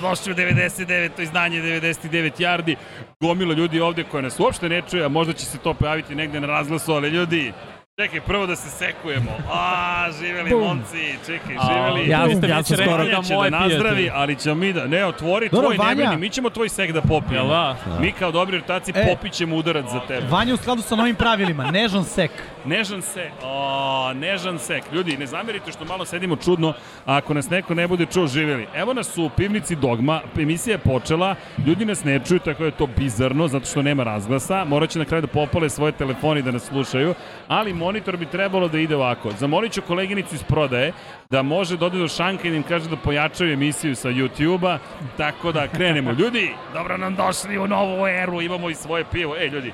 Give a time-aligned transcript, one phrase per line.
[0.00, 1.10] došli u 99.
[1.10, 2.76] To izdanje 99 yardi.
[3.20, 6.40] Gomila ljudi ovde koja nas uopšte ne čuje, a možda će se to pojaviti negde
[6.40, 7.52] na razglasu, ali ljudi,
[7.98, 9.30] Čekaj, prvo da se sekujemo.
[9.52, 10.60] A, živeli Bum.
[10.60, 12.08] momci, čekaj, A, živeli.
[12.08, 12.32] ja Bum.
[12.32, 14.86] sam, Ja ja sam skoro- Vanja će da nazdravi, ali ćemo mi da...
[14.86, 15.94] Ne, otvori Dobro, tvoj, Vanja.
[15.96, 17.34] brini, mi ćemo tvoj sek da popijemo.
[17.36, 17.76] Jel da?
[18.00, 19.06] Mi kao dobri ortaci E.
[19.06, 20.26] popit ćemo udarac za tebe.
[20.26, 22.30] Vanja u skladu sa novim pravilima, nežan sek.
[22.64, 24.84] Nežan se, o, nežan sek.
[24.92, 26.72] Ljudi, ne zamerite što malo sedimo čudno,
[27.06, 28.66] ako nas neko ne bude čuo, živjeli.
[28.74, 31.34] Evo nas u pivnici Dogma, emisija je počela,
[31.66, 34.64] ljudi nas ne čuju, tako je to bizarno, zato što nema razglasa.
[34.64, 37.14] Morat će na kraju da popale svoje telefoni da nas slušaju,
[37.48, 39.30] ali monitor bi trebalo da ide ovako.
[39.38, 40.92] Zamolit ću koleginicu iz prodaje
[41.30, 44.78] da može da ode do šanka i da im kaže da pojačaju emisiju sa YouTube-a,
[45.16, 46.12] tako da krenemo.
[46.12, 49.36] Ljudi, dobro nam došli u novu eru, imamo i svoje pivo.
[49.36, 49.72] Ej, ljudi,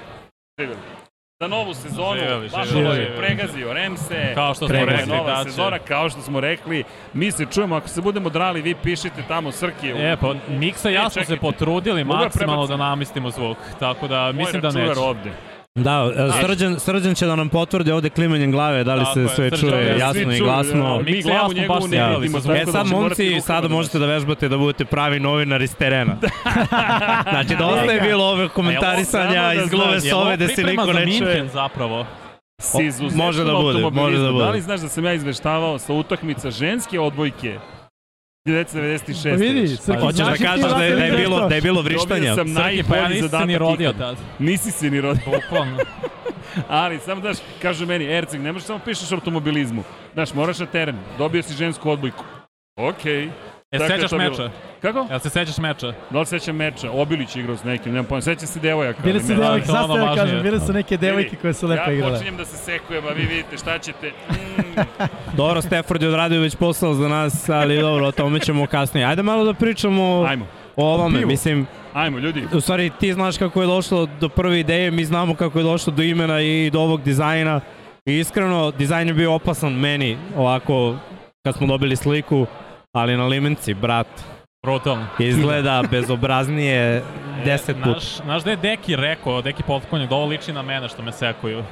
[0.58, 1.05] živjeli.
[1.40, 5.78] Za novu sezonu, Živjeli, Buffalo je pregazio Remse, Kao što smo rekli nova da sezona,
[5.78, 9.92] kao što smo rekli, mi se čujemo, ako se budemo drali, vi pišite tamo Srki.
[9.92, 11.24] u- E, pa Miksa jasno čekaj.
[11.26, 15.00] se potrudili ja maksimalno da namestimo zvuk, tako da Moj mislim da računar neće.
[15.00, 15.30] ovde.
[15.76, 19.28] Da, e, srđan, srđan će da nam potvrdi ovde klimanjem glave, da li se je,
[19.28, 20.96] sve Srđan, čuje ja, svi jasno i glasno.
[20.96, 21.10] da.
[21.10, 23.74] Mi jasno njegovu baš ne vidimo, tako E da sad ćemo morati momci, sada da
[23.74, 26.16] možete da vežbate da budete pravi novinar iz terena.
[27.32, 31.48] znači, dosta je bilo ove komentarisanja da iz glove sove da se niko ne čuje.
[31.52, 32.06] Zapravo?
[32.58, 34.44] Si može da bude, može da bude.
[34.44, 37.58] Da li znaš da sam ja izveštavao sa utakmica ženske odbojke
[38.46, 39.30] 1996.
[39.30, 39.68] Pa vidi?
[39.68, 41.82] Srki, Hoćeš da znaš i ti kažeš da je, da je bilo, da je bilo
[41.82, 42.34] Dobio vrištanja?
[42.34, 44.16] sam Srki, pa ja nisam se ni rodio tad.
[44.38, 45.22] Nisi se ni rodio.
[45.24, 45.76] Bukvalno.
[46.68, 49.82] Ali, samo daš, kaže meni, Erceg, ne možeš samo pišeš o automobilizmu.
[50.14, 52.24] Znaš, moraš na teren, dobio si žensku odbojku.
[52.76, 53.24] Okej.
[53.24, 53.30] E,
[53.70, 54.30] Tako je sećaš to bilo.
[54.30, 54.50] meča?
[54.82, 55.06] Kako?
[55.10, 55.92] Jel se sećaš meča?
[56.10, 56.90] Da li sećam meča?
[56.92, 58.22] Obilić igrao s nekim, nemam pojma.
[58.22, 59.02] Sećam se devojaka.
[59.02, 61.66] Bile ali su ne- devojke, sad ste da kažem, bile su neke devojke koje su
[61.66, 62.12] lepo ja igrale.
[62.12, 64.12] počinjem da se sekujem, a vi vidite šta ćete.
[64.30, 64.80] Mm,
[65.36, 69.06] Dobro, Stafford je odradio već posao za nas, ali dobro, o tome ćemo kasnije.
[69.06, 71.18] Ajde malo da pričamo ajmo, o ovome.
[71.18, 71.28] pivu.
[71.28, 72.46] Mislim, ajmo ljudi.
[72.52, 75.92] u stvari ti znaš kako je došlo do prve ideje, mi znamo kako je došlo
[75.92, 77.60] do imena i do ovog dizajna.
[78.06, 80.96] I iskreno, dizajn je bio opasan meni, ovako,
[81.44, 82.46] kad smo dobili sliku,
[82.96, 84.06] ali na limenci, brat,
[84.66, 85.06] Brutalno.
[85.18, 87.02] izgleda bezobraznije
[87.44, 87.90] deset puta.
[87.90, 91.12] Naš, znaš da je Deki rekao, Deki potkonjak, da ovo liči na mene što me
[91.12, 91.64] sekuju.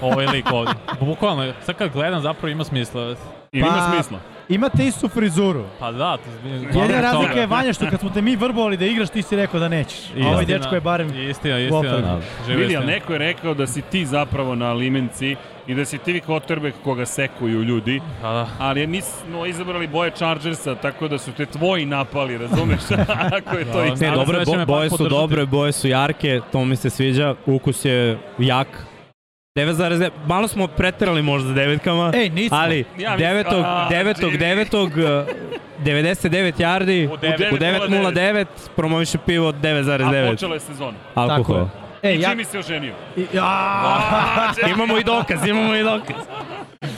[0.00, 0.74] Ovaj lik ovdje.
[1.00, 3.14] Bukvalno, sad kad gledam zapravo ima smisla.
[3.52, 4.18] I ima Pa- smisla.
[4.48, 5.64] Imate istu frizuru.
[5.78, 6.30] Pa da, to
[6.80, 9.60] Jedina razlika je Vanja što kad smo te mi vrbovali da igraš, ti si rekao
[9.60, 9.98] da nećeš.
[10.24, 11.08] A ovaj dečko je barem...
[11.30, 12.20] Istina, istina.
[12.46, 12.84] Živa Vidi, ali istina.
[12.86, 15.36] neko je rekao da si ti zapravo na limenci
[15.66, 18.46] i da si ti Kotrbek koga sekuju ljudi, Pa da.
[18.58, 22.80] ali mi smo izabrali boje Chargersa, tako da su te tvoji napali, razumeš?
[23.38, 24.10] Ako je to Da, istina.
[24.10, 25.20] Ne, dobre, da bo, boje pak su podržati.
[25.20, 28.68] dobre, boje su jarke, to mi se sviđa, ukus je jak.
[29.56, 32.56] 9,9, malo smo preterali možda devetkama, Ej, nismo.
[32.58, 33.46] ali Ja mislim- 9.
[33.56, 34.16] A, 9.
[34.20, 34.38] Jimmy.
[34.38, 35.24] 9.
[35.78, 37.58] 99 yardi, U u 9:09.
[37.58, 38.44] 9.09
[38.76, 40.96] promoviše pivo od A 9,9 počela je sezona.
[42.04, 42.34] Alkohola.
[42.34, 42.44] I ja...
[42.44, 42.94] Se oženio.
[43.16, 44.52] I- Ja...
[44.74, 46.16] Imamo i dokaz, imamo i dokaz.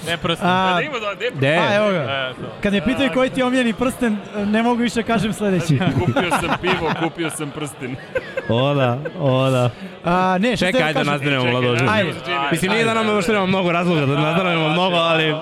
[0.07, 0.45] Ne prsti.
[0.45, 1.99] A, Da ima da, de, De, a, evo ga.
[1.99, 2.33] E.
[2.63, 5.79] Kad me pitaju koji ti je omiljeni prsten, ne mogu više kažem sledeći.
[6.01, 7.97] kupio sam pivo, kupio sam prsten.
[8.51, 9.71] oda, oda.
[10.05, 11.13] A, ne, što Čekaj, ajde kažem?
[11.13, 11.85] nazdravimo Čekaj, mladože.
[11.85, 12.49] nazdravimo Ajde.
[12.53, 15.35] Mislim, nije da nam još treba mnogo razloga da nazdravimo mnogo, ali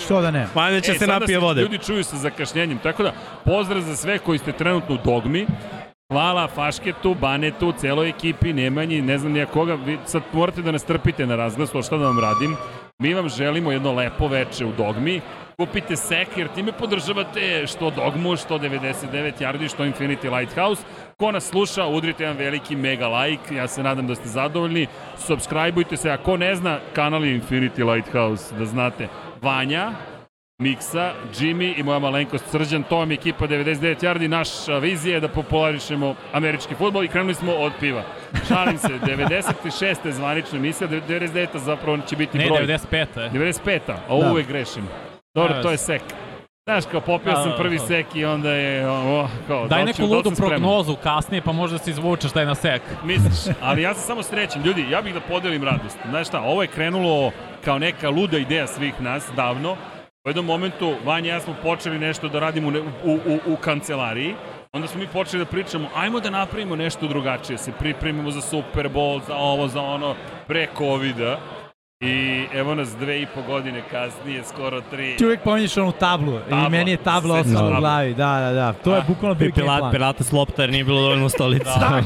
[0.00, 0.46] Što da ne?
[0.54, 1.62] manje će E, se napije vode.
[1.62, 3.12] Ljudi čuju sa zakašnjenjem, tako da
[3.44, 5.46] pozdrav za sve koji ste trenutno u dogmi.
[6.12, 9.74] Hvala Fašketu, Banetu, celoj ekipi, Nemanji, ne znam nija koga.
[9.74, 12.56] Vi sad morate da nas trpite na razglasu, a šta da vam radim?
[12.98, 15.20] Mi vam želimo jedno lepo veče u dogmi.
[15.56, 20.82] Kupite sek jer time podržavate što dogmu, što 99 yardi, što Infinity Lighthouse.
[21.16, 24.86] Ko nas sluša, udrite jedan veliki mega like, ja se nadam da ste zadovoljni.
[25.18, 29.08] Subscribeujte se, ako ne zna, kanal je Infinity Lighthouse, da znate.
[29.42, 29.92] Vanja,
[30.62, 34.28] Miksa, Jimmy i moja malenkost Srđan, to vam je ekipa 99 yardi.
[34.28, 38.02] Naša vizija je da popularišemo američki futbol i krenuli smo od piva.
[38.48, 40.06] Šalim se, 96.
[40.06, 41.56] je zvanična emisija, 99.
[41.56, 42.66] zapravo će biti Ne, broj.
[42.66, 43.06] 95.
[43.32, 43.80] 95.
[44.08, 44.52] A uvek Da.
[44.52, 44.88] grešim.
[45.34, 46.02] Dobro, to je sek.
[46.68, 50.30] Znaš, kao popio sam prvi sek i onda je, o, kao, da Daj neku ludu
[50.36, 52.82] prognozu kasnije, pa možda se izvučeš taj na sek.
[53.04, 54.62] Misliš, ali ja sam samo srećen.
[54.62, 55.98] Ljudi, ja bih da podelim radost.
[56.10, 57.30] Znaš šta, ovo je krenulo
[57.64, 59.76] kao neka luda ideja svih nas davno.
[60.28, 63.56] U jednom momentu, Vanja i ja smo počeli nešto da radimo u, u, u, u
[63.56, 64.34] kancelariji.
[64.72, 68.88] Onda smo mi počeli da pričamo, ajmo da napravimo nešto drugačije, se pripremimo za Super
[68.88, 70.14] Bowl, za ovo, za ono,
[70.46, 71.38] pre COVID-a.
[72.00, 75.16] I evo nas dve i po godine kasnije, skoro tri.
[75.16, 76.66] Ti uvijek pominješ onu tablu Tabla.
[76.66, 78.14] i meni je tabla ostala u glavi.
[78.14, 78.72] Da, da, da.
[78.72, 79.92] To je bukvalno bio Pilat, plan.
[79.92, 81.70] Pilata s lopta jer nije bilo dovoljno stolica.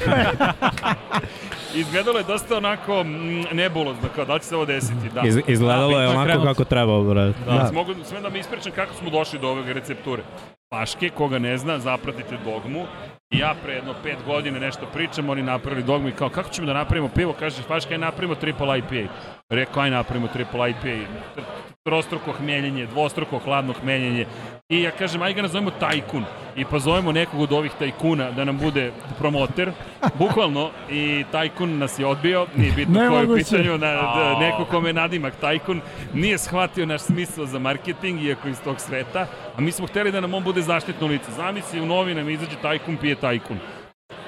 [1.75, 5.09] izgledalo je dosta onako mm, nebulozno, kao da li će se ovo desiti.
[5.15, 5.21] Da.
[5.25, 6.47] Iz, izgledalo Da, je je onako krenuti.
[6.47, 7.39] kako treba, brate.
[7.47, 7.53] Da.
[7.53, 7.71] Da.
[7.73, 10.23] Mogu, sve da mi ispričam kako smo došli do ove recepture.
[10.71, 12.85] Paške, koga ne zna, zapratite dogmu.
[13.33, 16.67] I ja pre jedno pet godina nešto pričam, oni napravili dogmu i kao kako ćemo
[16.67, 19.13] da napravimo pivo, kaže Paška, aj napravimo triple IPA.
[19.51, 21.09] Rekao, aj napravimo triple IPA.
[21.37, 21.43] Tr-
[21.85, 24.27] Trostruko hmeljenje, dvostruko hladno hmeljenje.
[24.69, 26.25] I ja kažem, aj ga nazovemo tajkun.
[26.57, 29.73] I pa zovemo nekog od ovih tajkuna da nam bude promoter.
[30.19, 34.65] Bukvalno, i tajkun nas je odbio, nije bitno ko je u pitanju, na, da, neko
[34.65, 35.81] kome je nadimak tajkun,
[36.15, 39.27] nije shvatio naš smisao za marketing, iako iz tog sveta,
[39.57, 41.33] a mi smo hteli da nam on bude zaštitno lice.
[41.33, 43.59] Zamisli u novinama izađe tajkun, pije tajkun.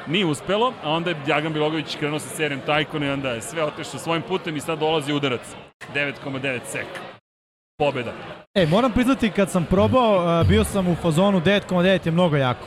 [0.06, 3.64] Nije uspelo, a onda je Djagan Bilogović krenuo sa serijom Tajkuna i onda je sve
[3.64, 5.40] otišlo svojim putem i sad dolazi udarac.
[5.94, 6.86] 9,9 sek.
[7.78, 8.12] Pobeda.
[8.54, 12.66] E, moram priznati, kad sam probao, uh, bio sam u fazonu 9,9 je mnogo jako.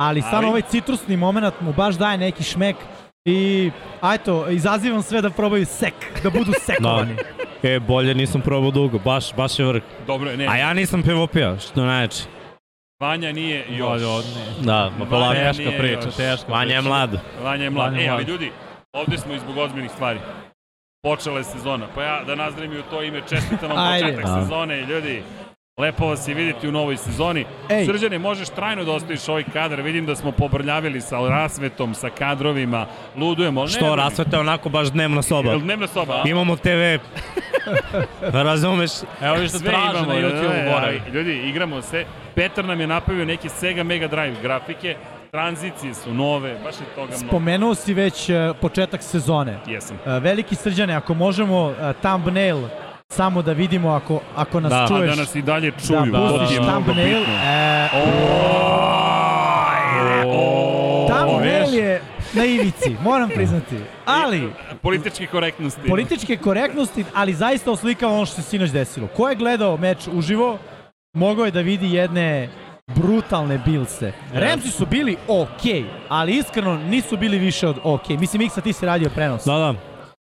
[0.00, 2.76] Ali stvarno ovaj citrusni moment mu baš daje neki šmek
[3.24, 3.70] i,
[4.00, 7.16] a eto, izazivam sve da probaju sek, da budu sekovani.
[7.62, 9.82] E, bolje nisam probao dugo, baš, baš je vrh.
[10.06, 10.46] Dobro je, ne.
[10.46, 12.41] A ja nisam pivopija, što najjače.
[13.02, 14.00] Vanja nije još.
[14.26, 14.64] Ne.
[14.64, 15.28] Da, ma polako.
[15.28, 16.14] Vanja Teška priča, još.
[16.16, 17.10] teška Vanja je mlad.
[17.44, 17.92] Vanja je mlad.
[17.92, 18.52] Vanja E, ali ljudi,
[18.92, 20.18] ovde smo i zbog ozbiljnih stvari.
[21.02, 21.86] Počela je sezona.
[21.94, 24.04] Pa ja da nazdravim i u to ime čestitam vam Ajde.
[24.06, 24.42] početak Da.
[24.42, 24.80] sezone.
[24.82, 25.22] Ljudi,
[25.78, 27.44] lepo vas je vidjeti u novoj sezoni.
[27.70, 27.86] Ej.
[27.86, 29.80] Srđane, možeš trajno da ostaviš ovaj kadar.
[29.80, 32.86] Vidim da smo pobrljavili sa rasvetom, sa kadrovima.
[33.16, 33.62] Ludujemo.
[33.62, 33.96] ne Što, brini.
[33.96, 35.50] rasveta je onako baš dnevna soba.
[35.50, 36.28] Jel dnevna soba, a?
[36.28, 36.98] Imamo TV.
[38.32, 38.90] Razumeš?
[39.22, 42.04] Evo vi što Sve traže imamo, na ne, YouTube, ali, Ljudi, igramo se.
[42.34, 44.96] Petar nam je napravio neke Sega Mega Drive grafike.
[45.30, 47.26] Tranzicije su nove, baš je toga mnogo.
[47.28, 49.58] Spomenuo si već uh, početak sezone.
[49.66, 49.96] Jesam.
[50.06, 52.58] Uh, veliki srđane, ako možemo uh, thumbnail
[53.08, 54.86] samo da vidimo ako, ako nas Da.
[54.88, 55.10] Čuješ.
[55.10, 57.18] da nas i dalje čuju, da to ti pustiš je mnogo thumbnail.
[57.18, 57.34] bitno.
[57.44, 57.88] E,
[60.26, 62.02] O, thumbnail je
[62.34, 63.76] na ivici, moram priznati.
[64.04, 64.52] Ali,
[64.82, 65.88] Političke korektnosti.
[65.88, 69.06] političke korektnosti, ali zaista oslikava ono što se sinoć desilo.
[69.16, 70.58] Ko je gledao meč uživo,
[71.16, 72.48] mogao je da vidi jedne
[72.96, 74.12] brutalne bilse.
[74.32, 78.16] Remsi su bili okej, ali iskreno nisu bili više od okej.
[78.16, 79.44] Mislim, Iksa, ti si radio prenos.
[79.44, 79.74] Da, da.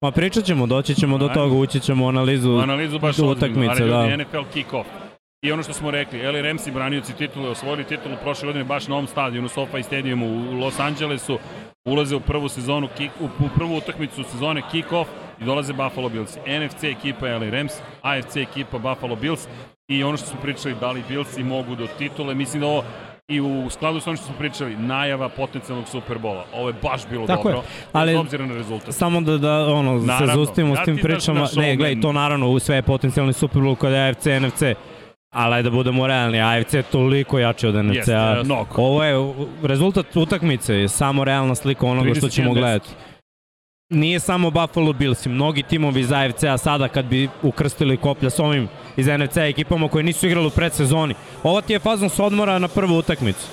[0.02, 2.58] Ma pričat ćemo, doći ćemo do toga, ući ćemo u analizu.
[2.58, 4.16] Analizu baš utakmice, ali da.
[4.16, 4.84] NFL kick-off.
[5.46, 8.94] I ono što smo rekli, Eli Ramsey branioci titule, osvojili titulu prošle godine baš na
[8.94, 11.38] ovom stadionu, SoFi Stadiumu u Los Angelesu,
[11.84, 15.06] ulaze u prvu sezonu, kick, u, u prvu utakmicu sezone kick-off
[15.40, 16.36] i dolaze Buffalo Bills.
[16.36, 17.72] NFC ekipa je Eli Rams,
[18.02, 19.48] AFC ekipa Buffalo Bills
[19.88, 22.84] i ono što smo pričali, da li Billsi mogu do titule, mislim da ovo
[23.28, 26.44] i u skladu sa onim što smo pričali, najava potencijalnog Superbola.
[26.54, 27.54] Ovo je baš bilo Tako je.
[27.54, 28.94] dobro, Ali- bez obzira na rezultat.
[28.94, 30.26] Samo da, da ono, Naravno.
[30.26, 31.48] se zaustimo Ja s tim pričama.
[31.56, 34.62] Ne, gledaj, to naravno sve je potencijalni Super Bowl kod AFC, NFC.
[35.34, 38.30] Ali da budemo realni, AFC je toliko jači od NFC-a.
[38.30, 38.82] Jeste, mnogo.
[38.82, 42.34] Ovo je, rezultat utakmice je samo realna slika onoga što 31-10.
[42.34, 42.88] ćemo gledati.
[43.90, 48.68] Nije samo Buffalo Bills, mnogi timovi iz AFC-a sada kad bi ukrstili koplja s ovim
[48.96, 51.14] iz NFC-a ekipama koji nisu igrali u predsezoni.
[51.42, 53.46] Ovo ti je fazon s odmora na prvu utakmicu.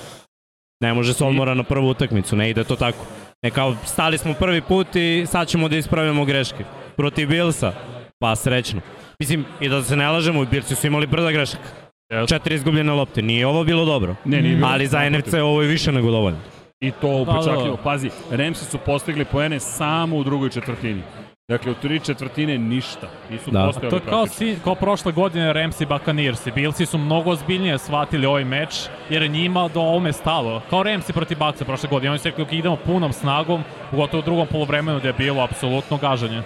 [0.81, 3.05] Ne može se odmora na prvu utakmicu, ne ide to tako.
[3.43, 6.63] Ne kao stali smo prvi put i sad ćemo da ispravimo greške.
[6.95, 7.73] Protiv Billsa,
[8.19, 8.81] pa srećno.
[9.19, 11.63] Mislim, i da se ne lažemo, Billsi su imali brda grešaka.
[12.09, 12.35] Jeste.
[12.35, 14.15] Četiri izgubljene lopte, nije ovo bilo dobro.
[14.25, 15.09] Ne, nije bilo Ali za.
[15.09, 16.39] NFC ovo je više nego dovoljno.
[16.79, 17.75] I to Da, upečatljivo.
[17.75, 17.81] da.
[17.83, 21.01] Pazi, Remsi su postigli poene samo u drugoj četvrtini.
[21.49, 23.07] Dakle, u tri četvrtine ništa.
[23.29, 23.65] Nisu Da.
[23.65, 26.51] postojali To je kao, si, kao prošle godine Ramsey Buccaneersi.
[26.51, 28.69] Billsi su mnogo ozbiljnije shvatili ovaj meč,
[29.09, 30.61] jer je njima do ovome stalo.
[30.69, 32.09] Kao Ramsey protiv Bucksa prošle godine.
[32.09, 35.97] Oni su rekli, ok, idemo punom snagom, pogotovo u drugom polovremenu gde je bilo apsolutno
[35.97, 36.41] gaženje.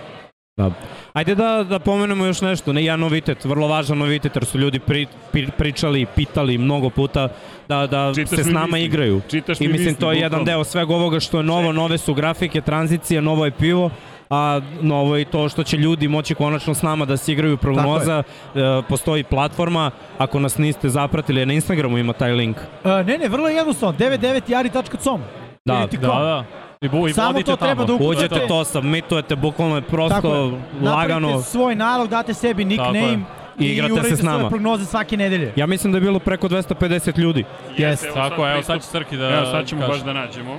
[0.57, 0.71] Da.
[1.13, 4.79] Ajde da, da pomenemo još nešto, ne jedan novitet, vrlo važan novitet, jer su ljudi
[4.79, 7.29] pri, pri, pričali, pitali mnogo puta
[7.67, 8.83] da, da Čitaš se s nama misli.
[8.83, 9.21] igraju.
[9.29, 11.97] Čitaš I mi mislim misli, to je jedan deo svega ovoga što je novo, nove
[11.97, 13.89] su grafike, tranzicije, novo je pivo,
[14.29, 17.57] a novo je i to što će ljudi moći konačno s nama da se igraju
[17.57, 18.23] prognoza,
[18.55, 18.59] e,
[18.89, 22.57] postoji platforma, ako nas niste zapratili, na Instagramu ima taj link.
[22.57, 25.21] Uh, ne, ne, vrlo je jednostavno, 99jari.com.
[25.65, 26.66] Da, Da, da.
[26.81, 27.85] I, bu, i Samo to treba tamo.
[27.87, 30.41] da Uđete Ukucate- to, submitujete, bukvalno je Tako prosto je.
[30.83, 31.19] lagano.
[31.19, 33.19] Napravite svoj nalog, date sebi nickname je.
[33.59, 34.37] I i, igrate se s nama.
[34.37, 35.53] svoje prognoze svake nedelje.
[35.55, 37.43] Ja mislim da je bilo preko 250 ljudi.
[37.77, 38.07] Jeste.
[38.07, 39.93] evo Tako, sad evo sad će Srki da Evo sad ćemo kaže.
[39.93, 40.57] baš da nađemo.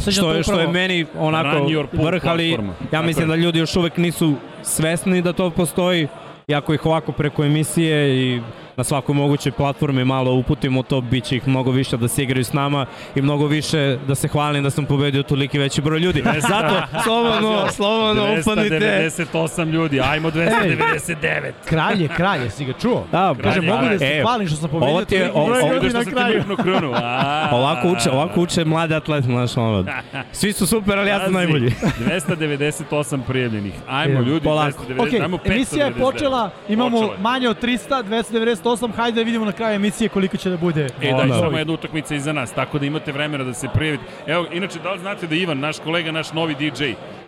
[0.00, 1.64] Što to je, što je meni onako
[1.94, 2.72] vrh, ali platforma.
[2.72, 3.28] ja Tako mislim je.
[3.28, 6.08] da ljudi još uvek nisu svesni da to postoji.
[6.48, 8.40] I ako ih ovako preko emisije i
[8.76, 12.44] na svakoj mogućoj platformi malo uputimo to, bit će ih mnogo više da se igraju
[12.44, 16.22] s nama i mnogo više da se hvalim da sam pobedio toliki veći broj ljudi.
[16.40, 18.78] Zato, slobodno, slobodno upadnite.
[19.10, 21.52] 298 ljudi, ajmo 299.
[21.64, 23.04] Kralje, kralje, si ga čuo?
[23.12, 25.38] Da, Kaže, Kralje, mogu da se e, hvalim što sam pobedio ovo ti je- toliki
[25.38, 26.44] ovo- broj ovo- ljudi na što ti kraju.
[26.56, 26.94] krunu.
[27.52, 29.84] Ovako uče, ovako uče mlade atlete, znaš, ono.
[30.32, 31.72] Svi su super, ali ja sam najbolji.
[32.00, 33.74] 298 prijavljenih.
[33.88, 34.82] Ajmo ljudi, polako.
[34.84, 35.50] 290, Ok, ajmo 599.
[35.50, 37.08] emisija je počela, imamo je.
[37.20, 38.02] manje od 300,
[38.64, 40.86] 298, hajde da vidimo na kraju emisije koliko će da bude.
[41.02, 41.34] E, da, Onda.
[41.36, 44.04] i samo jedna utakmica iza nas, tako da imate vremena da se prijavite.
[44.26, 46.84] Evo, inače, da li znate da Ivan, naš kolega, naš novi DJ,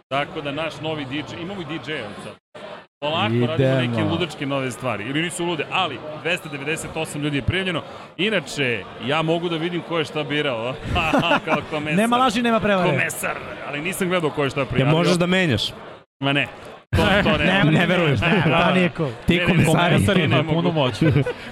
[0.09, 2.63] tako da naš novi DJ, imamo i DJ-a sad.
[3.01, 3.81] Polako radimo Idemo.
[3.81, 7.83] neke ludačke nove stvari, ili nisu lude, ali 298 ljudi je prijavljeno.
[8.17, 10.75] Inače, ja mogu da vidim ko je šta birao,
[11.45, 11.97] kao komesar.
[11.97, 12.91] Nema laži, nema prevare.
[12.91, 13.37] Komesar,
[13.69, 14.97] ali nisam gledao ko je šta Ja prijavio.
[14.97, 15.73] možeš da menjaš.
[16.21, 16.47] Ma ne,
[16.91, 17.45] to, to ne.
[17.65, 18.17] Ne, Ne verujem.
[18.47, 19.09] Da, nije ko.
[19.27, 20.95] Ti Ne, ne, komesari, ne puno moć.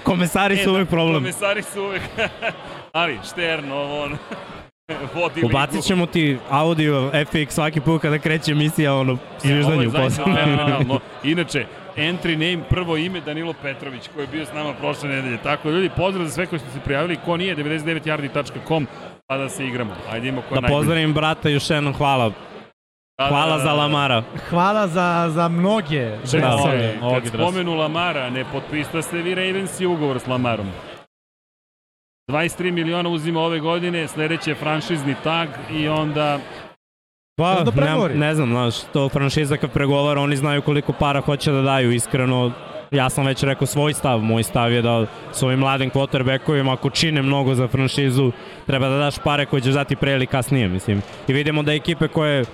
[0.03, 1.15] komesari su E, uvek da, problem.
[1.15, 2.03] Komesari su uvek.
[2.93, 4.17] ali, Štern, ovo, ono,
[5.15, 5.45] vodi.
[5.45, 10.25] Ubacit ćemo ti audio FX svaki put kada kreće emisija, ono, zviždanje je u poslu.
[10.37, 11.01] fenomenalno.
[11.25, 11.65] Inače,
[11.97, 15.39] entry name, prvo ime Danilo Petrović, koji je bio s nama prošle nedelje.
[15.39, 17.17] Tako, ljudi, pozdrav za sve koji ste se prijavili.
[17.17, 18.87] Ko nije, 99yardi.com,
[19.27, 19.95] pa da se igramo.
[20.11, 20.79] Ajde, imamo ko Da najbolji.
[20.79, 22.33] pozdravim brata još jednom, hvala.
[23.19, 23.73] Da, Hvala da, da, za da.
[23.73, 24.23] Lamara.
[24.51, 26.05] Hvala za, za mnoge.
[26.11, 26.31] Da.
[26.31, 27.43] Čekaj, Mnogi, mnogi kad dres.
[27.43, 30.67] spomenu Lamara, ne potpisao ste vi Ravens i ugovor s Lamarom.
[32.31, 36.39] 23 miliona uzima ove godine, sledeće je franšizni tag i onda
[37.37, 38.15] Pa, Onda ne, pregovori.
[38.15, 42.53] ne znam, znaš, to franšiza kad pregovara, oni znaju koliko para hoće da daju, iskreno.
[42.91, 46.91] Ja sam već rekao svoj stav, moj stav je da s ovim mladim quarterbackovima, ako
[46.91, 48.33] čine mnogo za franšizu,
[48.67, 51.03] treba da daš pare koje ćeš dati pre ili kasnije, mislim.
[51.29, 52.45] I vidimo da ekipe koje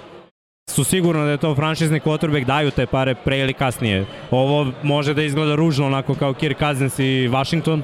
[0.75, 4.05] su sigurno da je to franšizni quarterback daju te pare pre ili kasnije.
[4.31, 7.83] Ovo može da izgleda ružno onako kao Kirk Cousins i Washington,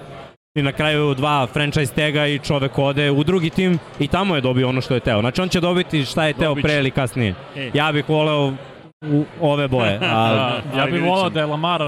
[0.56, 4.40] i na kraju dva franchise tega i čovek ode u drugi tim i tamo je
[4.40, 5.20] dobio ono što je teo.
[5.20, 7.34] Znači on će dobiti šta je teo pre ili kasnije.
[7.56, 7.70] E.
[7.74, 8.52] Ja bih voleo
[9.10, 9.94] u ove boje.
[10.02, 11.30] A, Da, ja Ali bih ćemo.
[11.30, 11.82] da je Lamar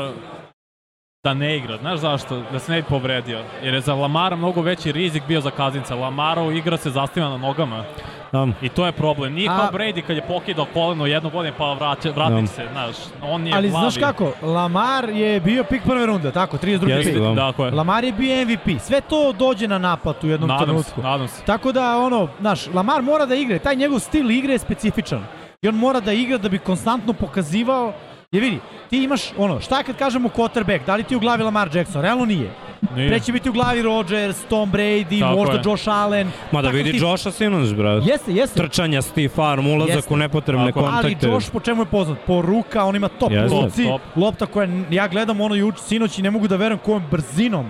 [1.25, 1.77] da ne igra.
[1.77, 2.43] Znaš zašto?
[2.53, 3.41] Da se ne bi povredio.
[3.63, 5.95] Jer je za Lamara mnogo veći rizik bio za Kazinca.
[5.95, 7.85] Lamarov igra se zastiva na nogama.
[8.33, 9.35] Da, I to je problem.
[9.35, 12.47] Nije A- kao Brady kad je pokidao koleno jednu godinu pa vraća, vrati Da.
[12.47, 12.63] se.
[12.73, 13.83] Znaš, on je Ali glavi.
[13.83, 16.89] znaš kako, Lamar je bio pik prve runde, tako, 32.
[16.89, 17.23] Jeste, pik.
[17.23, 17.35] da.
[17.37, 17.71] Tako je.
[17.73, 18.81] Lamar je bio MVP.
[18.81, 21.03] Sve to dođe na naplatu u jednom Nadam se, trenutku.
[21.03, 21.43] nadam se.
[21.45, 25.25] Tako da, ono, znaš, Lamar mora da igra, taj njegov stil igre je specifičan.
[25.63, 27.93] I on mora da igra da bi konstantno pokazivao,
[28.33, 28.59] je vidi,
[28.91, 32.03] ti imaš, ono, šta kad kažemo quarterback, da li ti u glavi Lamar Jackson?
[32.03, 32.51] Realno nije.
[32.95, 33.09] Nije.
[33.09, 35.63] Pre će biti u glavi Rodgers, Tom Brady, Tako možda je.
[35.65, 36.31] Josh Allen.
[36.53, 37.01] ma da vidi tip.
[37.01, 38.07] Josha sinoć, brat.
[38.07, 38.63] Jeste, jeste.
[38.63, 40.15] Trčanja, Steve Farm, ulazak Jeste.
[40.15, 40.87] u nepotrebne Tako je.
[40.87, 41.27] Ali kontakte.
[41.29, 42.19] Josh po čemu je poznat?
[42.27, 43.57] Po ruka, on ima top Jeste.
[43.63, 43.85] ruci.
[43.85, 47.67] Top, Lopta koja, ja gledam ono juč, sinoć i ne mogu da verujem kojom brzinom.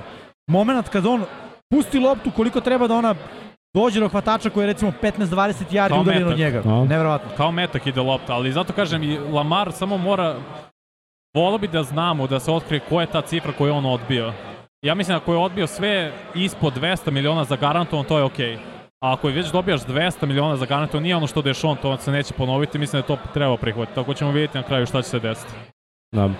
[0.51, 1.25] Moment kad on
[1.71, 3.15] pusti loptu, koliko treba da ona
[3.81, 6.61] dođe do hvatača koji je recimo 15-20 yardi Kao udaljen od njega.
[6.63, 6.85] Da.
[6.85, 7.31] Neverovatno.
[7.37, 10.37] Kao metak ide lopta, ali zato kažem i Lamar samo mora
[11.35, 14.33] Volio bi da znamo, da se otkrije koja je ta cifra koju je on odbio.
[14.83, 18.55] Ja mislim da ako je odbio sve ispod 200 miliona za garantovan, to je okej.
[19.01, 21.97] A ako je već dobijaš 200 miliona za garantovan, nije ono što deš on, to
[21.97, 23.95] se neće ponoviti, mislim da je to treba prihvatiti.
[23.95, 25.53] Tako ćemo vidjeti na kraju šta će se desiti.
[26.13, 26.31] Da.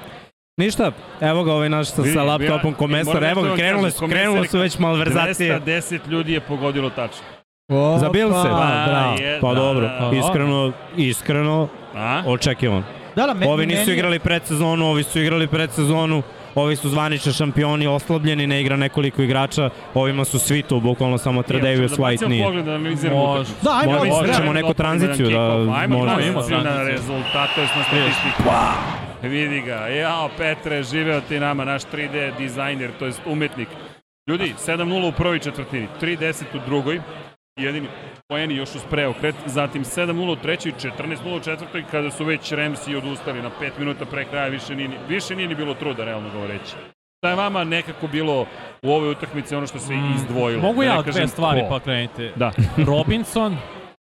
[0.59, 4.09] Ništa, evo ga ovaj naš sa, sa laptopom ja- komesar, evo ga, da krenule su,
[4.09, 5.61] krenule su već malverzacije.
[5.61, 7.25] 210 ljudi je pogodilo tačno.
[7.99, 8.39] Za Bilse?
[8.39, 9.17] Opa, bravo.
[9.17, 10.11] je, Pa da, dobro, da.
[10.19, 12.23] iskreno, iskreno, A?
[12.27, 12.83] očekivan.
[13.17, 16.23] Da, da, me, Ovi nisu meni igrali predsezonu, ovi su igrali predsezonu,
[16.55, 21.43] ovi su zvanični šampioni, oslabljeni, ne igra nekoliko igrača, ovima su svi tu, bukvalno samo
[21.43, 22.45] Tredavious da White nije.
[22.45, 23.41] pogled da analiziramo Može.
[23.41, 23.65] utakmicu.
[23.65, 24.27] Da, ajmo, Može, ajmo, može.
[24.27, 24.41] realno.
[24.41, 25.41] ćemo neku tranziciju da
[25.73, 26.15] Ajmo može.
[26.15, 26.93] tranziciju Ima na tranziciju.
[26.93, 28.43] rezultat, to je na statistiku.
[29.23, 33.69] Vidi ga, jao Petre, živeo ti nama, naš 3D dizajner, to je umetnik.
[34.29, 37.01] Ljudi, 7-0 u prvoj četvrtini, 3-10 u drugoj,
[37.57, 37.89] jedini
[38.29, 42.97] poeni još uz preokret, zatim 7-0 u trećoj, 14-0 u četvrtoj, kada su već Remsi
[42.97, 46.31] odustali na 5 minuta pre kraja, više nije, ni- više nije ni bilo truda, realno
[46.31, 46.75] govoreći.
[47.19, 48.47] Šta je vama nekako bilo
[48.83, 50.63] u ovoj utakmici ono što se izdvojilo?
[50.63, 51.67] Mogu Da ja kažem dve stvari ko.
[51.69, 52.33] pa krenite.
[52.37, 52.53] Da.
[52.93, 53.57] Robinson,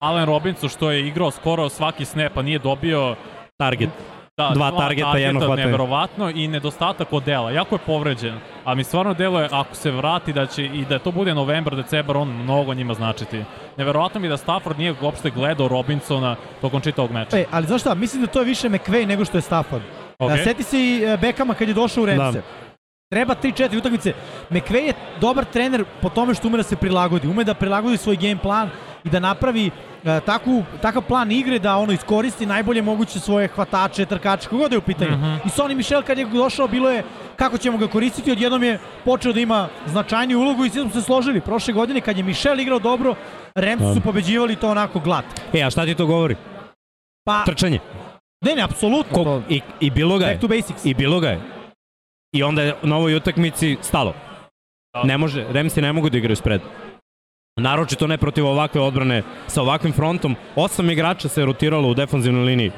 [0.02, 3.16] Allen Robinson što je igrao skoro svaki snap, a nije dobio
[3.58, 3.90] Target.
[4.38, 5.66] Da, Dva targeta, jedno hvatanje.
[5.66, 7.52] Neverovatno i nedostatak odela.
[7.52, 8.40] Jako je povređen.
[8.66, 12.18] A mi stvarno deluje ako se vrati da će i da to bude novembar, decembar,
[12.18, 13.44] on mnogo njima značiti.
[13.78, 17.38] Neverovatno mi da Stafford nije uopšte gledao Robinsona tokom čitavog meča.
[17.38, 19.84] E, ali znaš šta, mislim da to je više McVay nego što je Stafford.
[20.20, 20.32] Ok.
[20.32, 20.44] Okay.
[20.44, 22.40] Seti se i e, Bekama kad je došao u Remse.
[22.40, 22.66] Da.
[23.12, 24.14] Treba 3-4 utakmice.
[24.50, 27.28] McVay je dobar trener po tome što ume da se prilagodi.
[27.28, 28.70] Ume da prilagodi svoj game plan
[29.06, 29.72] i da napravi
[30.04, 34.78] e, takvu, takav plan igre da ono iskoristi najbolje moguće svoje hvatače, trkače, kogod je
[34.78, 35.12] u pitanju.
[35.12, 35.36] Mhm.
[35.46, 37.04] I Sonny Michel kad je došao bilo je
[37.36, 41.02] kako ćemo ga koristiti, odjednom je počeo da ima značajniju ulogu i svi smo se
[41.02, 41.42] složili.
[41.42, 43.16] Prošle godine kad je Michel igrao dobro,
[43.56, 45.26] Remsi su pobeđivali to onako glat.
[45.54, 46.36] E, a šta ti to govori?
[47.26, 47.80] Pa, Trčanje.
[48.46, 49.24] ne, ne, apsolutno.
[49.24, 50.32] Ko, i, I bilo ga je.
[50.34, 50.86] Back to basics.
[50.86, 51.40] I bilo ga je.
[52.34, 54.14] I onda je na ovoj utakmici stalo.
[54.94, 55.04] Da.
[55.04, 56.62] Ne može, Remsi ne mogu da igraju spred.
[57.60, 60.36] Naročito ne protiv ovakve odbrane sa ovakvim frontom.
[60.56, 62.72] Osam igrača se rotiralo u defanzivnoj liniji.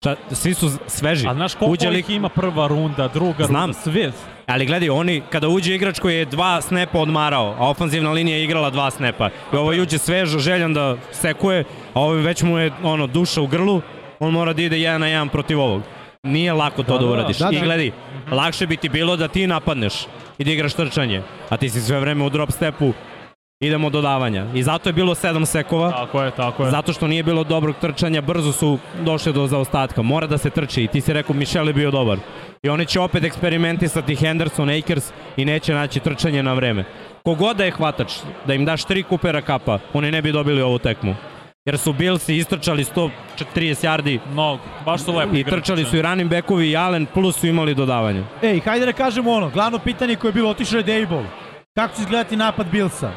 [0.00, 1.28] Šta, svi su sveži.
[1.28, 3.62] A znaš koliko Uđe ih lik- ima prva runda, druga Znam.
[3.62, 4.12] runda, sve.
[4.46, 8.44] Ali gledaj, oni, kada uđe igrač koji je dva snepa odmarao, a ofanzivna linija je
[8.44, 12.72] igrala dva snepa, i ovo uđe svež, željan da sekuje, a ovo već mu je
[12.82, 13.80] ono, duša u grlu,
[14.20, 15.82] on mora da ide jedan na jedan protiv ovog.
[16.22, 17.38] Nije lako to da, Da, da, uradiš.
[17.38, 17.60] da, I da.
[17.60, 17.90] gledaj,
[18.30, 19.94] lakše bi ti bilo da ti napadneš
[20.38, 22.92] i da igraš trčanje, a ti si sve vreme u drop stepu,
[23.60, 24.46] idemo do davanja.
[24.54, 25.90] I zato je bilo sedam sekova.
[25.90, 26.70] Tako je, tako je.
[26.70, 30.02] Zato što nije bilo dobrog trčanja, brzo su došli do zaostatka.
[30.02, 32.18] Mora da se trči i ti si rekao Michel je bio dobar.
[32.62, 36.84] I oni će opet eksperimentisati Henderson, Akers i neće naći trčanje na vreme.
[37.24, 38.12] Kogod da je hvatač,
[38.46, 41.14] da im daš tri kupera kapa, oni ne bi dobili ovu tekmu.
[41.64, 43.08] Jer su Billsi istrčali 130
[43.56, 47.46] yardi Mnogo, baš su lepo i trčali su i running backovi i Allen, plus su
[47.46, 48.24] imali dodavanje.
[48.42, 51.24] Ej, hajde da kažemo ono, glavno pitanje koje je bilo otišao je Dable.
[51.76, 53.10] Kako će izgledati napad Billsa?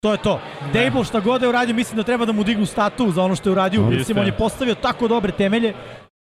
[0.00, 0.40] To je to.
[0.72, 3.48] Dable šta god je uradio, mislim da treba da mu dignu statu za ono što
[3.48, 3.94] je uradio Jeste.
[3.94, 4.20] Billsima.
[4.20, 5.74] On je postavio tako dobre temelje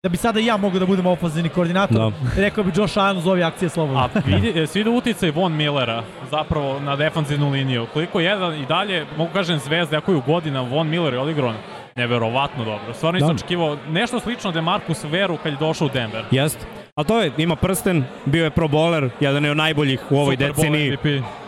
[0.02, 1.96] da bi sada i ja mogao da budem ofenzivni koordinator.
[1.96, 2.12] Da.
[2.36, 4.00] Rekao bi Josh Allen uz ove akcije slobodno.
[4.00, 7.86] A vidi, svi da uticaj Von Millera zapravo na defanzivnu liniju.
[7.92, 11.54] Koliko jedan i dalje, mogu kažem zvezda, ako je u godina Von Miller je odigran
[11.96, 12.94] neverovatno dobro.
[12.94, 13.34] Stvarno nisam Da.
[13.34, 16.24] očekivao nešto slično da je Marcus Veru kad je došao u Denver.
[16.30, 16.66] Jeste.
[16.96, 20.34] A to je, ima prsten, bio je pro bowler, jedan je od najboljih u ovoj
[20.34, 20.96] Super deceniji.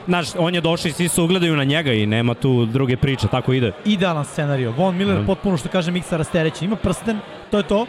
[0.07, 3.29] Znaš, on je došao i svi se ugledaju na njega i nema tu druge priče,
[3.29, 3.73] tako ide.
[3.85, 4.71] Idealan scenario.
[4.73, 5.27] Von Miller Da.
[5.27, 6.65] potpuno što kaže miksa rasterećen.
[6.65, 7.19] Ima prsten,
[7.51, 7.87] to je to.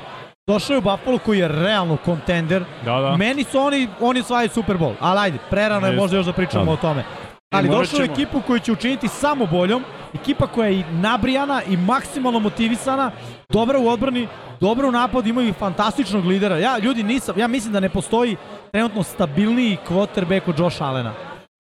[0.48, 2.64] Došao je u Buffalo koji je realno kontender.
[2.86, 3.18] Da, da.
[3.18, 6.66] Meni su oni, oni osvajaju Super Bowl, ali ajde, prerano je možda još da pričamo
[6.66, 6.72] Da.
[6.72, 7.04] o tome.
[7.50, 9.84] Ali došao u ekipu koju će učiniti samo boljom,
[10.14, 13.12] ekipa koja je i nabrijana i maksimalno motivisana,
[13.50, 14.28] dobra u odbrani,
[14.60, 16.58] dobra u napadu, imaju i fantastičnog lidera.
[16.58, 18.36] Ja, ljudi, nisam, ja mislim da ne postoji
[18.72, 21.14] trenutno stabilniji quarterback od Josh Allena.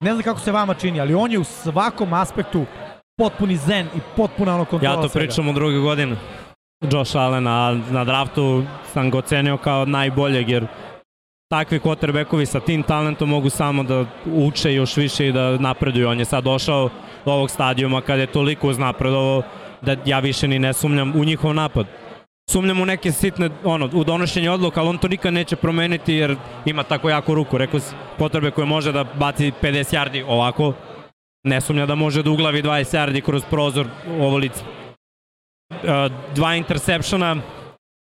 [0.03, 2.65] Ne znam kako se vama čini, ali on je u svakom aspektu
[3.17, 5.25] potpuni zen i potpuna ono kontrola Ja to svega.
[5.25, 6.15] pričam u druge godine.
[6.91, 10.67] Josh Allen, a na draftu sam ga ocenio kao najboljeg, jer
[11.49, 16.09] takvi quarterbackovi sa tim talentom mogu samo da uče još više i da napreduju.
[16.09, 16.89] On je sad došao
[17.25, 19.41] do ovog stadijuma kada je toliko uznapredovao
[19.81, 21.87] da ja više ni ne sumnjam u njihov napad.
[22.49, 26.35] Sumnjam u neke sitne, ono, u donošenje odluka, ali on to nikad neće promeniti jer
[26.65, 27.57] ima tako jako ruku.
[27.57, 30.73] Rekao si, potrebe koje može da baci 50 yardi ovako,
[31.43, 33.87] ne sumnja da može da uglavi 20 yardi kroz prozor
[34.19, 34.63] ovo lice.
[35.69, 35.77] Uh,
[36.35, 37.35] dva intersepšona,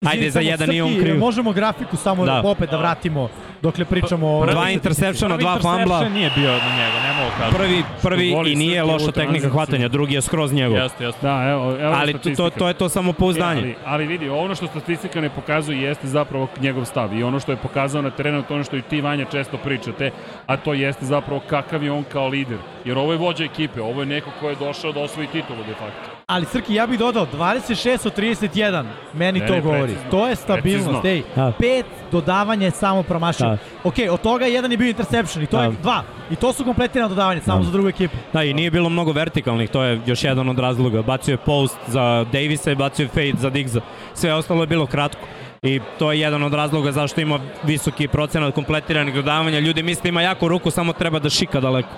[0.06, 1.18] ajde za jedan nije on Srki, kriv.
[1.18, 2.42] Možemo grafiku samo Da.
[2.44, 3.28] opet da vratimo
[3.62, 4.46] dokle pričamo o...
[4.46, 6.08] Dva intersepšona, Prvi dva interception fambla.
[6.08, 7.54] nije bio na njega, ne mogu kažem.
[7.54, 9.50] Prvi, prvi i nije loša tehnika tranziciju.
[9.50, 10.78] hvatanja, drugi je skroz njegov.
[10.78, 11.26] Jeste, jeste.
[11.26, 13.60] Da, evo, evo Ali to, to, je to samo pouzdanje.
[13.60, 17.40] E, Ali, ali vidi, ono što statistika ne pokazuje jeste zapravo njegov stav i ono
[17.40, 20.10] što je pokazao na terenu, to je ono što i ti Vanja često pričate,
[20.46, 22.58] a to jeste zapravo kakav je on kao lider.
[22.84, 25.74] Jer ovo je vođa ekipe, ovo je neko ko je došao da osvoji titulu de
[25.74, 26.17] facto.
[26.28, 29.80] Ali Srki, ja bih dodao 26 od 31, meni Ne, to ne, govori.
[29.82, 30.10] precizno.
[30.10, 31.22] To je stabilnost, ej.
[31.36, 31.52] Da.
[31.52, 33.46] Pet dodavanja je samo promašio.
[33.46, 33.56] Da.
[33.84, 35.74] Ok, od toga jedan je bio interception i to je Da.
[35.74, 36.02] dva.
[36.30, 37.64] I to su kompletirana dodavanja, samo Da.
[37.64, 38.16] za drugu ekipu.
[38.32, 41.02] Da, i nije bilo mnogo vertikalnih, to je još jedan od razloga.
[41.02, 43.80] Bacio je post za Davisa i bacio je fade za Diggsa.
[44.14, 45.20] Sve ostalo je bilo kratko.
[45.62, 49.58] I to je jedan od razloga zašto ima visoki procenat kompletiranih dodavanja.
[49.58, 51.88] Ljudi misle ima jako ruku, samo treba da šika daleko.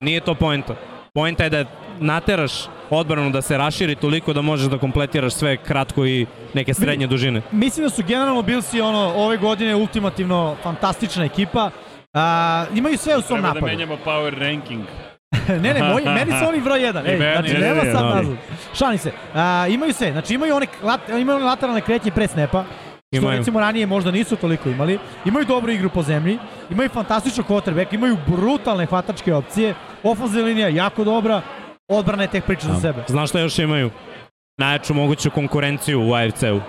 [0.00, 0.74] Nije to poenta.
[1.14, 1.64] Poenta je da
[2.00, 2.52] nateraš
[2.90, 7.42] odbranu da se raširi toliko da možeš da kompletiraš sve kratko i neke srednje dužine.
[7.52, 11.70] Mislim da su generalno Billsi ono, ove godine ultimativno fantastična ekipa.
[12.14, 13.66] A, imaju sve u svom Treba da napadu.
[13.66, 14.82] menjamo power ranking.
[15.62, 17.06] ne, ne, moj, meni su oni broj jedan.
[17.06, 18.14] Ej, I meni, znači, ne, nema ne, sad da.
[18.14, 18.36] nazad.
[18.74, 19.12] Šalim se.
[19.34, 20.12] A, imaju sve.
[20.12, 22.64] Znači, imaju one, lat, imaju one lateralne kretnje pre snepa.
[23.14, 23.38] Što Imaju.
[23.38, 24.98] recimo ranije možda nisu toliko imali.
[25.24, 26.38] Imaju dobru igru po zemlji.
[26.70, 27.94] Imaju fantastičnog quarterback.
[27.94, 29.74] Imaju brutalne hvatačke opcije.
[30.02, 31.42] Ofenzivna linija jako dobra.
[31.88, 33.04] Odbrana je tek priča za sebe.
[33.08, 33.90] Znaš šta još imaju?
[34.58, 36.60] Najjaču moguću konkurenciju u AFC-u.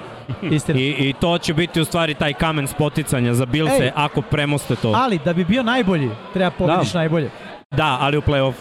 [0.42, 0.80] Istina.
[0.80, 3.92] I, I to će biti u stvari taj kamen spoticanja za Bilse Ej.
[3.96, 4.94] ako premoste to.
[4.96, 7.00] Ali da bi bio najbolji, treba pobediš Da.
[7.00, 7.30] najbolje.
[7.72, 8.54] Da, ali u play-off.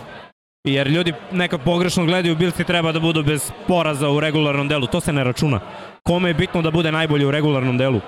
[0.64, 4.87] Jer ljudi nekad pogrešno gledaju, Bilsi treba da budu bez poraza u regularnom delu.
[4.87, 5.61] To se ne računa.
[6.03, 8.01] Kome je bitno da bude najbolji u regularnom delu?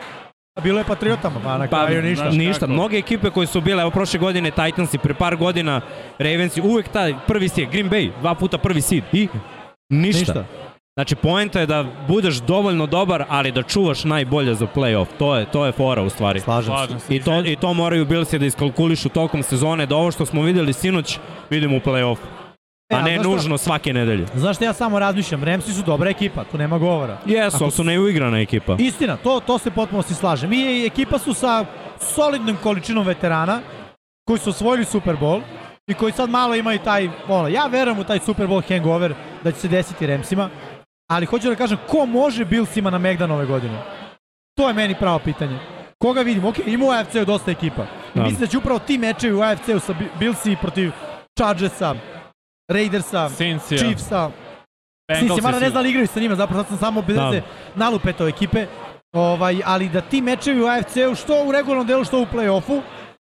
[0.62, 2.30] Bilo je Patriotama, pa na kraju ništa.
[2.30, 2.60] ništa.
[2.60, 2.72] kako?
[2.72, 5.80] Mnoge ekipe koje su bile, evo prošle godine Titansi, pre par godina
[6.18, 9.04] Ravensi, uvek taj prvi seed, Green Bay, dva puta prvi seed.
[9.12, 9.28] I
[9.88, 10.18] ništa.
[10.18, 10.44] Ništa.
[10.94, 15.06] Znači, poenta je da budeš dovoljno dobar, ali da čuvaš najbolje za playoff.
[15.18, 16.40] To je, to je fora u stvari.
[16.40, 16.76] Slažem se.
[16.76, 17.16] Slažem se.
[17.16, 20.72] I to, I to moraju Billsi da iskalkulišu tokom sezone, da ovo što smo videli
[20.72, 21.18] sinoć,
[21.50, 22.16] vidimo u play-off.
[22.88, 24.26] E, A ne nužno svake nedelje.
[24.34, 27.18] Znaš šta ja samo razmišljam, Ramsi su dobra ekipa, tu nema govora.
[27.26, 28.76] Jesu, ali su neuigrana ekipa.
[28.78, 30.52] Istina, to, to se potpuno si slažem.
[30.52, 31.64] I ekipa su sa
[32.00, 33.60] solidnom količinom veterana
[34.26, 35.42] koji su osvojili Super Bowl
[35.86, 39.52] i koji sad malo imaju taj, ono, ja verujem u taj Super Bowl hangover da
[39.52, 40.50] će se desiti Ramsima,
[41.10, 43.78] ali hoću da kažem, ko može Billsima na Megdan ove godine?
[44.56, 45.58] To je meni pravo pitanje.
[45.98, 46.44] Koga vidim?
[46.44, 47.82] Ok, ima u AFC-u dosta ekipa.
[47.82, 48.22] I Da.
[48.22, 50.92] mislim da će upravo ti mečevi u AFC-u sa Bi- Billsi protiv
[51.38, 51.94] Chargersa,
[52.68, 53.78] Raidersa, Cincija.
[53.78, 54.30] Chiefsa,
[55.20, 57.30] Sisi, mada ne zna li igraju sa njima, zapravo sad sam samo bez Da.
[57.30, 57.40] da.
[57.74, 58.66] nalupeto ekipe.
[59.12, 62.80] Ovaj, ali da ti mečevi u AFC-u, što u regularnom delu, što u play-offu,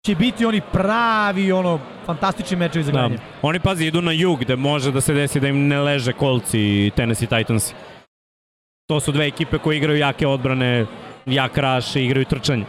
[0.05, 2.99] će biti oni pravi, ono, fantastični mečevi za Da.
[2.99, 3.17] gledanje.
[3.41, 6.53] Oni pazi, idu na jug gde može da se desi da im ne leže Colts
[6.53, 7.73] i Tennessee Titans.
[8.89, 10.85] To su dve ekipe koje igraju jake odbrane,
[11.25, 12.65] jak raš i igraju trčanje.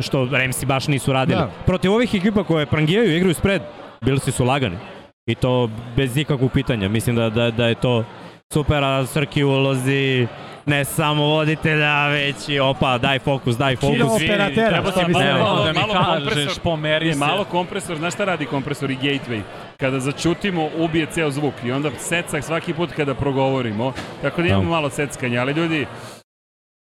[0.00, 1.38] Što Ramsi baš nisu radili.
[1.38, 1.50] Da.
[1.66, 3.62] Protiv ovih ekipa koje prangijaju i igraju spred,
[4.00, 4.76] Billsi su lagani.
[5.26, 6.88] I to bez ikakvog pitanja.
[6.88, 8.04] Mislim da, da, da je to
[8.52, 10.26] super, a Srki ulozi
[10.66, 13.96] ne samo voditelja, već i opa, daj fokus, daj fokus.
[14.18, 16.62] Svi, operatera, Treba što sam bi se malo, malo, da mi Malo kažeš, kompresor.
[16.62, 17.18] pomeri Je, se.
[17.18, 19.40] malo kompresor, znaš šta radi kompresor i gateway?
[19.76, 23.92] Kada začutimo, ubije ceo zvuk i onda secak svaki put kada progovorimo.
[24.22, 24.70] Tako da imamo Da.
[24.70, 25.86] malo seckanja, ali ljudi,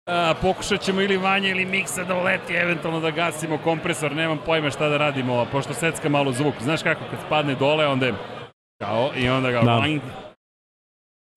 [0.10, 4.69] a, pokušat ćemo ili vanje ili miksa da uleti, eventualno da gasimo kompresor, nemam pojma
[4.69, 6.54] šta da radimo, pošto secka malo zvuk.
[6.62, 8.13] Znaš kako, kad spadne dole, onda je
[8.82, 9.60] kao, i onda ga...
[9.60, 9.65] Da.
[9.65, 9.86] Da.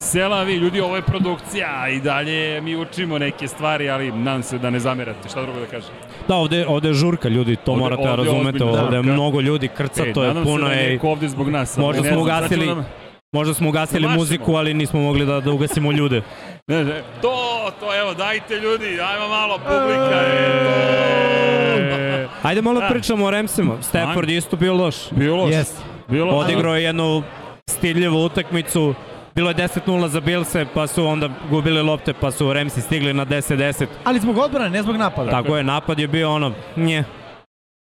[0.03, 4.71] Selavi, ljudi, ovo je produkcija i dalje mi učimo neke stvari, ali nadam se da
[4.71, 5.29] ne zamerate.
[5.29, 5.91] Šta drugo da kažem?
[6.29, 9.03] Da, ovde, ovde je žurka, ljudi, to Ovde- morate ovde je razumete, ozbiljna ovde je
[9.03, 11.77] mnogo ljudi, krca, Ej, to je nadam puno se da je ovde zbog nas.
[11.77, 12.85] Možda smo ugasili- da-
[13.33, 16.23] možda smo ugasili muziku, ali nismo mogli da, da ugasimo ljude.
[16.73, 17.35] Ne, ne, to,
[17.81, 21.93] to, evo, dajte ljudi, ajmo malo, publika je to.
[22.43, 22.89] Ajde malo Da.
[22.89, 23.75] pričamo o Ramsima.
[23.83, 24.95] Stafford je isto bio loš.
[25.11, 25.53] Bilo loš.
[25.53, 25.83] Jeste.
[26.09, 26.45] Bilo loš.
[26.45, 27.23] Odigrao je jednu
[27.69, 28.95] stiljivu utakmicu.
[29.35, 33.27] Bilo je 10-0 za Billse, pa su onda gubili lopte, pa su Ramsi stigli na
[33.27, 33.87] 10-10.
[34.05, 35.31] Ali zbog odbrane, ne zbog napada.
[35.31, 37.05] Tako je, napad je bio ono, nje,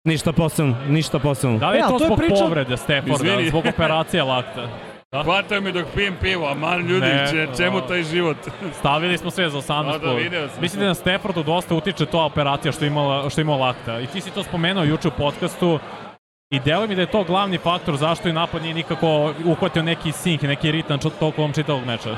[0.03, 1.57] ništa posebno, ništa posebno.
[1.57, 3.49] Da li je E, ali to to je zbog priča- povrede Stafforda, Izvini.
[3.49, 4.67] zbog operacije lakta?
[5.15, 8.37] Hvataju mi dok pijem pivo, aman ljudi, Ne, če, čemu taj život?
[8.79, 10.61] Stavili smo sve za 18 Da, da, video sam.
[10.61, 13.99] Mislim da na Staffordu dosta utiče to operacija što je imala, što je imao lakta.
[13.99, 15.79] I ti si to spomenuo juče u podcastu.
[16.51, 20.11] I deluje mi da je to glavni faktor zašto i napad nije nikako uhvatio neki
[20.11, 22.17] sink, neki ritam tokom čitavog meča.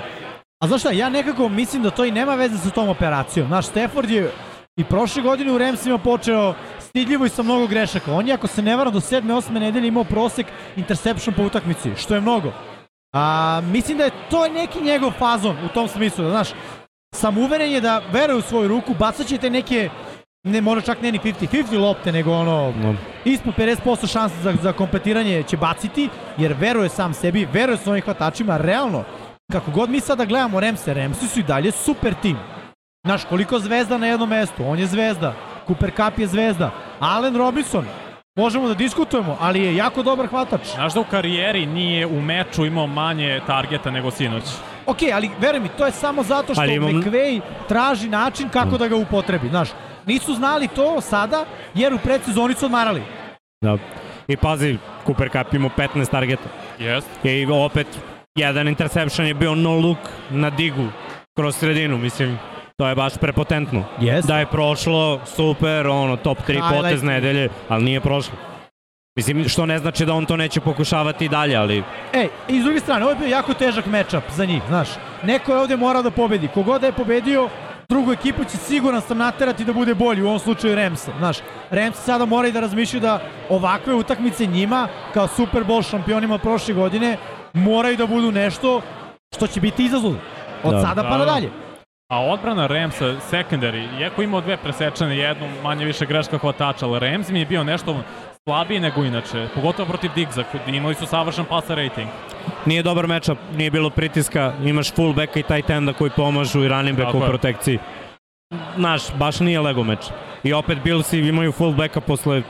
[0.63, 3.49] A znaš šta, ja nekako mislim da to i nema veze sa tom operacijom.
[3.49, 4.31] Naš Stafford je
[4.77, 8.13] i prošle godine u Ramsima počeo stidljivo i sa mnogo grešaka.
[8.13, 9.21] On je, ako se ne varam, do 7.
[9.21, 9.51] 8.
[9.51, 12.51] nedelje imao prosek interception po utakmici, što je mnogo.
[13.13, 16.49] A, mislim da je to neki njegov fazon u tom smislu, da znaš,
[17.15, 19.89] sam uveren je da veruje u svoju ruku, bacat će te neke,
[20.43, 22.95] ne mora čak ne ni 50-50 lopte, nego ono, No.
[23.25, 28.57] ispod 50% šanse za, za kompetiranje će baciti, jer veruje sam sebi, veruje svojim hvatačima,
[28.57, 29.03] realno,
[29.51, 32.37] kako god mi sada gledamo Remse, Remsi su i dalje super tim.
[33.05, 35.33] Znaš, koliko zvezda na jednom mestu, on je zvezda,
[35.67, 37.85] Cooper Cup je zvezda, Allen Robinson,
[38.35, 40.61] možemo da diskutujemo, ali je jako dobar hvatač.
[40.75, 44.43] Znaš da u karijeri nije u meču imao manje targeta nego sinoć.
[44.85, 48.77] Ok, ali veruj mi, to je samo zato što Ali imam- McVay traži način kako
[48.77, 49.69] da ga upotrebi, znaš.
[50.05, 53.01] Nisu znali to sada, jer u predsezoni su odmarali.
[53.61, 53.77] Da.
[54.27, 56.49] I pazi, Cooper Cup imao 15 targeta.
[56.79, 57.07] Jest.
[57.23, 57.87] I opet,
[58.35, 59.97] jedan interception je bio no look
[60.29, 60.87] na digu
[61.37, 62.39] kroz sredinu, mislim,
[62.81, 63.83] to je baš prepotentno.
[63.99, 64.25] Yes.
[64.25, 66.75] Da je prošlo, super, ono, top 3 Highlight.
[66.75, 68.33] potez nedelje, ali nije prošlo.
[69.15, 72.63] Mislim, što ne znači da on to neće pokušavati i dalje, ali Ej, i s
[72.63, 74.89] druge strane, ovo je bio jako težak matchup za njih, znaš.
[75.23, 76.47] Neko je ovde morao da pobedi.
[76.47, 77.49] Kogod da je pobedio,
[77.89, 81.11] drugu ekipu će siguran sam naterati da bude bolji, u ovom slučaju Remse.
[81.17, 81.37] Znaš,
[81.69, 87.17] Remse sada moraju da razmišljaju da ovakve utakmice njima, kao Super Bowl šampionima prošle godine,
[87.53, 88.81] moraju da budu nešto
[89.35, 90.13] što će biti izazov.
[90.63, 90.81] Od Da.
[90.81, 91.70] sada pa Da, da.
[92.11, 97.29] A odbrana Ramsa, secondary, iako imao dve presečene, jednu manje više greška hvatača, ali Rams
[97.29, 98.03] mi je bio nešto
[98.43, 100.11] slabiji nego inače, pogotovo protiv
[100.51, 102.07] kod imali su savršen passer rating.
[102.65, 106.97] nije dobar matchup, nije bilo pritiska, imaš fullbacka i tight enda koji pomažu i running
[106.97, 107.79] backa Tako u protekciji.
[108.75, 109.99] Znaš, baš nije lego meč.
[110.43, 112.41] I opet Billsi imaju fullbacka posle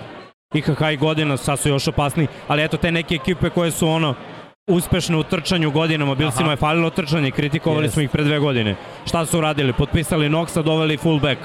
[0.53, 4.15] IHH godina, sad su još opasniji, ali eto te neke ekipe koje su ono
[4.71, 6.51] uspešne u trčanju godinama, Billsima Aha.
[6.51, 7.93] je falilo trčanje, kritikovali Jest.
[7.93, 8.75] smo ih pre dve godine.
[9.05, 9.73] Šta su radili?
[9.73, 11.39] Potpisali Noxa, doveli fullback.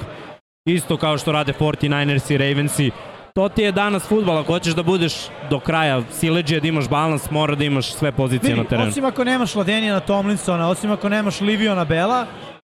[0.68, 2.90] Isto kao što rade 49ers i Ravensi,
[3.34, 5.14] to ti je danas futbal, ako hoćeš da budeš
[5.50, 8.88] do kraja sileđe, da imaš balans, mora da imaš sve pozicije Vidi, na terenu.
[8.88, 12.26] osim ako nemaš Ladenijana Tomlinsona, osim ako nemaš Liviona Bela,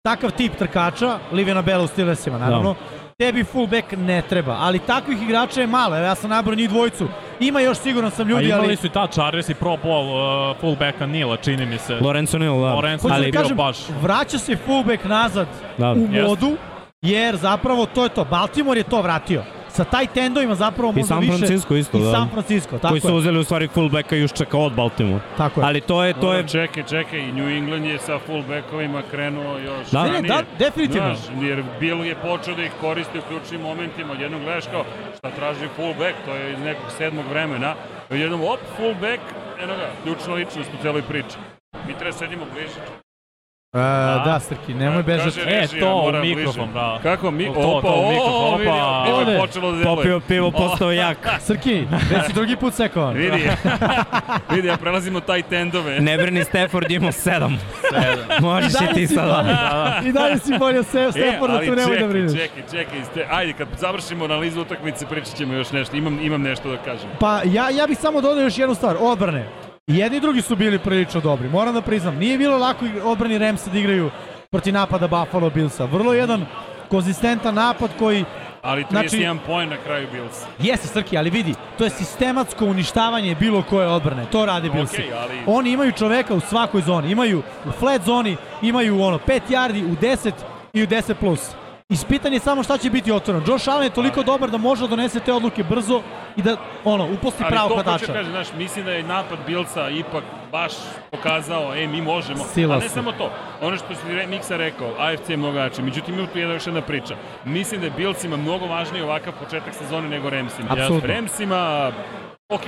[0.06, 2.76] takav tip trkača, Liviona Bela u Steelersima naravno,
[3.22, 7.08] tebi fullback ne treba, ali takvih igrača je malo, evo ja sam nabrao njih dvojicu,
[7.40, 8.76] ima još siguran sam A ljudi, imali ali...
[8.76, 11.98] su i ta Chargers i Pro Bowl uh, fullbacka Nila, čini mi se.
[12.02, 12.74] Lorenzo Neal, da.
[12.74, 13.78] Lorenzo Ali da bio kažem, baš.
[14.02, 15.92] vraća se fullback nazad Da.
[15.92, 16.58] u modu,
[17.02, 19.44] jer zapravo to je to, Baltimore je to vratio.
[19.78, 21.38] Sa taj tendovima zapravo I možda San više...
[21.38, 22.12] Francisco isto, I da.
[22.12, 23.14] San Francisco, tako koji su je.
[23.14, 25.20] uzeli u stvari fullbacka još čeka od Baltimore.
[25.38, 25.66] Tako je.
[25.68, 29.88] Ali to je, to je, Čekaj, čekaj, i New England je sa fullbackovima krenuo još
[29.92, 30.04] Da.
[30.04, 30.28] Ne, ranije.
[30.28, 31.16] da, definitivno.
[31.16, 34.14] Znaš, jer Bill je počeo da ih koristi u ključnim momentima.
[34.14, 34.84] Odjednom gledaš kao
[35.18, 37.76] šta traži fullback, to je iz nekog sedmog vremena.
[38.10, 39.22] Odjednom, op, fullback,
[39.64, 41.38] eno ga, ključna ličnost u celoj priči.
[41.88, 43.07] Mi treba sedimo bliže.
[43.78, 45.40] E, da, Srki, nemoj bežati.
[45.40, 46.74] Kaže E, to, u mikrofon, bliže.
[46.74, 47.00] bravo.
[47.04, 47.46] Kako mi?
[47.46, 49.04] To, opa, to, u mikrofon, o, vidi, opa.
[49.06, 49.96] pivo je počelo da deluje.
[49.96, 51.18] popio pivo, postao jak.
[51.48, 51.74] Srki,
[52.10, 53.14] već si drugi put sekovan.
[53.14, 53.50] Vidi,
[54.52, 56.00] vidi, ja prelazimo taj tendove.
[56.00, 57.58] Ne brini, Stafford imao sedam.
[58.42, 59.34] Možeš i ti si sada.
[59.34, 62.32] bolje, I dalje si bolje se Stefan, da tu nemoj da brineš.
[62.34, 65.96] čekaj, čekaj, ste, ajde, kad završimo analizu utakmice, pričat ćemo još nešto.
[65.98, 67.10] Imam, imam nešto da kažem.
[67.20, 69.46] Pa ja, ja bih samo dodao još jednu stvar, odbrane.
[69.88, 72.16] I jedni i drugi su bili prilično dobri, moram da priznam.
[72.16, 74.10] Nije bilo lako odbrani Ramsa da igraju
[74.52, 75.86] protiv napada Buffalo Billsa.
[75.86, 76.46] Vrlo jedan
[76.90, 78.26] konzistentan napad koji
[78.62, 80.44] Ali 31 Znači- poen na kraju Bills.
[80.60, 84.26] jeste Srki, ali vidi, to je sistematsko uništavanje bilo koje odbrane.
[84.26, 84.96] To rade Billsi.
[84.96, 87.12] Okej, ali- Oni imaju čoveka u svakoj zoni.
[87.12, 90.34] Imaju u flat zoni, imaju ono 5 yardi, u 10
[90.74, 91.50] i u 10 plus.
[91.90, 93.46] Ispitan je samo šta će biti otvoreno.
[93.48, 96.02] Josh Allen je toliko dobar da može da donese te odluke brzo
[96.36, 98.14] i da ono uposti Ali pravo to hoću hvatača.
[98.14, 100.72] kažem, znaš, mislim da je napad Billsa ipak baš
[101.12, 102.44] pokazao, e, mi možemo.
[102.46, 102.94] Sila A ne su.
[102.94, 103.30] samo to,
[103.62, 106.68] ono što si re- Miksa rekao, AFC je mnogo jači, međutim ima tu jedna još
[106.68, 107.16] jedna priča.
[107.46, 110.68] Mislim da je Billsima mnogo važniji ovakav početak sezone nego Ramsima.
[110.72, 111.08] Apsolutno.
[111.08, 111.92] Ramsima,
[112.50, 112.64] ok,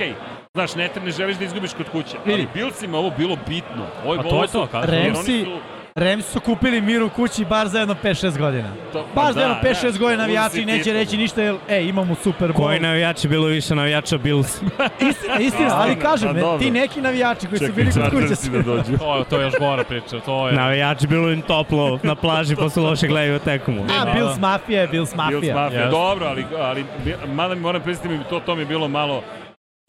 [0.54, 2.48] znaš, ne, ne želiš da izgubiš kod kuće, ali Vidi.
[2.54, 3.86] Billsima ovo bilo bitno.
[4.04, 5.04] Ovo je A to je to, kažem.
[5.04, 5.58] Ramsi, su-
[5.94, 8.68] Rams su kupili mir u kući bar za jedno 5-6 godina.
[8.92, 10.92] To- pa Baš za da, jedno 5-6 da, godina navijači neće titul.
[10.98, 12.56] reći ništa jer, e, imamo Super Bowl.
[12.56, 14.46] Koji navijači bilo više navijača Bills?
[15.10, 16.58] Istina, istina, ali Istina, kažem, pa dobro.
[16.58, 18.50] ti neki navijači koji su Čekaj, bili kod kuće Chargersi su...
[18.52, 18.98] da dođu.
[19.04, 20.54] To je, to je još gora priča, to je...
[20.54, 23.82] navijači bilo im toplo na plaži posle loše gledaju tekmu.
[24.00, 24.40] A, Da, Bills da.
[24.40, 25.54] Mafija je Bills Bills Mafija.
[25.54, 25.80] Mafija.
[25.80, 25.90] Jeste.
[25.90, 26.84] Dobro, ali, ali
[27.26, 29.22] mada mi moram mi to, to mi je bilo malo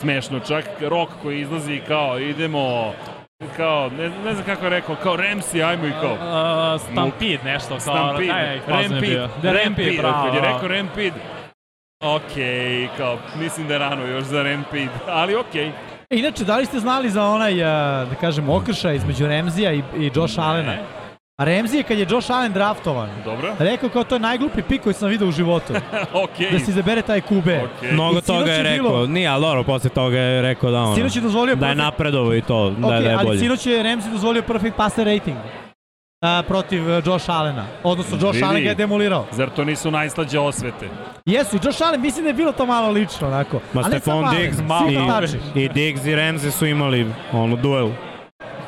[0.02, 0.40] smešno.
[0.40, 2.94] Čak rok koji izlazi kao idemo
[3.58, 6.14] kao, ne, ne znam kako je rekao, kao Ramsey, ajmo i kao.
[6.14, 7.80] Uh, Stampede nešto, kao...
[7.80, 9.28] Stampede, Aj, aj, fazon je Rampede.
[9.42, 10.26] Da, Rampede, bravo.
[10.26, 11.20] kad je rekao Rampede,
[12.04, 15.68] okej, kao, mislim da je rano još za Rampede, ali okej.
[16.10, 19.84] E, inače, da li ste znali za onaj, a, da kažem, okršaj između Remzija i,
[19.98, 20.76] i Josh Allena?
[21.42, 24.82] A Remzi je kad je Josh Allen draftovan, Dobro, rekao kao to je najglupi pik
[24.82, 25.74] koji sam video u životu.
[26.24, 26.52] okej.
[26.52, 27.40] da se izabere taj QB.
[27.40, 27.92] Okej.
[27.92, 30.96] Mnogo toga je je rekao, bilo- nije, ali dobro, posle toga je rekao da ono,
[30.96, 33.26] Sinoć je dozvolio da je perfect- napredovo i to, da, Ok, je- da je ali
[33.26, 33.40] bolje.
[33.40, 35.38] sinoć je Ramsey dozvolio perfect passer rating
[36.22, 37.66] a, protiv uh, Josh Allena.
[37.84, 38.44] Odnosno, Josh Vidi.
[38.46, 39.26] Allen ga je demolirao.
[39.32, 40.90] Zar to nisu najslađe osvete?
[41.26, 43.60] Jesu, i Josh Allen, mislim da je bilo to malo lično, onako.
[43.74, 45.38] Ma Stefan Diggs hvatači.
[45.56, 47.90] i, i Diggs i Ramsey su imali ono duel.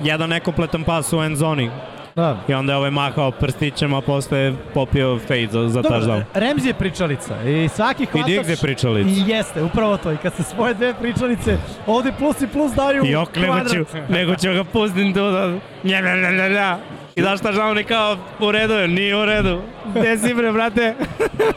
[0.02, 1.70] Jedan nekompletan pas u end zoni
[2.16, 2.38] Da.
[2.48, 6.24] i onda je ovaj mahao prstićem, a posle je popio fade za, za Dobro, touchdown.
[6.34, 8.28] Ramsey je pričalica i svaki I hvatač...
[8.28, 9.10] Diggs je pričalica.
[9.10, 10.12] I jeste, upravo to.
[10.12, 13.86] I kad se spoje dve pričalice, ovde plus i plus daju I ok, nego ću,
[14.10, 15.48] nego ću ga pustim tu da...
[15.84, 16.78] Nja, nja, nja, nja, nja.
[17.16, 19.62] I daš ta žao ni kao u redu je, nije u redu.
[19.96, 20.96] Gde si bre, brate?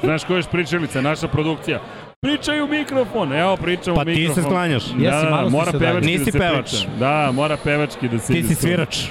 [0.03, 1.81] Znaš ko je pričalica, naša produkcija?
[2.27, 4.35] Pričaj u mikrofon, evo pričam Pa u ti mikrofon.
[4.35, 4.85] se sklanjaš.
[4.85, 6.71] Da, Jesi, da, malo mora se pevački da Nisi se pevač.
[6.71, 6.87] priča.
[6.99, 8.99] Da, mora pevački da se Ti si svirač.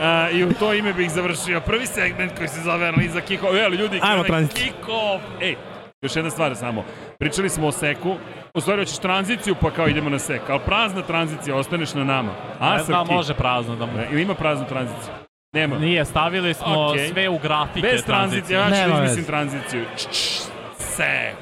[0.00, 3.60] A, I u to ime bih završio prvi segment koji se zove analiza kick-off.
[3.60, 5.20] E, ali ljudi, Ajmo, kick-off.
[5.40, 5.56] Ej,
[6.02, 6.84] još jedna stvar samo.
[7.18, 8.16] Pričali smo o seku.
[8.54, 10.42] U stvari hoćeš tranziciju pa kao idemo na sek.
[10.48, 12.32] Ali prazna tranzicija, ostaneš na nama.
[12.60, 13.92] A, Ne znam, može prazno da mu...
[14.12, 15.12] Ili ima praznu tranziciju?
[15.52, 15.78] Nema.
[15.78, 17.08] Nije, stavili smo Okej.
[17.08, 19.84] sve u grafike Bez tranzicije, ja ću da izmislim tranziciju.
[19.96, 20.53] Č, č,
[20.96, 21.36] Sek.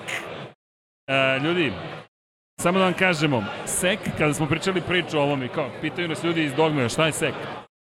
[1.06, 1.72] E, ljudi,
[2.60, 6.24] samo da vam kažemo, sek, kada smo pričali priču o ovom i kao, pitaju nas
[6.24, 7.34] ljudi iz dogme, šta je sek?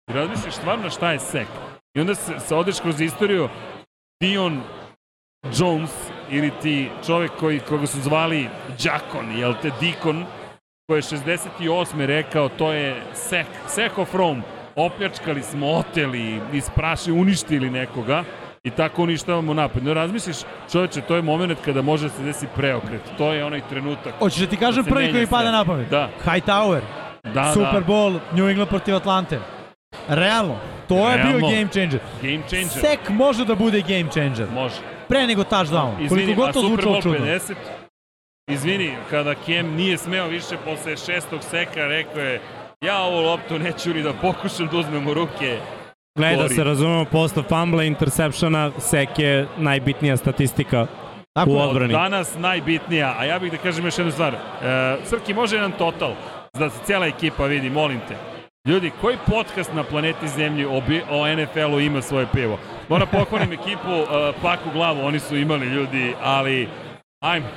[0.10, 1.48] I razmisliš stvarno šta je sek.
[1.96, 3.50] I onda se, se odeš kroz istoriju,
[4.22, 4.62] Dion
[5.58, 5.92] Jones
[6.30, 8.48] ili ti čovek koji, koga su zvali
[8.84, 10.26] Đakon, jel te Dikon,
[10.88, 12.06] koji je 68.
[12.06, 14.42] rekao to je sek, sek of Rome.
[14.76, 18.24] Opljačkali smo, oteli, isprašili, uništili nekoga
[18.64, 19.84] i tako uništavamo napad.
[19.84, 20.38] No razmisliš,
[20.72, 23.02] čoveče, to je moment kada može da se desi preokret.
[23.18, 24.14] To je onaj trenutak.
[24.20, 25.90] Hoćeš da ti kažem Da prvi koji mi pada na pamet?
[25.90, 26.82] Da, Hightower,
[27.34, 27.88] da, Super da.
[27.88, 29.40] Bowl, New England protiv Atlante.
[30.08, 30.56] Realno,
[30.88, 31.48] to je bio Realno.
[31.48, 32.00] game changer.
[32.22, 32.70] Game changer.
[32.82, 34.48] Sek može da bude game changer.
[34.54, 34.76] Može.
[35.08, 35.92] pre nego touchdown.
[36.00, 37.28] Izvini, Koliko a god to Super zvučalo Bowl čudno.
[37.28, 37.54] 50?
[38.48, 42.42] Izvini, kada Kem nije smeo više posle šestog seka, rekao je
[42.82, 45.60] ja ovu loptu neću ni da pokušam da uzmem u ruke.
[46.16, 50.88] Gledaj da se razumemo, posle fumble interceptiona, sek je najbitnija statistika
[51.34, 51.94] Tako u odbrani.
[51.94, 54.34] Danas najbitnija, a ja bih da kažem još jednu stvar.
[54.34, 54.38] E,
[55.06, 56.14] Srki, može jedan total,
[56.54, 58.16] da se cijela ekipa vidi, molim te.
[58.68, 62.60] Ljudi, koji podcast na planeti Zemlji o, o NFL-u ima svoje pivo?
[62.90, 66.70] Moram pohvalim ekipu, e, paku glavu, oni su imali ljudi, ali
[67.24, 67.48] ajmo,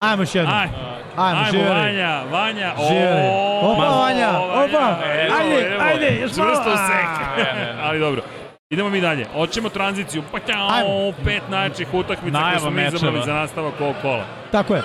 [0.00, 0.54] Ajmo još jednom.
[0.54, 0.72] ajmo,
[1.16, 1.74] Ajmo, ajmo, živjeli.
[1.74, 3.28] Vanja, Vanja, Živjeli.
[3.62, 4.96] Opa, Vanja, opa.
[5.38, 6.50] Ajde, evo, ajde, još malo.
[6.50, 7.44] Čvrsto sek.
[7.84, 8.22] ali dobro.
[8.70, 9.26] Idemo mi dalje.
[9.32, 10.22] Hoćemo tranziciju.
[10.32, 11.12] Pa Ajmo.
[11.24, 14.24] pet najjačih utakmica koje smo mi izabrali za nastavak ovog kola.
[14.52, 14.82] Tako je.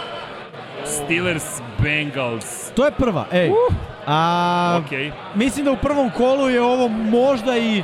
[0.86, 1.46] Steelers,
[1.80, 2.72] Bengals.
[2.76, 3.26] To je prva.
[3.32, 3.52] Ej.
[4.08, 5.12] A, Okej.
[5.36, 7.84] Mislim da u prvom kolu je ovo možda i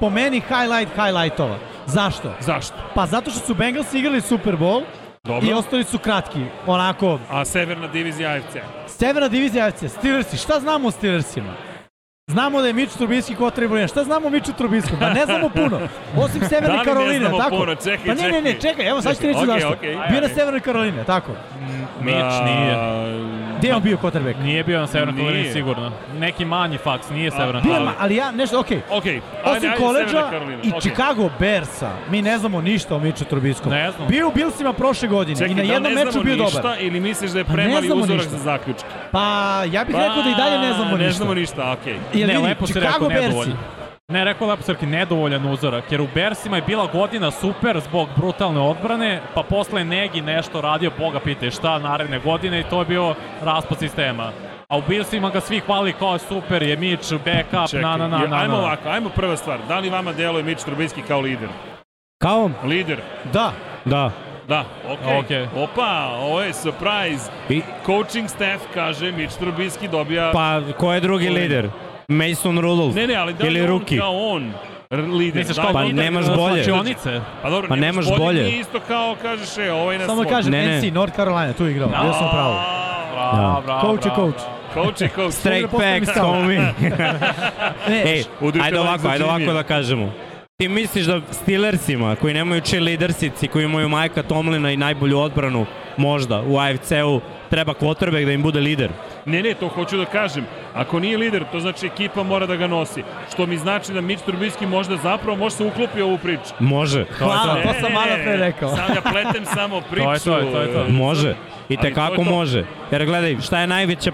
[0.00, 1.56] po meni highlight highlightova.
[1.86, 2.32] Zašto?
[2.40, 2.74] Zašto?
[2.94, 4.82] Pa zato što su Bengals igrali Super Bowl
[5.24, 5.48] Dobro.
[5.48, 6.38] i ostali su kratki.
[6.66, 8.56] Onako, A severna divizija AFC.
[8.88, 10.36] severna divizija AFC, Steelersi.
[10.36, 11.52] Šta znamo o Steelersima?
[12.26, 13.88] Znamo da je Mitch Trubisky kotribuljen.
[13.88, 14.98] Šta znamo o Mitchu Trubiskom?
[15.00, 15.80] Pa ne znamo puno.
[16.16, 17.56] Osim Severne Da li ne Karoline, znamo tako?
[17.56, 17.74] puno?
[17.74, 18.88] Čekaj, pa ne, ne, ne, čekaj.
[18.88, 19.68] evo sad ću ti reći Okej, zašto.
[19.70, 19.96] okej.
[20.10, 21.32] Bio na Severnoj Karoline, tako.
[22.00, 22.74] Mitch nije.
[23.60, 24.38] Gde je on bio quarterback?
[24.38, 25.24] Nije bio na Severnoj Nije.
[25.24, 25.92] Karolini sigurno.
[26.14, 27.80] Neki manji faks, nije Severna Karolina.
[27.82, 28.80] ma- ali ja nešto, okej.
[28.90, 29.20] Okej.
[29.46, 30.30] Osim koleđa
[30.62, 30.80] i Okej.
[30.80, 33.72] Chicago Bearsa, mi ne znamo ništa o Mitchu Trubiskom.
[33.72, 34.08] Ne znam.
[34.08, 36.62] Bio u Billsima prošle godine Čekaj, i na da jednom ne meču znamo bio ništa
[36.62, 36.76] dobar.
[36.80, 38.30] ili misliš da je Pa ne premali znamo uzorak ništa.
[38.32, 38.86] za zaključke?
[39.10, 39.20] Pa
[39.64, 41.16] ja bih rekao da i dalje ne znamo ne ništa.
[41.16, 41.96] znamo ništa, okej.
[42.14, 43.56] Jer Ne, lepo si Chicago rekao, nedovoljno.
[44.10, 48.60] Ne, rekao lepo Srki, nedovoljan uzorak, jer u Bersima je bila godina super zbog brutalne
[48.60, 53.14] odbrane, pa posle Negi nešto radio, boga pitaj šta, naredne godine i to je bio
[53.42, 54.32] raspad sistema.
[54.68, 58.26] A u Billsima ga svi hvali kao super, je Mitch, backup, Čekaj, na, na, na,
[58.26, 59.58] na, ajmo ovako, ajmo prva stvar.
[59.68, 61.48] Da li vama deluje Mitch Trubisky kao lider?
[62.18, 62.50] Kao?
[62.64, 62.98] Lider,
[63.32, 63.52] Da,
[63.84, 64.10] Da.
[64.48, 65.18] da, okej.
[65.18, 65.48] Okej.
[65.56, 67.30] Opa, ovo je surprise.
[67.48, 70.30] I, Coaching staff kaže Mitch Trubisky dobija...
[70.32, 71.68] pa, ko je drugi lider?
[72.10, 72.94] Mason Rudolph.
[72.96, 73.98] ne, ne, ali da li Ili Rookie.
[73.98, 74.52] kao on
[74.90, 75.38] lider?
[75.38, 76.64] Misliš da, kao Pa lider nemaš bolje.
[76.64, 77.20] slačionice?
[77.42, 78.42] Pa dobro, Pa nemaš, nemaš bolje.
[78.42, 80.78] Nije isto kao kažeš, e, ovaj na samo kažem Ne, ne.
[80.80, 82.54] NC, North Carolina, tu je igrao, ja sam pravo.
[83.12, 84.44] Bravo, bravo, Coach je bravo, coach.
[84.74, 84.86] bravo.
[84.86, 85.34] Coach je coach.
[85.34, 86.56] Straight da back, call me.
[87.88, 88.24] Ne, Ej,
[88.62, 90.12] ajde ovako, ajde ovako da kažemo.
[90.58, 96.42] Ti misliš da Steelersima, koji nemaju cheerleadersici, koji imaju Majka Tomlina i najbolju odbranu, možda,
[96.42, 97.20] u AFC-u,
[97.50, 98.90] treba quarterback da im bude lider?
[99.26, 100.44] Ne, ne, to hoću da kažem.
[100.74, 103.02] Ako nije lider, to znači ekipa mora da ga nosi.
[103.32, 106.54] Što mi znači da Mitch Trubisky možda zapravo može se uklopi u ovu priču.
[106.60, 107.04] Može.
[107.18, 108.76] Hvala, Ne, to ne, sam malo pre rekao.
[108.76, 110.04] Sad ja pletem samo priču.
[110.04, 110.92] To je to, to je to.
[110.92, 111.34] Može.
[111.68, 112.24] I to je to.
[112.24, 112.64] može.
[112.90, 114.12] Jer gledaj, šta je najveće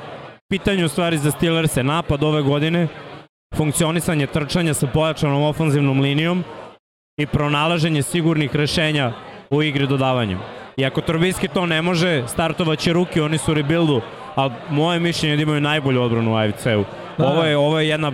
[0.48, 1.82] pitanje u stvari za Steelers-e?
[1.82, 2.88] Napad ove godine,
[3.56, 6.44] funkcionisanje trčanja sa pojačanom ofanzivnom linijom
[7.20, 9.12] i pronalaženje sigurnih rešenja
[9.50, 10.38] u igri dodavanjem.
[10.76, 14.00] I ako Trubisky to ne može, startovaće ruki, oni su u rebuildu,
[14.34, 16.84] ali moje mišljenje je da imaju najbolju odbranu u AFC-u.
[17.18, 17.28] Da.
[17.28, 18.12] Ovo je, ovo je jedna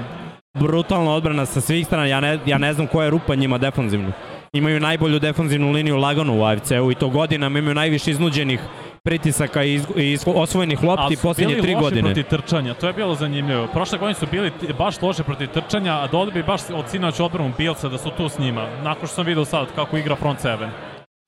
[0.55, 4.12] brutalna odbrana sa svih strana, ja ne, ja ne znam koja je rupa njima defanzivno.
[4.53, 8.61] Imaju najbolju defanzivnu liniju lagano u AFC-u i to godinama imaju najviše iznuđenih
[9.05, 12.03] pritisaka i, iz, i osvojenih lopti Ali su posljednje bili tri loši godine.
[12.03, 13.66] protiv trčanja, to je bilo zanimljivo.
[13.66, 17.53] Prošle godine su bili baš loše protiv trčanja, a dodali bi baš od sinoć odbranu
[17.59, 18.66] Bilsa da su tu s njima.
[18.83, 20.70] Nakon što sam vidio sad kako igra front seven.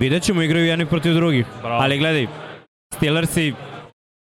[0.01, 1.47] Vidjet ćemo, igraju jedni protiv drugih.
[1.63, 1.83] Bravo.
[1.83, 2.27] Ali gledaj,
[2.95, 3.55] Steelersi,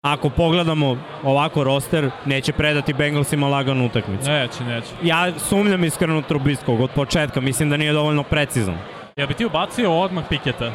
[0.04, 4.30] ako pogledamo ovako roster, neće predati Bengalsima laganu utakmicu.
[4.30, 4.88] Neće, neće.
[5.02, 8.78] Ja sumnjam iskreno Trubiskog od početka, mislim da nije dovoljno precizan.
[9.16, 10.72] Ja bi ti ubacio odmah Piketa.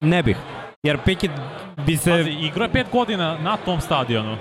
[0.00, 0.36] Ne bih.
[0.82, 1.34] Jer Pickett
[1.86, 2.10] bi se...
[2.10, 4.36] Pazi, igrao je pet godina na tom stadionu.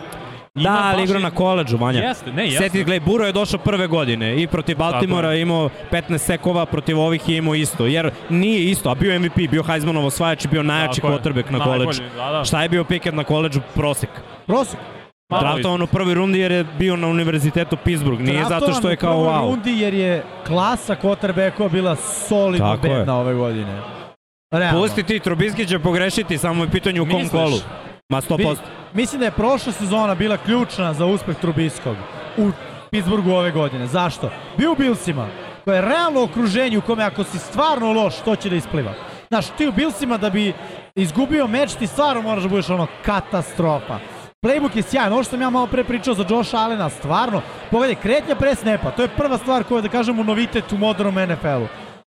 [0.55, 1.99] Da, ali igra na koleđu, Vanja.
[1.99, 2.57] Jeste, ne, jeste.
[2.57, 6.99] Sjeti, gledaj, Buro je došao prve godine i protiv Baltimora je imao 15 sekova, protiv
[6.99, 7.85] ovih je imao isto.
[7.85, 11.19] Jer nije isto, a bio MVP, bio Heismanov osvajač i bio najjači Tako je.
[11.19, 12.03] quarterback na koleđu.
[12.15, 12.45] Da, da.
[12.45, 13.59] Šta je bio Pickett na koleđu?
[13.73, 14.09] Prosek.
[14.45, 14.79] prosek.
[15.29, 18.21] Draftovan u prvoj rundi jer je bio na univerzitetu Pittsburgh.
[18.21, 19.55] Nije zato što je kao Draftovan u prvoj wow.
[19.55, 22.93] rundi jer je klasa quarterbackova bila solidno Tako je.
[22.97, 23.81] bedna ove godine.
[24.51, 24.81] Realno.
[24.81, 27.31] Pusti ti, Trubisky će pogrešiti, samo je pitanje u kom Misliš?
[27.31, 27.57] kolu.
[28.09, 28.37] Ma 100%.
[28.37, 28.55] Vidi,
[28.95, 31.95] mislim da je prošla sezona bila ključna za uspeh Trubiskog
[32.37, 32.51] u
[32.91, 33.87] Pittsburghu ove godine.
[33.87, 34.29] Zašto?
[34.57, 35.27] Bio u Billsima,
[35.65, 38.93] koje je realno okruženje u kome ako si stvarno loš, to će da ispliva.
[39.27, 40.53] Znaš, ti u Billsima da bi
[40.95, 43.99] izgubio meč, ti stvarno moraš da budeš ono katastrofa.
[44.45, 47.41] Playbook je sjajan, ovo što sam ja malo pre pričao za Josh Allena, stvarno,
[47.71, 51.67] pogledaj, kretnja pre snepa, to je prva stvar koja da kažemo novitet u modernom NFL-u.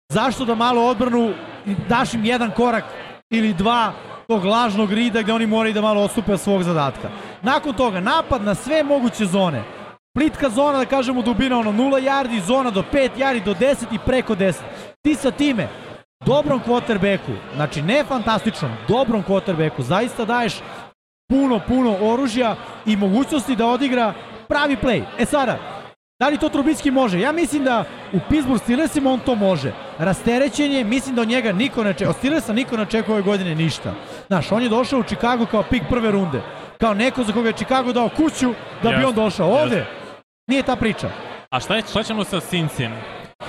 [0.09, 1.35] Zašto da malo odbranu
[1.89, 2.85] daš im jedan korak
[3.31, 3.93] ili dva
[4.33, 7.11] tog lažnog rida gde oni moraju da malo ostupe svog zadatka.
[7.43, 9.63] Nakon toga, napad na sve moguće zone.
[10.15, 13.99] Plitka zona, da kažemo dubina, ono 0 yardi, zona do 5 yardi, do 10 i
[14.07, 14.55] preko 10.
[15.03, 15.69] Ti sa time
[16.27, 20.55] dobrom quarterbacku, znači ne fantastičnom, dobrom quarterbacku, zaista daješ
[21.29, 22.57] puno, puno oružja
[22.87, 24.15] i mogućnosti da odigra
[24.49, 25.03] pravi play.
[25.19, 25.59] E sada,
[26.23, 27.21] da li to Trubicki može?
[27.21, 29.73] Ja mislim da u Pittsburgh Steelersima on to može.
[29.99, 33.23] Rasterećen je, mislim da od njega niko ne čeka, od Steelersa niko ne čeka ove
[33.23, 33.95] godine ništa.
[34.27, 36.41] Znaš, on je došao u Chicago kao pik prve runde.
[36.79, 38.53] Kao neko za koga je Chicago dao kuću
[38.83, 39.49] da bi Jeste, on došao.
[39.53, 39.87] Ovde
[40.47, 41.11] nije ta priča.
[41.51, 42.93] A šta, je, šta ćemo sa Sincijem?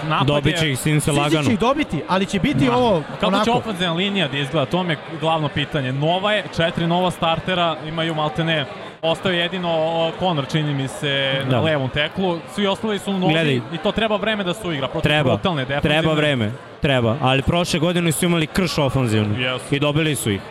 [0.03, 1.43] Napad Dobit je- će ih Sinse Sići lagano.
[1.43, 3.51] će ih dobiti, ali će biti ovo Kako će onako.
[3.51, 4.65] ofenzivna linija da izgleda?
[4.65, 5.91] To je glavno pitanje.
[5.91, 8.65] Nova je, četiri nova startera, imaju maltene
[9.03, 11.11] Ostao je jedino o, Conor, čini mi se,
[11.43, 11.59] na Da.
[11.61, 12.39] levom teklu.
[12.55, 13.55] Svi ostali su novi Gledaj.
[13.55, 14.87] i to treba vreme da se uigra.
[14.87, 16.51] Protiv Treba, brutalne treba vreme,
[16.81, 17.17] treba.
[17.21, 19.75] Ali prošle godine su imali krš ofanzivnu Jesu.
[19.75, 20.41] i dobili su ih.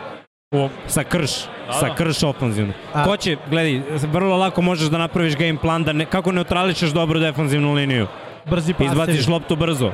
[0.51, 1.31] U- Sa krš,
[1.67, 1.95] Da, sa da.
[1.95, 2.73] krš ofanzivnu.
[2.93, 6.89] A- Ko će, gledaj, vrlo lako možeš da napraviš game plan da ne, kako neutrališeš
[6.89, 8.07] dobru defanzivnu liniju.
[8.45, 8.87] Brzi pasevi.
[8.87, 9.91] Izbaciš loptu brzo.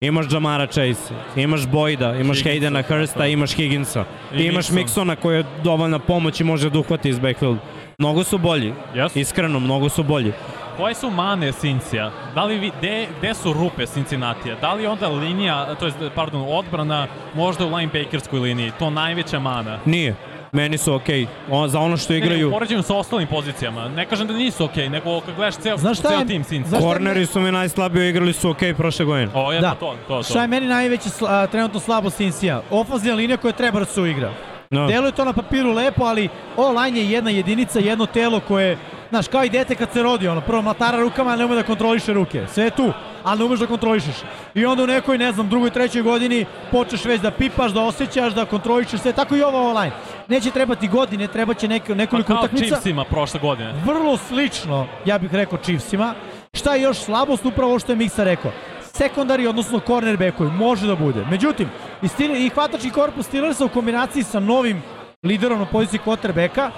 [0.00, 4.04] Imaš Jamara Chase, imaš Boyda, imaš Higginsa, Haydena Hursta, imaš Higginsa.
[4.34, 4.84] I imaš Mixon.
[5.04, 7.58] Mixona koji je dovoljna pomoć i može da uhvati iz backfield.
[8.00, 8.72] Mnogo su bolji.
[8.94, 9.18] Jesu.
[9.18, 10.32] Iskreno, mnogo su bolji.
[10.76, 12.10] Koje su mane Cincija?
[12.34, 14.56] Da li vi, de, gde su rupe Cincinnatija?
[14.60, 18.72] Da li onda linija, to je, pardon, odbrana možda u linebackerskoj liniji?
[18.78, 19.78] To najveća mana.
[19.84, 20.14] Nije.
[20.52, 21.26] Meni su okej.
[21.50, 21.68] Okay.
[21.68, 23.88] za ono što Ne, ne, u igraju, poređenju sa ostalim pozicijama.
[23.88, 26.80] Ne kažem da nisu okej, nego kad gledaš ceo, Znaš šta ceo je- tim je-
[26.80, 29.30] korneri su mi najslabiji, igrali su okej okay prošle godine.
[29.34, 29.70] O, je Da.
[29.74, 30.22] to, to, to.
[30.22, 32.62] Šta je meni najveći sla, a, trenutno slabo Cincija?
[32.70, 34.32] Ofanzivna linija koja treba da se uigra.
[34.70, 34.86] No.
[34.86, 38.78] Deluje to na papiru lepo, ali O-line je jedna jedinica, jedno telo koje,
[39.10, 42.12] znaš, kao i dete kad se rodi, ono, prvo mlatara rukama, ne ume da kontroliše
[42.12, 42.46] ruke.
[42.52, 42.92] Sve je tu,
[43.24, 44.16] ali ne umeš da kontrolišeš.
[44.54, 48.34] I onda u nekoj, ne znam, drugoj, trećoj godini počneš već da pipaš, da osjećaš,
[48.34, 49.12] da kontrolišeš sve.
[49.12, 49.92] Tako i ovo O-line.
[50.28, 52.64] Neće trebati godine, treba će nek, Pa nekoliko kao utakmica.
[52.64, 53.74] Chiefsima prošle godine.
[53.84, 56.14] Vrlo slično, ja bih rekao, Chiefsima.
[56.54, 57.44] Šta je još slabost?
[57.44, 58.52] Upravo ovo što je Miksa rekao.
[58.98, 61.24] Sekondari, odnosno cornerbackovi, može da bude.
[61.30, 61.68] Međutim,
[62.02, 64.82] i, stil, i hvatački korpus Steelersa u kombinaciji sa novim
[65.26, 66.70] liderom na poziciji quarterbacka,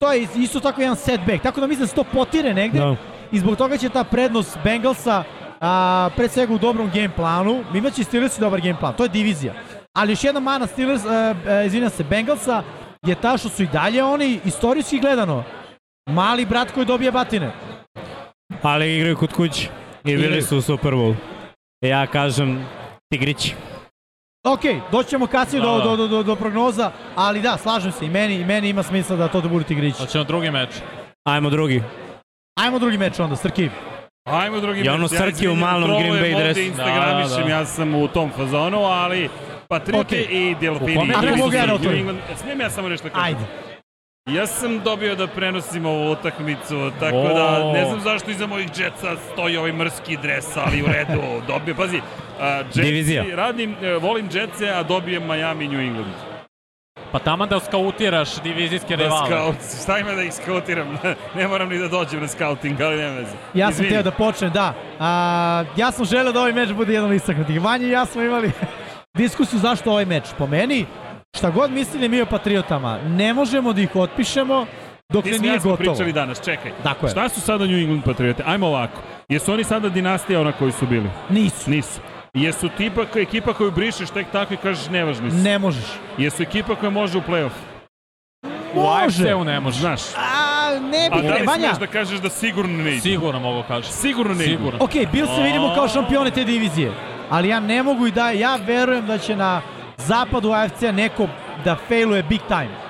[0.00, 1.42] to je isto tako jedan setback.
[1.42, 2.96] Tako da mislim da se to potire negde Da.
[3.32, 5.24] i zbog toga će ta prednost Bengalsa
[5.60, 7.64] a, pre svega u dobrom game planu.
[7.74, 9.54] Imaće Steelers i dobar game plan, to je divizija.
[9.96, 12.62] Ali još jedna mana Steelers, a, a, izvinjam se, Bengalsa
[13.06, 15.44] je ta što su i dalje oni, istorijski gledano,
[16.10, 17.52] mali brat koji dobije batine.
[18.62, 19.68] Ali igraju kod kuće.
[20.04, 21.14] I bili su u Super Bowl.
[21.80, 22.66] Ja kažem,
[23.12, 23.54] tigrići.
[24.44, 24.60] Ok,
[24.92, 25.84] doćemo kasnije Da, do, da.
[25.84, 29.16] do, do, do, do prognoza, ali da, slažem se i meni, i meni ima smisla
[29.16, 29.98] da to da budu tigrići.
[29.98, 30.70] Hoćemo drugi meč.
[31.24, 31.82] Ajmo drugi.
[32.60, 33.70] Ajmo drugi meč onda, Srki.
[34.24, 35.10] Ajmo drugi I ono meč.
[35.10, 36.60] Srki u izvinjam, malom Green Bay dresu.
[36.60, 37.50] Instagramišem, Da, da, da.
[37.50, 39.28] ja sam u tom fazonu, ali
[39.68, 40.26] Patriote Okej.
[40.30, 40.96] i Delfini.
[40.96, 42.18] U kome Ako mogu ja da otvorim?
[42.36, 43.24] Smijem ja samo nešto da kažem?
[43.26, 43.67] Ajde.
[44.28, 47.34] Ja sam dobio da prenosim ovu utakmicu, tako O.
[47.34, 51.74] da ne znam zašto iza mojih Jetsa stoji ovaj mrski dres, ali u redu, dobio,
[51.74, 52.00] pazi,
[52.40, 53.24] Jetsi, Divizija.
[53.30, 56.12] radim, e, volim Jetse, a dobijem Miami i New England.
[57.12, 59.26] Pa tamo da skautiraš divizijske Da rivale.
[59.26, 60.98] scout, šta ima da ih skautiram?
[61.36, 63.32] ne moram ni da dođem na scouting, ali nema veze.
[63.54, 63.88] Ja sam Izvini.
[63.88, 64.74] hteo da počnem, da.
[65.00, 67.62] A, ja sam želeo da ovaj meč bude jedan od istaknutih.
[67.62, 68.50] Vanja i ja smo imali
[69.16, 70.24] diskusiju zašto ovaj meč.
[70.38, 70.86] Po meni,
[71.36, 74.66] šta god mislili mi o Patriotama, ne možemo da ih otpišemo
[75.12, 75.76] dok ne nije ja gotovo.
[75.76, 76.72] pričali danas, čekaj.
[76.82, 77.10] Tako je.
[77.10, 78.42] Šta su sada New England Patriote?
[78.46, 79.00] Ajmo ovako.
[79.28, 81.10] Jesu oni sada dinastija ona koji su bili?
[81.30, 81.70] Nisu.
[81.70, 82.00] Nisu.
[82.34, 85.36] Jesu tipa, ekipa koju brišeš tek tako i kažeš nevažni su.
[85.36, 85.84] Ne možeš.
[86.18, 87.50] Jesu ekipa koja može u play-off.
[88.74, 89.24] U Može.
[89.24, 89.80] AFC-u ne može.
[89.80, 90.00] Znaš.
[90.16, 91.58] A, ne A bih, da li Vanja.
[91.58, 93.00] smiješ da kažeš da sigurno ne ide?
[93.00, 93.92] Sigurno mogu kažem.
[93.92, 94.44] Sigurno ne.
[94.44, 94.78] Sigurno.
[94.80, 96.92] Ok, bil se vidimo kao šampione te divizije,
[97.30, 99.60] ali ja ne mogu i da, ja verujem da će na
[99.98, 101.28] zapadu AFC-a neko
[101.64, 102.88] da failuje big time.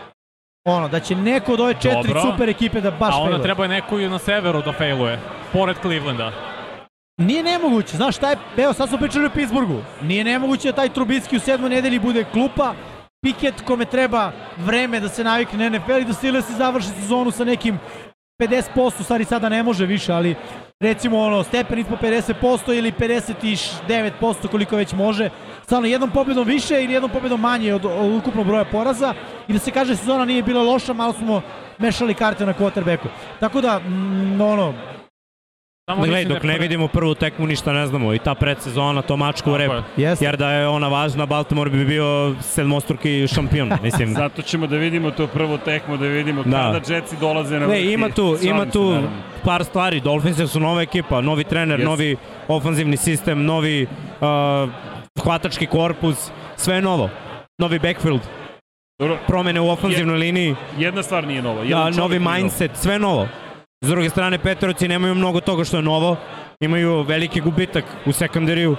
[0.65, 2.21] Ono, da će neko od ove četiri Dobro.
[2.21, 3.43] super ekipe da baš A onda failuje.
[3.43, 5.21] treba je neko i na severu da failuje.
[5.53, 6.33] Pored Clevelanda.
[7.21, 10.89] Nije nemoguće, znaš šta je, evo sad smo pričali o Pittsburghu, nije nemoguće da taj
[10.89, 12.75] Trubicki u sedmoj nedelji bude klupa,
[13.25, 17.45] Piket kome treba vreme da se navikne na NFL i da Steelers završi sezonu sa
[17.45, 17.79] nekim
[18.43, 20.37] 50%, stvari sada ne može više, ali
[20.81, 25.31] recimo ono, stepen ispod 50% ili 59% koliko već može,
[25.63, 29.15] stvarno jednom pobjedom više ili jednom pobjedom manje od, od ukupnog broja poraza
[29.49, 31.43] i da se kaže sezona nije bila loša, malo smo
[31.79, 33.09] mešali karte na quarterbacku.
[33.41, 34.75] Tako da, mm, ono,
[35.89, 39.03] Samo Gledaj, da dok je ne vidimo prvu tekmu ništa ne znamo i ta predsezona,
[39.03, 39.71] to mačku u rep.
[39.97, 40.25] jeste.
[40.25, 44.15] Jer da je ona važna, Baltimore bi bio sedmostruki šampion, mislim.
[44.15, 46.73] Zato ćemo da vidimo to prvo tekmo, da vidimo Da.
[46.73, 47.69] kada Jetsi dolaze na vrh.
[47.71, 49.03] Ne, ima tu, ima tu
[49.45, 50.01] par stvari.
[50.01, 51.91] Dolphins su nova ekipa, novi trener, Jeste.
[51.91, 52.17] novi
[52.49, 53.87] ofanzivni sistem, novi
[54.21, 54.71] uh,
[55.23, 57.11] hvatački korpus, sve je novo.
[57.59, 58.21] Novi backfield,
[58.99, 61.57] Dobro, promene u ofanzivnoj liniji, jedna stvar nije nova.
[61.57, 63.29] da, Jedan čovek novi mindset, sve je novo.
[63.81, 66.17] S druge strane, Petroci nemaju mnogo toga što je novo,
[66.61, 68.77] imaju veliki gubitak u sekundariju.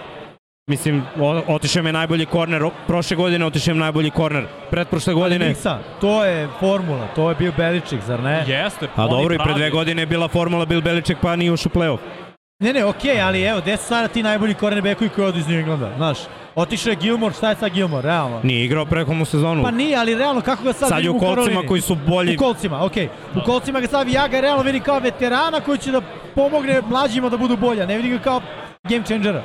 [0.70, 1.04] Mislim,
[1.48, 5.48] otišao je najbolji korner, prošle godine otišao je najbolji korner, pretprošle godine.
[5.48, 8.44] Miksa, to je formula, to je bio Beličik, zar ne?
[8.48, 11.52] Jeste, A oni dobro, i pre dve godine je bila formula Bill Beliček pa nije
[11.52, 12.29] ušao u play-off.
[12.62, 15.60] Ne, ne, okej, ali evo, gde su sada ti najbolji cornerbackovi koji odu iz New
[15.60, 16.18] Englanda, znaš?
[16.56, 18.40] Otišao je Gilmore, šta je sad Gilmore, realno?
[18.44, 19.64] Nije igrao prehodnu sezonu.
[19.64, 21.68] Pa nije, ali realno kako ga sad, Sad vidim u kolcima Karolini?
[21.68, 22.36] koji su bolji.
[22.36, 23.10] U kolcima, okej.
[23.36, 26.02] U kolcima ga sad ja ga realno vidim kao veterana koji će da
[26.36, 27.86] pomogne mlađima da budu bolja.
[27.86, 28.42] Ne vidim ga kao
[28.90, 29.44] game changera.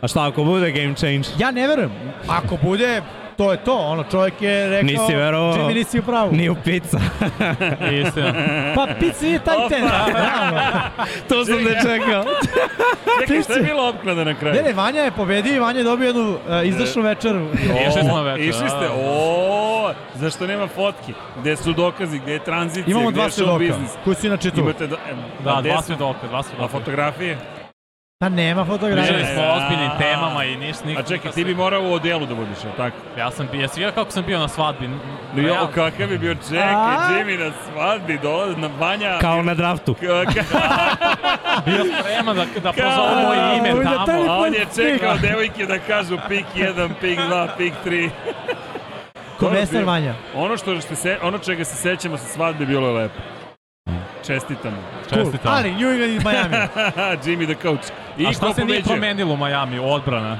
[0.00, 1.28] A šta ako bude game change?
[1.38, 1.90] Ja ne verujem.
[2.28, 3.02] Ako bude,
[3.36, 3.76] to je to.
[3.78, 4.86] Ono, čovjek je rekao...
[4.86, 5.54] Nisi verovao.
[5.54, 6.32] Jimmy, nisi u pravu.
[6.32, 6.98] Nije u pizza.
[8.06, 8.32] Istina.
[8.74, 9.84] Pa pizza nije taj ten.
[11.28, 12.24] to sam da čekao.
[13.20, 14.54] Čekaj, šta je bila opklada na kraju?
[14.54, 17.46] Ne, ne, Vanja je pobedio i Vanja je dobio jednu uh, izdašnu večeru.
[17.88, 18.40] Išli smo već.
[18.40, 21.12] Išli ste, o, zašto nema fotki?
[21.40, 23.90] Gde su dokazi, gde je tranzicija, Imamo gde je dva show svedoka, biznis?
[24.04, 24.60] koji su inače tu.
[24.60, 25.14] Imate do, e,
[25.44, 26.68] Da, gde dva svedoka, dva A svedoka.
[26.68, 27.38] fotografije?
[28.18, 29.14] Pa nema fotografije.
[29.14, 31.08] Pričali smo o ozbiljnim temama i niš, A nikako...
[31.08, 32.96] čekaj, ti bi morao u odelu da budiš, tako?
[33.18, 34.88] Ja sam bio, jesi vidio kako sam bio na svadbi?
[34.88, 34.96] No,
[35.36, 37.08] Ja- jo, kakav je bio, čekaj, A?
[37.10, 39.18] Jimmy na svadbi, dolazi na banja.
[39.20, 39.94] Kao na draftu.
[41.66, 42.72] Bio spreman da, da
[43.26, 44.32] moje A, ime tamo.
[44.32, 48.10] A on je čekao devojke da kažu pik 1, pik 2, pik 3.
[49.38, 50.14] Komesar Vanja.
[50.34, 53.20] Ono što što se ono čega se sećamo sa svadbe bilo je lepo.
[54.26, 54.76] Čestitamo.
[55.10, 55.52] Čestitam.
[55.54, 56.56] Ali New England iz Miami.
[57.24, 57.84] Jimmy the coach.
[58.18, 60.38] I A ko šta se nije promenilo u Majami, odbrana?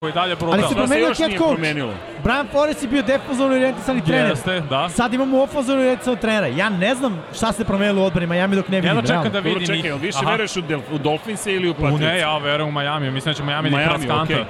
[0.00, 1.50] Koji dalje Ali se promenio head coach.
[1.50, 1.92] promenilo?
[2.24, 4.30] Brian Flores je bio defuzovno orijentisani trener.
[4.30, 4.88] Jeste, da.
[4.88, 6.46] Sad imamo ofenzivno orijentisanog trenera.
[6.46, 8.88] Ja ne znam šta se promenilo u odbrani Miami dok ne vidim.
[8.88, 9.30] Jedno čekam realno.
[9.30, 10.30] da vidim čekaj, više Aha.
[10.30, 12.00] veruješ u, Del, u Dolphinse ili u U Patriots?
[12.00, 13.10] ne, ja verujem u Majami.
[13.10, 14.22] Mislim da će Miami da Miami, igra skanta.
[14.34, 14.44] okej.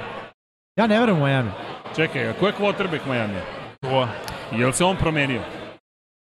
[0.75, 1.49] Ja ne verujem u Miami.
[1.95, 3.39] Čekaj, a ko je quarterback Miami?
[3.81, 4.07] To.
[4.51, 5.41] Jel se on promenio?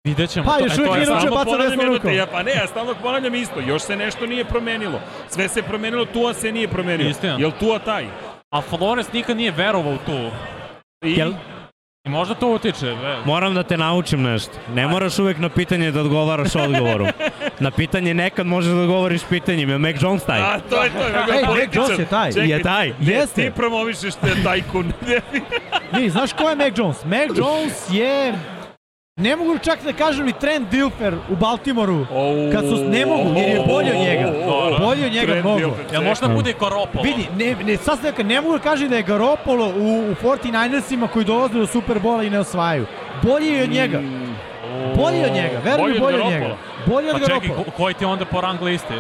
[0.06, 0.46] Vidjet ćemo.
[0.46, 2.14] Pa, To- još e, uvijek je je baca desnom rukom.
[2.14, 3.60] Ja, pa ne, ja stalno ponavljam isto.
[3.60, 5.00] Još se nešto nije promenilo.
[5.30, 7.10] Sve se promenilo, Tua se nije promenio.
[7.10, 7.36] Istina.
[7.40, 8.06] Jel Tua taj?
[8.50, 10.30] A Flores nikad nije verovao u tu.
[11.02, 11.34] I, Jel,
[12.06, 12.86] I možda to utiče.
[12.86, 13.18] Ve.
[13.26, 14.52] moram da te naučim nešto.
[14.74, 17.08] Ne moraš uvek na pitanje da odgovaraš odgovorom.
[17.60, 19.70] Na pitanje nekad možeš da odgovoriš pitanjem.
[19.70, 20.40] Je Mac Jones taj?
[20.40, 21.00] A, to je to.
[21.34, 22.32] Ej, je Mac Jones je taj.
[22.34, 22.88] Čekaj, Je taj.
[22.90, 23.42] Ne, Jeste.
[23.42, 24.94] ti promovišeš te tajkun.
[25.94, 27.06] Vidi, znaš ko je Mac Jones?
[27.06, 28.34] Mac Jones je...
[29.18, 32.06] Ne mogu čak da kažem ni Trent Dilfer u Baltimoru.
[32.54, 34.32] Kad su, ne mogu, jer je bolji od njega.
[34.80, 35.60] Bolji od njega Trent mnogo.
[35.60, 37.04] Dilfer, Jel možda bude i Garoppolo?
[37.04, 41.08] Vidi, ne, ne, sad se ne mogu da kažem da je Garoppolo u, u 49ersima
[41.08, 42.86] koji dolaze do Superbola i ne osvajaju.
[43.24, 44.00] Bolji je od njega.
[44.96, 46.40] Bolji je od njega, veruj mi, Bolji od bolji od njega.
[46.40, 46.58] Garoppola.
[46.88, 47.64] Bolji od Pa čekaj, Garoppolo.
[47.66, 48.94] ko- koji ti je onda po rang listi?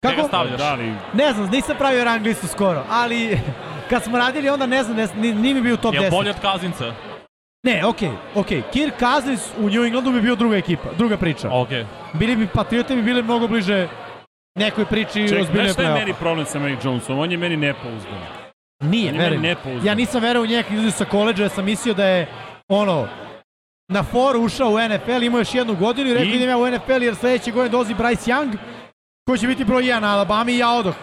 [0.00, 0.14] Kako?
[0.14, 0.58] Čega stavljaš?
[0.58, 0.92] Da li?
[1.14, 3.38] Ne znam, nisam pravio rang listu skoro, ali
[3.90, 6.10] kad smo radili onda ne znam, ne, ni- nije mi bio u top Jel 10.
[6.10, 6.92] bolji od Kazinca?
[7.66, 8.62] Ne, okej, okej.
[8.72, 11.48] Kirk Cousins u New Englandu bi bio druga ekipa, druga priča.
[11.52, 11.84] Okej.
[12.12, 13.88] Bili bi Patriote bi bili mnogo bliže
[14.58, 15.98] nekoj priči Čekaj, ozbiljnoj znaš šta je play-offa.
[15.98, 17.18] meni problem sa Mac Jonesom?
[17.18, 18.20] On je meni nepouzdan.
[18.84, 19.38] Nije, On je veruj.
[19.38, 19.48] meni mi.
[19.48, 19.86] nepouzdan.
[19.86, 22.26] Ja nisam verovao u njega izuzev sa koleđa, ja sam mislio da je
[22.68, 23.08] ono
[23.88, 26.36] na foru ušao u NFL, imao još jednu godinu i rekao I?
[26.36, 28.56] idem ja u NFL jer sledeće godine dolazi Bryce Young
[29.26, 30.94] koji će biti broj 1 na Alabama i ja odoh.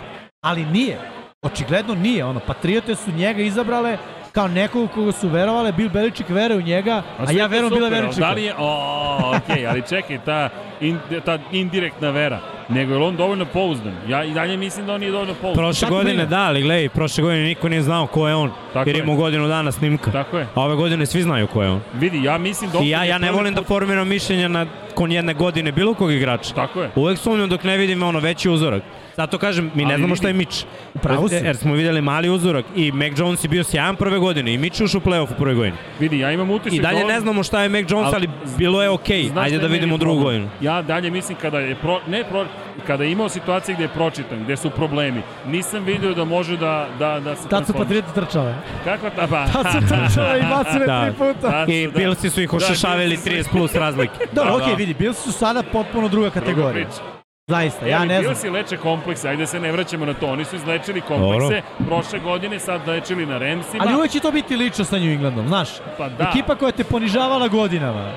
[0.43, 0.99] Ali nije.
[1.41, 2.25] Očigledno nije.
[2.25, 3.97] Ono, Patriote su njega izabrale
[4.33, 7.89] kao nekog koga su verovale, Bill Belichick veruje u njega, a, sve ja verujem Bila
[7.89, 8.21] Belichicka.
[8.21, 10.49] Da li je, o, okej, ali čekaj, ta,
[10.81, 13.93] in, ta indirektna vera, nego je li on dovoljno pouzdan?
[14.07, 15.63] Ja i dalje mislim da on nije dovoljno pouzdan.
[15.63, 18.51] Prošle ti godine da, ali gledaj, prošle godine niko nije znao ko je on.
[18.73, 19.03] Tako jer je.
[19.03, 20.11] ima godinu dana snimka.
[20.11, 20.47] Tako je.
[20.55, 21.81] A ove godine svi znaju ko je on.
[21.93, 22.79] Vidi, ja mislim da...
[22.79, 24.65] I ja, ja ne volim da formiram mišljenja na
[24.95, 26.53] kon jedne godine bilo kog igrača.
[26.53, 26.89] Tako je.
[26.95, 28.83] Uvek sumnjam dok ne vidim ono veći uzorak.
[29.15, 30.65] Zato kažem, mi ne znamo šta je Mitch.
[30.95, 31.35] pravu si.
[31.35, 34.79] Jer smo videli mali uzorak i Mac Jones je bio sjajan prve godine i Mitch
[34.79, 35.77] je ušao u play-off u prvoj godini.
[35.99, 38.15] Vidi, ja imam utisak I dalje da on- ne znamo šta je Mac Jones, Ali-
[38.15, 39.23] ali bilo je okej.
[39.23, 40.49] Znaš Ajde da vidimo drugu godinu.
[40.61, 42.45] Ja dalje mislim kada je pro, ne pro,
[42.87, 46.87] kada je imao situacije gde je pročitan, gde su problemi, nisam video da može da
[46.99, 47.73] da da se Tad su.
[47.73, 48.53] Patriote trčale.
[48.85, 49.45] Kakva ta ba?
[49.47, 51.01] Tad su trčale i bacile Da.
[51.03, 51.49] tri puta.
[51.51, 51.97] Tad I da.
[51.99, 54.13] Billsi su ih Da, ošešavili Billsi su- 30 plus razlike.
[54.31, 54.75] Dobro, Da, okej, da.
[54.75, 56.85] vidi, Bills su sada potpuno druga Druga kategorija.
[56.85, 57.22] priča.
[57.47, 58.33] Zaista, Ja ne znam.
[58.33, 60.27] Bilsi leče komplekse, ajde se ne vraćamo na to.
[60.27, 63.83] Oni su izlečili komplekse prošle godine, sad lečili na Ramsima.
[63.87, 65.69] Ali uvek će to biti lično sa New Englandom, znaš.
[65.97, 66.23] Pa da.
[66.29, 68.11] Ekipa koja te ponižavala godinama.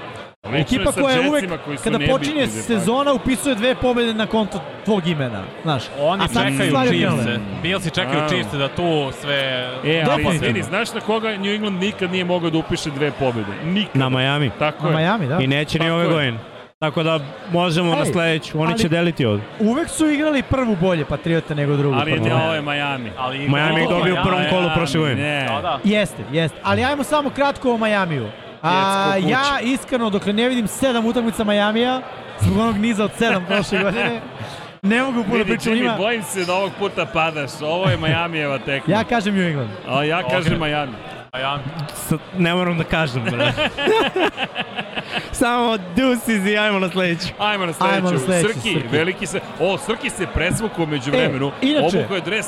[0.44, 2.62] Lično Ekipa sa koja uvek, koji su kada nebitni počinje facto.
[2.62, 5.82] sezona, upisuje dve pobjede na konto tvog imena, znaš.
[6.00, 7.22] Oni A čekaju okrenule.
[7.22, 7.40] Chiefse.
[7.62, 8.28] Billsi čekaju.
[8.28, 9.70] Chiefse da tu sve...
[9.84, 13.52] E, ali izvini, znaš na koga New England nikad nije mogao da upiše dve pobjede?
[13.64, 13.96] Nikad.
[13.96, 14.50] Na Miami.
[14.58, 14.96] Tako Na je.
[15.06, 15.38] Miami, da.
[15.40, 16.08] I neće ni ove je.
[16.10, 16.38] godine.
[16.78, 17.20] Tako da
[17.52, 18.60] možemo na Ej, sledeću.
[18.60, 19.42] Oni ali- će deliti ovde.
[19.60, 21.96] Uvek su igrali prvu bolje Patriote nego drugu.
[21.96, 22.24] Ali prvu.
[22.24, 23.12] ne, ovo je Miami.
[23.18, 24.50] Ali Miami ih dobio u prvom Miami.
[24.50, 25.22] kolu prošle godine.
[25.22, 25.46] Ne.
[25.46, 25.78] Da, da.
[25.84, 26.58] Jeste, jeste.
[26.62, 28.28] Ali ajmo samo kratko o Majamiju.
[28.62, 32.00] A, ja iskreno, dok ne vidim sedam utakmica Majamija,
[32.40, 34.20] zbog onog niza od sedam prošle godine,
[34.82, 35.94] ne mogu puno pričam o njima.
[35.96, 37.50] bojim se da ovog puta padaš.
[37.62, 38.94] Ovo je Majamijeva tekma.
[38.94, 39.70] Ja kažem New England.
[39.88, 40.68] A ja kažem Ogre.
[40.68, 40.92] Miami.
[41.32, 41.58] A ja,
[41.94, 43.52] Sad, ne moram da kažem, bre.
[45.32, 47.28] Samo deuces i ajmo na sledeću.
[47.38, 47.96] Ajmo na sledeću.
[47.96, 48.88] Ajmo na sledeću, Srki, Srki.
[48.88, 49.40] veliki se...
[49.60, 51.52] O, Srki se presvukao među vremenu.
[51.62, 52.46] E, inače- Obukao je dres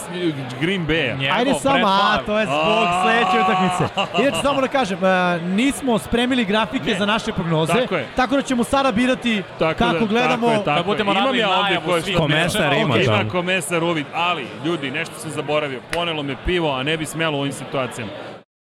[0.61, 1.17] Green Bay-a.
[1.17, 3.03] Njegov Ajde samo, a to je zbog A.
[3.03, 3.95] sledeće utakmice.
[4.23, 5.09] Inače, samo da kažem, e,
[5.41, 6.99] nismo spremili grafike Ne.
[6.99, 8.07] za naše prognoze, Tako je.
[8.17, 10.47] tako da ćemo sada birati Tako kako da, gledamo.
[10.47, 11.19] Tako je, tako Da budemo je.
[11.19, 13.17] Imam ja ovde koje što Komesar ima Ok, tamo.
[13.17, 15.81] Ima komesar uvid, ali, ljudi, nešto sam zaboravio.
[15.93, 18.13] Ponelo me pivo, a ne bi smelo u ovim situacijama.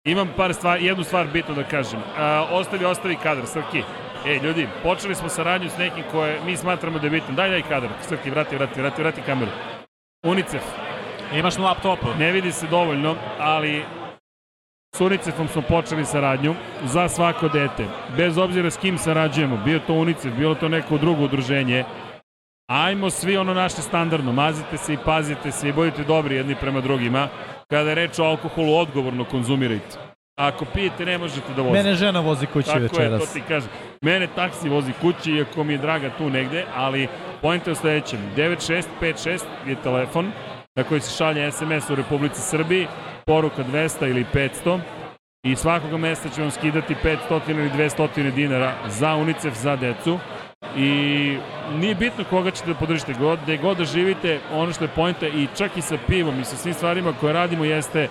[0.04, 2.00] Imam par stvari, jednu stvar bitno da kažem.
[2.18, 3.82] A, ostavi, ostavi kadar, Srki.
[4.26, 7.34] E, ljudi, počeli smo saradnju s nekim koje mi smatramo da je bitan.
[7.34, 7.90] Daj, daj kadar.
[8.08, 9.50] Srki, vrati, vrati, vrati, vrati kameru.
[10.26, 10.62] UNICEF.
[11.34, 12.06] Imaš na laptopu.
[12.18, 13.84] Ne vidi se dovoljno, ali
[14.96, 17.84] s UNICEF-om smo počeli saradnju za svako dete.
[18.16, 21.84] Bez obzira s kim sarađujemo, bio to UNICEF, bilo to neko drugo udruženje,
[22.66, 26.80] ajmo svi ono naše standardno, mazite se i pazite se i budite dobri jedni prema
[26.80, 27.28] drugima.
[27.70, 29.98] Kada je reč o alkoholu, odgovorno konzumirajte.
[30.38, 31.82] Ako pijete, ne možete da vozite.
[31.82, 33.20] Mene žena vozi kući Tako je, večeras.
[33.20, 33.70] to ti kažem.
[34.02, 37.08] Mene taksi vozi kući, iako mi je draga tu negde, ali
[37.42, 38.20] pojenta je u sledećem.
[38.36, 40.32] 9656 je telefon
[40.76, 42.86] na koji se šalje SMS u Republici Srbiji,
[43.26, 44.80] poruka 200 ili 500
[45.44, 50.18] i svakoga mesta će vam skidati 500 ili 200 dinara za UNICEF za decu
[50.76, 51.38] i
[51.74, 55.26] nije bitno koga ćete da podržite, god, gde god da živite, ono što je pojenta
[55.26, 58.08] i čak i sa pivom i sa svim stvarima koje radimo jeste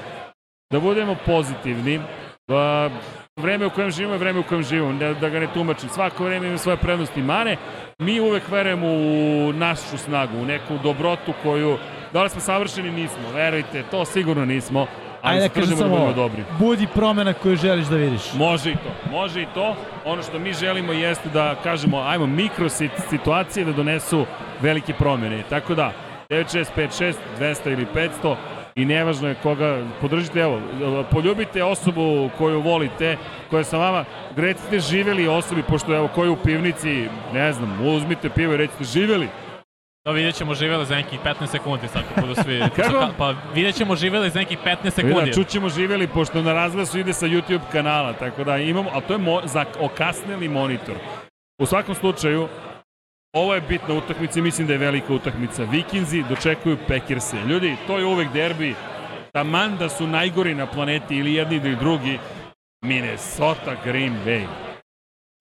[0.71, 1.99] da budemo pozitivni,
[2.47, 2.89] Pa,
[3.35, 5.89] vreme u kojem živimo je vreme u kojem živimo, da, da ga ne tumačim.
[5.89, 7.57] Svako vreme ima svoje prednosti i mane.
[7.99, 11.77] Mi uvek verujemo u našu snagu, u neku dobrotu koju,
[12.13, 13.31] da li smo savršeni, nismo.
[13.33, 14.87] Verujte, to sigurno nismo,
[15.23, 16.43] ali Ajde se da kažem da budemo samo, dobri.
[16.59, 18.33] budi promena koju želiš da vidiš.
[18.33, 19.75] Može i to, može i to.
[20.05, 24.25] Ono što mi želimo jeste da kažemo, ajmo mikro sit- situacije da donesu
[24.61, 25.43] velike promjene.
[25.49, 25.91] Tako da,
[26.29, 28.35] 9656, 200 ili 500
[28.75, 30.59] i nevažno je koga podržite, evo,
[31.11, 33.17] poljubite osobu koju volite,
[33.49, 34.05] koja sa vama,
[34.35, 39.27] recite živeli osobi, pošto evo, koju u pivnici, ne znam, uzmite pivo i recite živeli.
[40.05, 42.61] Da vidjet ćemo živjeli za nekih 15 sekundi sad kad budu svi...
[42.75, 43.07] Kako?
[43.17, 45.33] Pa vidjet ćemo živjeli za nekih 15 Da, sekundi.
[45.33, 49.17] čućemo živeli, pošto na razglasu ide sa YouTube kanala, tako da imamo, a to je
[49.19, 50.95] mo, za okasneli monitor.
[51.61, 52.47] U svakom slučaju,
[53.33, 55.63] ovo je bitna utakmica i mislim da je velika utakmica.
[55.63, 57.37] Vikinzi dočekuju Packerse.
[57.47, 58.75] Ljudi, to je uvek derbi.
[59.31, 62.19] Taman da su najgori na planeti ili jedni ili drugi,
[62.81, 64.45] Minnesota Green Bay.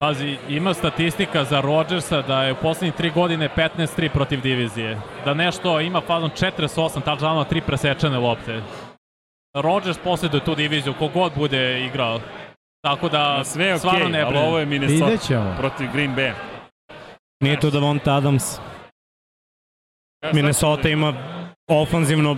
[0.03, 4.97] Pazi, ima statistika za Rodgersa da je u poslednjih tri godine 15-3 protiv divizije.
[5.25, 8.61] Da nešto ima fazon 48 touchdownova, 3 presečene lopte.
[9.55, 12.19] Rodgers posjeduje tu diviziju, kogod bude igrao.
[12.81, 16.33] Tako da, A sve je stvarno okej, ne ali ovo je Minnesota protiv Green Bay.
[17.43, 18.59] Nije tu Davonta Adams.
[20.33, 21.13] Minnesota ima
[21.67, 22.37] ofanzivno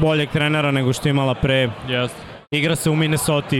[0.00, 1.70] boljeg trenera nego što je imala pre.
[1.86, 2.10] Yes.
[2.50, 3.56] Igra se u Minnesota.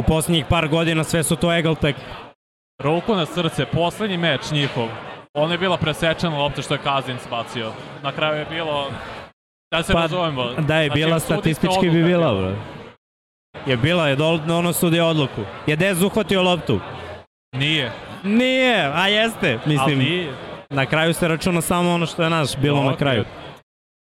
[0.00, 1.96] U posljednjih par godina sve su to Eagletech.
[2.82, 4.88] Ruku na srce, poslednji meč njihov.
[5.34, 7.72] Ono je bila presečena lopta što je Kazins bacio.
[8.02, 8.90] Na kraju je bilo...
[9.72, 10.44] Da se Pa, razumemo.
[10.58, 12.52] Da je bila sudijska statistički bi bila, bro.
[13.66, 15.40] Je bila, je dol, ono sudio odluku.
[15.66, 16.80] Je Dez uhvatio loptu?
[17.56, 17.92] Nije,
[18.24, 19.58] Nije, a jeste.
[19.64, 20.32] ali Mislim, nije.
[20.70, 22.98] na kraju se računa samo ono što je naš bilo na Ok.
[22.98, 23.24] kraju.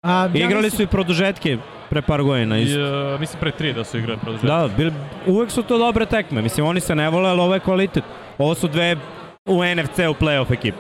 [0.05, 1.59] A, ja Igrali mislim- su i produžetke
[1.91, 2.59] pre par godina.
[2.59, 2.81] I, Isto.
[3.15, 4.51] uh, mislim pre tri da su igrali produžetak.
[4.51, 4.91] Da, bil,
[5.27, 6.43] uvek su to dobre tekme.
[6.43, 8.05] Mislim, oni se ne vole, ali ovo je kvalitet.
[8.39, 8.97] Ovo su dve
[9.47, 10.79] u NFC u playoff ekipe.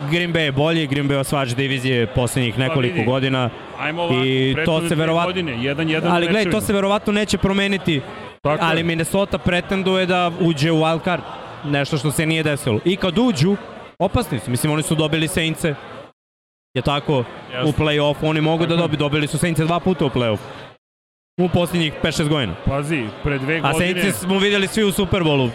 [0.00, 3.06] Green Bay je bolji, Green Bay osvađa divizije poslednjih nekoliko vidi.
[3.06, 7.12] godina, Ajmo ovako, I to se verovatno- Godine, jedan, jedan ali gledaj, to se verovatno
[7.12, 8.00] neće promeniti,
[8.42, 8.70] Tako je.
[8.70, 11.22] ali Minnesota pretenduje da uđe u wild card.
[11.64, 12.80] Nešto što se nije desilo.
[12.84, 13.56] I kad uđu,
[13.98, 14.50] opasni su.
[14.50, 15.74] Mislim, oni su dobili Saintse,
[16.74, 17.68] je tako, Jeste.
[17.68, 20.38] u play-off, oni mogu da dobiju, dobili su Saintse dva puta u play-off.
[21.40, 22.54] U posljednjih 5-6 godina.
[22.66, 23.92] Pazi, pre dve A godine...
[23.92, 25.50] Saintse smo videli svi u Superbowlu.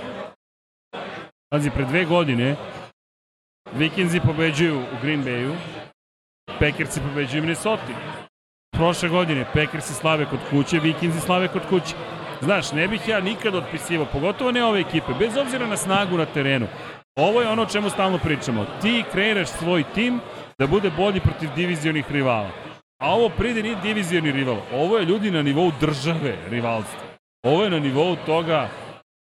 [1.49, 2.55] Pazi, pre dve godine
[3.73, 5.55] Vikinzi pobeđuju u Green Bayu,
[6.59, 7.83] Packersi pobeđuju u Minnesota.
[8.71, 11.95] Prošle godine Packersi slave kod kuće, Vikinzi slave kod kuće.
[12.41, 16.25] Znaš, ne bih ja nikad otpisivao, pogotovo ne ove ekipe, bez obzira na snagu na
[16.25, 16.67] terenu.
[17.15, 18.65] Ovo je ono o čemu stalno pričamo.
[18.81, 20.19] Ti kreiraš svoj tim
[20.63, 22.49] da bude bolji protiv divizionih rivala.
[23.01, 24.57] A ovo pride nije divizioni rival.
[24.73, 26.99] Ovo je ljudi na nivou države rivalstva.
[27.43, 28.69] Ovo je na nivou toga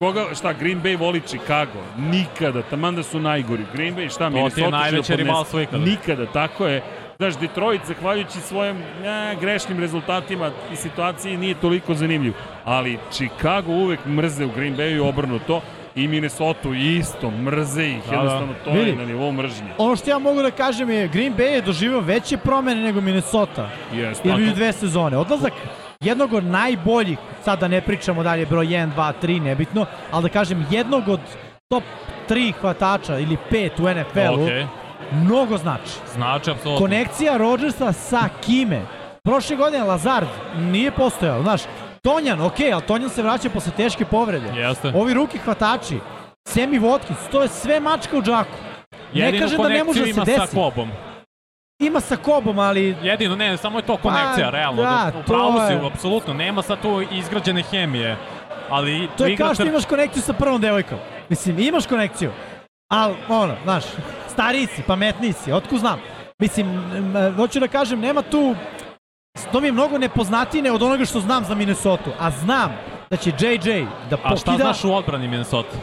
[0.03, 1.80] Koga, šta, Green Bay voli Chicago?
[1.99, 3.64] Nikada, taman da su najgori.
[3.74, 5.16] Green Bay, šta, Minnesota će da podnese?
[5.16, 5.84] rivalstvo ikada.
[5.84, 6.82] Nikada, tako je.
[7.16, 12.32] Znaš, Detroit, zahvaljujući svojim ja, grešnim rezultatima i situaciji, nije toliko zanimljiv.
[12.64, 15.61] Ali Chicago uvek mrze u Green Bayu i obrnuto.
[15.97, 18.16] I Minnesota isto, mrze ih, Da, da.
[18.16, 18.90] jednostavno to Vidi.
[18.90, 19.68] je na nivou mržnje.
[19.78, 23.68] Ono što ja mogu da kažem je Green Bay je doživio veće promene nego Minnesota.
[23.94, 24.28] Jeste.
[24.28, 25.16] Ili dve sezone.
[25.16, 25.53] Odlazak
[26.01, 30.28] jednog od najboljih, sad da ne pričamo dalje broj 1, 2, 3, nebitno, ali da
[30.28, 31.20] kažem jednog od
[31.68, 31.82] top
[32.28, 34.66] 3 hvatača ili 5 u NFL-u, Okej,
[35.12, 35.92] mnogo znači.
[36.14, 36.86] znači, apsolutno.
[36.86, 38.80] Konekcija Rodgersa sa kime?
[39.24, 40.26] Prošle godine Lazard
[40.59, 41.61] nije postojao, znaš,
[42.07, 44.48] Tonjan, ok, ali Tonjan se vraća posle teške povrede.
[44.48, 44.92] Jeste.
[44.94, 45.98] Ovi ruki hvatači,
[46.48, 48.57] Semi Watkins, to je sve mačka u džaku.
[49.14, 50.57] Ne Jedinu kažem da ne može da se ima sa desi.
[50.57, 50.90] Kobom.
[51.78, 54.82] Ima sa Kobom, ali Jedino, ne, samo je to konekcija, Pa, realno.
[54.82, 56.34] da, u pravu si, je- apsolutno.
[56.34, 58.16] Nema sad tu izgrađene hemije.
[58.70, 60.98] Ali to je kao što imaš konekciju sa prvom devojkom.
[61.28, 62.30] Mislim, imaš konekciju,
[62.90, 63.84] ali, ono, znaš,
[64.28, 66.00] stariji si, pametniji si, otku znam.
[66.38, 66.66] Mislim,
[67.36, 68.54] hoću da kažem, nema tu,
[69.53, 72.72] to mi je mnogo nepoznatine od onoga što znam za Minnesota, a znam
[73.11, 74.64] da će JJ da A šta pokida...
[74.64, 75.76] znaš u odbrani Minnesota?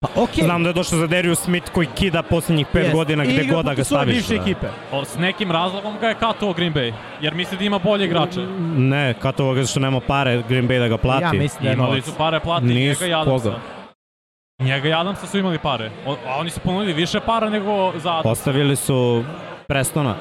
[0.00, 0.44] Pa okej.
[0.44, 2.94] Znam da je došao za Darius Smith koji kida poslednjih pet Jest.
[2.94, 4.14] godina gde god da ga staviš.
[4.14, 4.42] bivše da.
[4.42, 4.66] ekipe.
[4.92, 8.40] O, s nekim razlogom ga je kato Green Bay, jer misli da ima bolje igrače.
[8.76, 11.22] Ne, Katovo ga što nema pare Green Bay da ga plati.
[11.22, 13.50] Ja mislim da je Imali su pare plati Nisu, njega i Adamsa.
[13.50, 13.58] koga?
[14.60, 15.90] Njega i Adamsa su imali pare.
[16.06, 18.28] O, a oni su ponudili više para nego za Adamsa.
[18.28, 19.24] Postavili su
[19.68, 20.14] Prestona.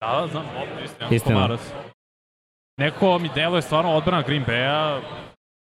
[0.00, 1.08] Da, da, znam, opet istina.
[1.10, 1.34] Istina.
[1.34, 1.60] Komaras.
[2.78, 5.00] Neko mi deluje stvarno odbrana Green Bay-a.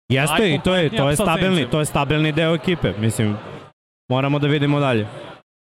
[0.09, 2.93] Jeste i to je, to je stabilni, to je stabilni deo ekipe.
[2.99, 3.37] Mislim,
[4.11, 5.07] moramo da vidimo dalje.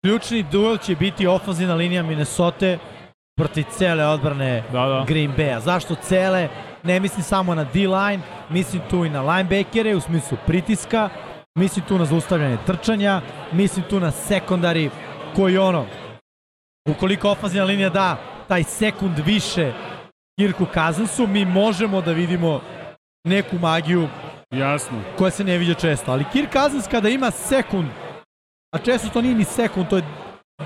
[0.05, 2.77] Ključni duel će biti ofanzivna linija Minnesota
[3.37, 5.05] protiv cele odbrane Da, da.
[5.07, 5.59] Green Bay-a.
[5.59, 6.47] Zašto cele?
[6.83, 8.19] Ne mislim samo na D-line,
[8.49, 11.09] mislim tu i na linebackere u smislu pritiska,
[11.55, 13.21] mislim tu na zaustavljanje trčanja,
[13.51, 14.89] mislim tu na sekundari
[15.35, 15.85] koji ono,
[16.89, 18.17] ukoliko ofanzivna linija da
[18.47, 19.73] taj sekund više
[20.39, 22.61] Kirku Cousinsu, mi možemo da vidimo
[23.23, 24.07] neku magiju
[24.51, 25.01] Jasno.
[25.17, 26.11] koja se ne viđa često.
[26.11, 27.87] Ali Kirk Cousins kada ima sekund,
[28.75, 30.03] a često to nije ni sekund, to je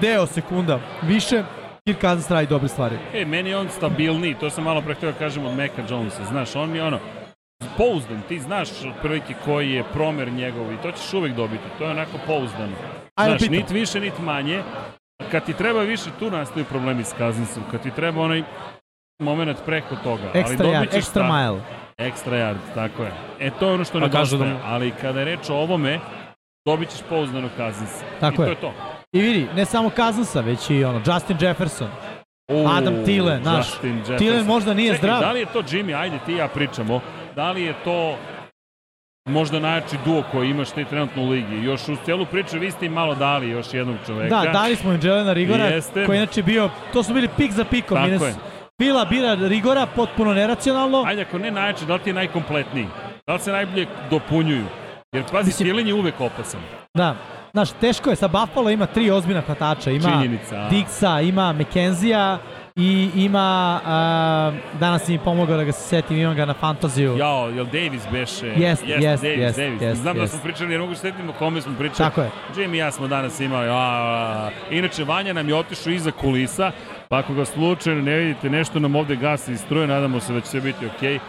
[0.02, 1.44] deo sekunda više,
[1.88, 2.98] Kirk Cousins radi dobre stvari.
[3.14, 6.26] E, meni je on stabilniji, to sam malo pre htio da kažem od Meka Jonesa,
[6.26, 7.00] znaš, on mi je ono,
[7.78, 11.90] pouzdan, ti znaš otprilike koji je promer njegov i to ćeš uvek dobiti, to je
[11.92, 12.76] onako pouzdano.
[13.16, 13.56] Ajde, Znaš, pitam.
[13.56, 14.64] nit više, nit manje,
[15.32, 18.44] kad ti treba više, tu nastaju problemi s Cousinsom, kad ti treba onaj
[19.20, 21.62] moment preko toga, ali Extra dobit yard, ćeš extra ta- mile.
[22.00, 23.12] Extra yard, tako je.
[23.40, 26.00] E, to je ono što Pa kažu da mu- ali kada je reč o ovome,
[26.66, 28.04] dobit ćeš pouzdanog Cousinsa.
[28.20, 28.46] Tako I je.
[28.46, 28.74] to je to.
[29.12, 31.88] I vidi, ne samo Cousinsa, već i ono, Justin Jefferson.
[32.68, 34.18] Adam U, Thielen, Jefferson.
[34.18, 35.20] Thielen možda nije Čekaj, zdrav.
[35.20, 37.02] da li je to Jimmy, ajde ti ja pričamo,
[37.36, 38.18] da li je to
[39.26, 41.56] možda najjači duo koji imaš ti trenutno u ligi.
[41.58, 44.36] Još uz celu priču vi ste im malo dali još jednog čoveka.
[44.36, 46.06] Da, dali smo im Jelena Rigora, Jeste.
[46.06, 47.98] koji je inače bio, to su bili pik za pikom.
[47.98, 48.36] Tako Mines- je.
[48.80, 51.04] Fila bira Rigora potpuno neracionalno.
[51.08, 52.88] Ajde, ako ne najjači, da li ti je najkompletniji?
[53.28, 54.66] Da li se najbolje dopunjuju?
[55.12, 56.62] Jer pazi, Mislim- je uvek opasan.
[56.94, 57.16] Da,
[57.52, 59.92] znaš, teško je, sa Buffalo ima tri ozbiljna hvatača.
[59.92, 60.70] Ima Činjenica?
[60.72, 62.38] Dixa, ima McKenzija
[62.76, 67.18] i ima, a, danas mi pomogao da ga se setim, imam ga na fantaziju.
[67.18, 68.48] Jao, jel Davis beše?
[68.48, 69.82] Jest, Jeste, jest, Davis, jest, Davis.
[69.82, 70.34] jest, Znam da jest.
[70.34, 72.10] smo pričali, jer mogu se setiti o kome smo pričali.
[72.10, 72.30] Tako je.
[72.56, 73.70] Jimmy i ja smo danas imali.
[73.70, 76.72] A, a, inače, Vanja nam je otišao iza kulisa,
[77.10, 80.42] pa ako ga slučajno ne vidite, nešto nam ovde gasi iz struje, nadamo se da
[80.42, 81.20] će sve biti okej.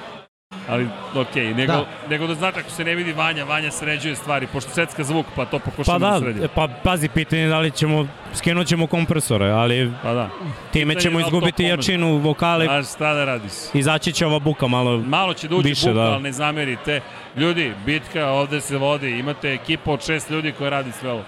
[0.69, 1.85] Ali, okej, nego, Da.
[2.09, 5.45] nego da znate, ako se ne vidi Vanja, Vanja sređuje stvari, pošto secka zvuk, pa
[5.45, 6.47] to Pa pokušamo da, da, sredimo.
[6.55, 10.31] pa pazi, pitanje je da li ćemo, skinut ćemo kompresore, ali Pa da.
[10.73, 13.53] time Pitanje ćemo da izgubiti jačinu vokale, Znaš šta da radiš?
[13.75, 14.99] izaći će ova buka malo.
[14.99, 16.01] Malo će da uđe Više, buka, da.
[16.03, 17.01] ali ne zamerite.
[17.37, 21.25] Ljudi, bitka ovde se vodi, imate ekipu od šest ljudi koja radi sve ovo.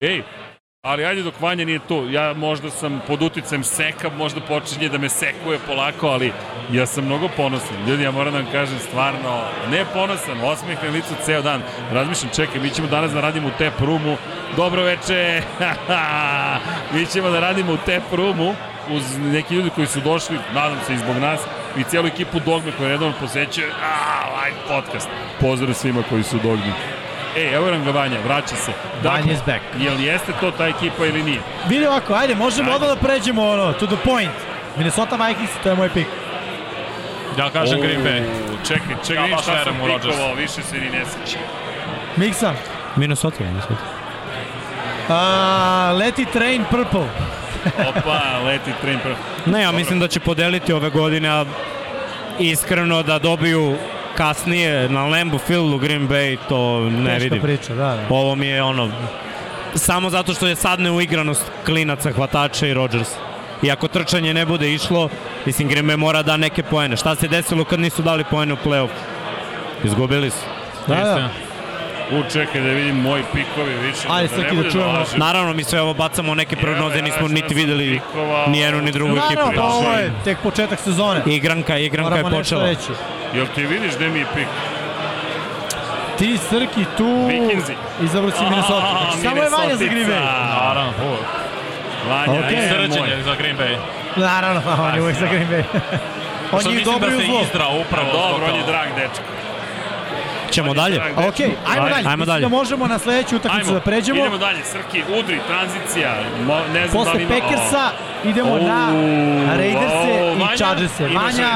[0.00, 0.22] Ej,
[0.82, 4.98] ali ajde dok Vanja nije tu, ja možda sam pod uticajem seka, možda počinje da
[4.98, 6.32] me sekuje polako, ali
[6.72, 7.76] ja sam mnogo ponosan.
[7.88, 11.62] Ljudi, ja moram da vam kažem stvarno, ne ponosan, osmeh na licu ceo dan.
[11.92, 14.16] Razmišljam, čekaj, mi ćemo danas da radimo u tap roomu.
[14.56, 15.42] Dobro veče,
[16.94, 18.54] mi ćemo da radimo u tap roomu
[18.90, 21.40] uz neki ljudi koji su došli, nadam se i zbog nas,
[21.78, 25.08] i cijelu ekipu Dogme koja redovno posećuje, a, live podcast.
[25.40, 26.40] Pozdrav svima koji su u
[27.36, 28.72] Ej, evo nam ga Vanja, vraća se.
[29.04, 29.60] Vanja is back.
[29.78, 31.40] Jel jeste to ta ekipa ili nije?
[31.68, 32.84] Vidi ovako, ajde, možemo Ajde.
[32.84, 34.32] odmah da pređemo ono, to the point.
[34.76, 36.06] Minnesota Vikings, to je moj pik.
[37.38, 38.22] Ja kažem Green Bay.
[38.68, 41.40] Čekaj, čekaj, Ja vidim baš šta sam pikovao, više se ni ne sećam.
[42.16, 42.52] Miksa.
[42.96, 43.74] Minnesota, Minnesota.
[45.08, 47.06] Uh, let it train purple.
[47.88, 49.16] Opa, leti train prvo.
[49.46, 51.44] Ne, ja mislim da će podeliti ove godine, a
[52.38, 53.76] iskreno da dobiju
[54.16, 57.42] kasnije na Lambeau Fieldu Green Bay, to ne Teška vidim.
[57.42, 58.06] priča, da, da.
[58.10, 58.90] Ovo mi je ono,
[59.74, 63.08] samo zato što je sad neuigranost klinaca, hvatača i Rodgers.
[63.62, 65.08] I ako trčanje ne bude išlo,
[65.46, 66.96] mislim Green Bay mora da neke poene.
[66.96, 68.88] Šta se desilo kad nisu dali poene u play-off?
[69.84, 70.36] Izgubili su.
[70.86, 71.28] Da, da.
[72.12, 74.08] U, čekaj da vidim moji pikovi više.
[74.10, 74.92] Ajde, da Srki, da čujemo.
[74.92, 75.18] lažem.
[75.18, 78.00] Naravno, mi sve ovo bacamo neke prognoze, nismo niti videli
[78.46, 79.34] ni jednu ni drugu ekipu.
[79.34, 81.20] Naravno, pa ovo je tek početak sezone.
[81.26, 82.70] Igranka, igranka je Moramo nešto počela.
[82.70, 82.92] reći.
[83.34, 84.46] Jel ti vidiš gde mi je pik?
[86.18, 87.74] Ti, Srki, tu Vikinzi.
[88.02, 88.86] izabro si Minnesota.
[88.86, 90.20] A, Znači, samo je Vanja za Green Bay.
[90.60, 91.26] Naravno, uvek.
[92.08, 92.56] Vanja, okay.
[92.56, 92.68] moj.
[92.68, 93.76] Srđenje za Green Bay.
[94.16, 95.62] Naravno, pa on je uvek za Green Bay.
[96.52, 97.40] on Što je dobro da i u se zlo.
[97.42, 98.08] izdrao upravo.
[98.12, 99.24] Dobro, on je drag dečko.
[100.52, 101.00] Ćemo dalje?
[101.28, 102.08] Okej, ajmo dalje.
[102.08, 102.40] Ajmo dalje.
[102.42, 104.20] da možemo na sledeću utakmicu Ajmo, da pređemo.
[104.20, 106.14] idemo dalje, Srki, udri, tranzicija,
[106.46, 107.34] Mo, ne znam da Posle li ima...
[107.34, 107.90] Packersa
[108.24, 108.88] idemo O, na
[109.56, 111.04] Raiderse o, i Chargerse.
[111.08, 111.50] Vanja,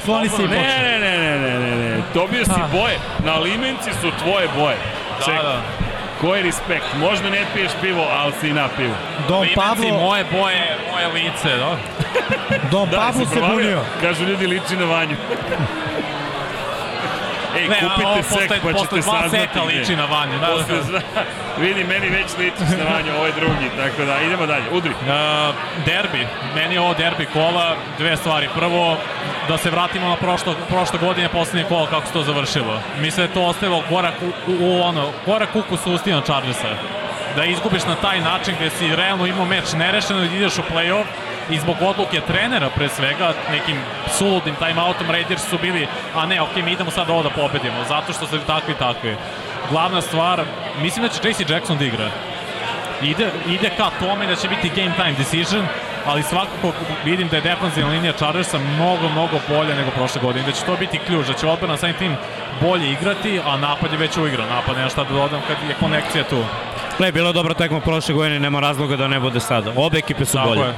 [0.00, 0.60] pokloni se i počne.
[0.62, 4.76] Ne, ne, ne, ne, ne, ne, ne, dobio si boje, na limenci su tvoje boje.
[5.18, 5.60] Da, Čekaj, da.
[6.20, 8.94] koji respekt, možda ne piješ pivo, ali si na pivu.
[9.28, 11.76] Don Limenci, Pablo, moje boje, moje lice, da?
[12.70, 13.80] Don Da, jesi se bunio.
[14.00, 15.16] Kažu ljudi liči na vanju.
[17.56, 19.78] Ej, Ne, kupite ovo sek posle, pa posle ćete dva saznati seka gde.
[19.78, 20.38] liči na vanju.
[20.38, 21.22] Da, Posle, da.
[21.64, 24.90] vidi, meni već ličiš na vanju, ovo je drugi, tako da idemo dalje, udri.
[24.90, 25.06] Uh,
[25.86, 28.48] derbi, meni je ovo derbi kola, dve stvari.
[28.54, 28.96] Prvo,
[29.48, 32.80] da se vratimo na prošlo, prošle godine poslednje kola kako se to završilo.
[33.00, 35.62] Mislim da je to ostavilo korak u, u, u ono, korak u
[35.94, 36.68] ustima Chargersa.
[37.36, 41.04] Da izgubiš na taj način gde si realno imao meč nerešeno i ideš u play-off
[41.50, 43.76] i zbog odluke trenera pre svega, nekim
[44.18, 48.12] suludim timeoutom Raiders su bili, a ne, ok, mi idemo sad ovo da pobedimo, zato
[48.12, 49.16] što su takvi takvi.
[49.70, 50.42] Glavna stvar,
[50.82, 52.10] mislim da će JC Jackson da igra
[53.02, 55.66] ide, ide ka tome da će biti game time decision,
[56.06, 56.72] ali svakako
[57.04, 60.76] vidim da je defanzivna linija Chargersa mnogo, mnogo bolja nego prošle godine, da će to
[60.76, 62.16] biti ključ, da će odbrana samim tim
[62.60, 66.24] bolje igrati, a napad je već uigran, napad nema šta da dodam kad je konekcija
[66.24, 66.44] tu.
[66.98, 69.72] Gle, bilo je dobra tekma prošle godine, nema razloga da ne bude sada.
[69.76, 70.60] Obe ekipe su Tako bolje.
[70.60, 70.74] je,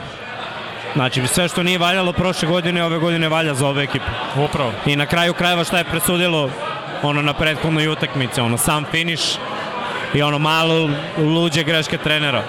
[0.95, 4.05] Znači, sve što nije valjalo prošle godine, ove godine valja za obe ekipe.
[4.37, 4.73] upravo.
[4.87, 6.51] I na kraju krajeva šta je presudilo
[7.03, 9.39] ono na prethodnoj utakmici, ono sam finish
[10.15, 12.43] i ono malo luđe greške trenera.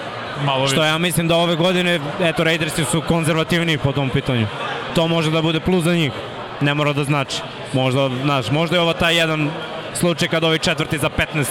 [0.44, 4.46] Malo Što ja mislim da ove godine, eto, Raidersi su konzervativniji po tom pitanju.
[4.94, 6.12] To može da bude plus za njih.
[6.60, 7.36] Ne mora da znači.
[7.72, 9.50] Možda, znaš, možda je ovo taj jedan
[9.94, 11.46] slučaj kad ovi četvrti za 15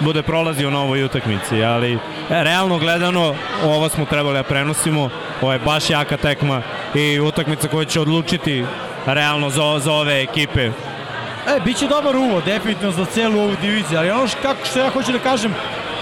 [0.00, 3.34] bude prolazio na ovoj utakmici, ali realno gledano
[3.64, 5.10] ovo smo trebali da prenosimo,
[5.42, 6.62] ovo je baš jaka tekma
[6.94, 8.64] i utakmica koja će odlučiti
[9.06, 10.70] realno za, za ove ekipe.
[11.46, 14.78] E, bit će dobar uvod, definitivno za celu ovu diviziju, ali ono što, kako, što
[14.78, 15.54] ja hoću da kažem,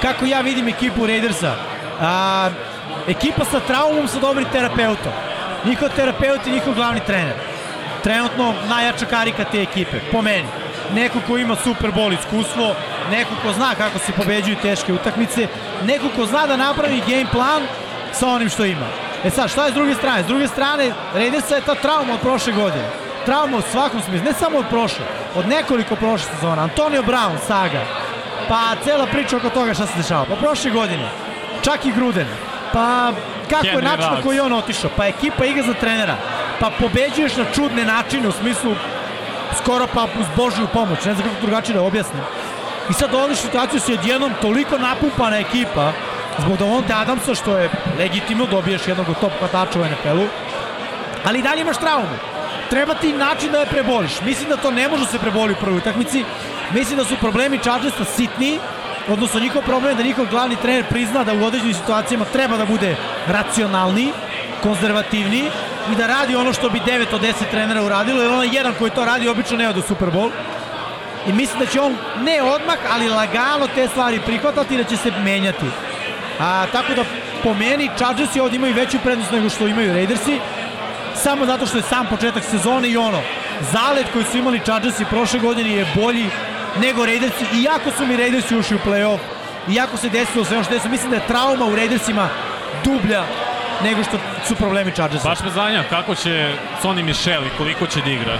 [0.02, 1.54] kako ja vidim ekipu Raidersa,
[2.00, 2.50] a,
[3.08, 5.12] ekipa sa traumom sa dobrim terapeutom.
[5.64, 7.34] Njihov terapeut je njihov glavni trener.
[8.02, 10.48] Trenutno najjača karika te ekipe, po meni.
[10.94, 12.74] Neko ko ima Super Bowl iskustvo,
[13.10, 15.48] neko ko zna kako se pobeđuju teške utakmice,
[15.84, 17.62] neko ko zna da napravi game plan
[18.12, 19.09] sa onim što ima.
[19.24, 20.22] E sad, šta je s druge strane?
[20.22, 22.84] S druge strane, Raidersa je ta trauma od prošle godine.
[23.24, 25.04] Trauma u svakom smislu, ne samo od prošle,
[25.34, 26.62] od nekoliko prošle sezona.
[26.62, 27.80] Antonio Brown, saga,
[28.48, 30.24] pa cela priča oko toga šta se dešava.
[30.24, 31.08] Pa prošle godine,
[31.62, 32.26] čak i Gruden,
[32.72, 33.12] pa
[33.50, 36.16] kako je način na koji je on otišao, pa ekipa igra za trenera,
[36.60, 38.74] pa pobeđuješ na čudne načine u smislu
[39.62, 42.22] skoro pa uz Božju pomoć, ne znam kako drugačije da objasnim.
[42.90, 45.92] I sad dolaziš u situaciju da si odjednom toliko napumpana ekipa
[46.38, 50.26] zbog Davonte Adamsa, što je legitimno, dobiješ jednog od top hvatača u NFL-u,
[51.24, 52.16] ali i dalje imaš traumu.
[52.70, 54.20] Treba ti način da je preboliš.
[54.20, 56.24] Mislim da to ne može se preboli u prvoj utakmici.
[56.74, 58.58] Mislim da su problemi Chargersa sitniji,
[59.08, 62.64] odnosno njihov problem je da njihov glavni trener prizna da u određenim situacijama treba da
[62.64, 64.12] bude racionalniji,
[64.62, 65.50] konzervativniji
[65.92, 68.90] i da radi ono što bi 9 od 10 trenera uradilo, jer onaj jedan koji
[68.90, 70.30] to radi obično ne ode u Super Bowl.
[71.26, 74.96] I mislim da će on ne odmah, ali lagano te stvari prihvatati i da će
[74.96, 75.66] se menjati.
[76.40, 77.04] A, tako da
[77.42, 80.38] po meni Chargersi ovdje imaju veću prednost nego što imaju Raidersi
[81.14, 83.20] samo zato što je sam početak sezone i ono
[83.72, 86.26] zalet koji su imali Chargersi prošle godine je bolji
[86.80, 89.18] nego Raidersi iako su mi Raidersi ušli u play-off
[89.68, 92.28] iako se desilo sve ono što desilo mislim da je trauma u Raidersima
[92.84, 93.24] dublja
[93.84, 94.18] nego što
[94.48, 98.38] su problemi Chargersa Baš me zanima kako će Sonny Michel i koliko će da igra.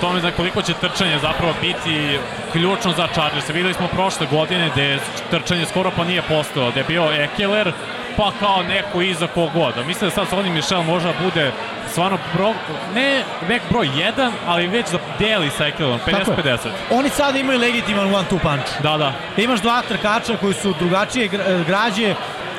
[0.00, 2.18] To me zanima koliko će trčanje zapravo biti
[2.52, 3.48] ključno za Chargers.
[3.48, 4.98] Videli smo prošle godine da je
[5.30, 7.72] trčanje skoro pa nije postojalo, da je bio Ekeler,
[8.16, 9.82] pa kao neko iza kogoda.
[9.82, 11.52] Mislim da sad Sonny Michel možda bude
[11.90, 12.54] stvarno bro,
[12.94, 15.72] ne nek broj 1, ali već da deli sa je.
[15.78, 16.56] 50-50.
[16.90, 19.12] oni sada imaju legitiman one-two punch Da, da.
[19.36, 22.14] imaš dva trkača koji su drugačije gra- građe,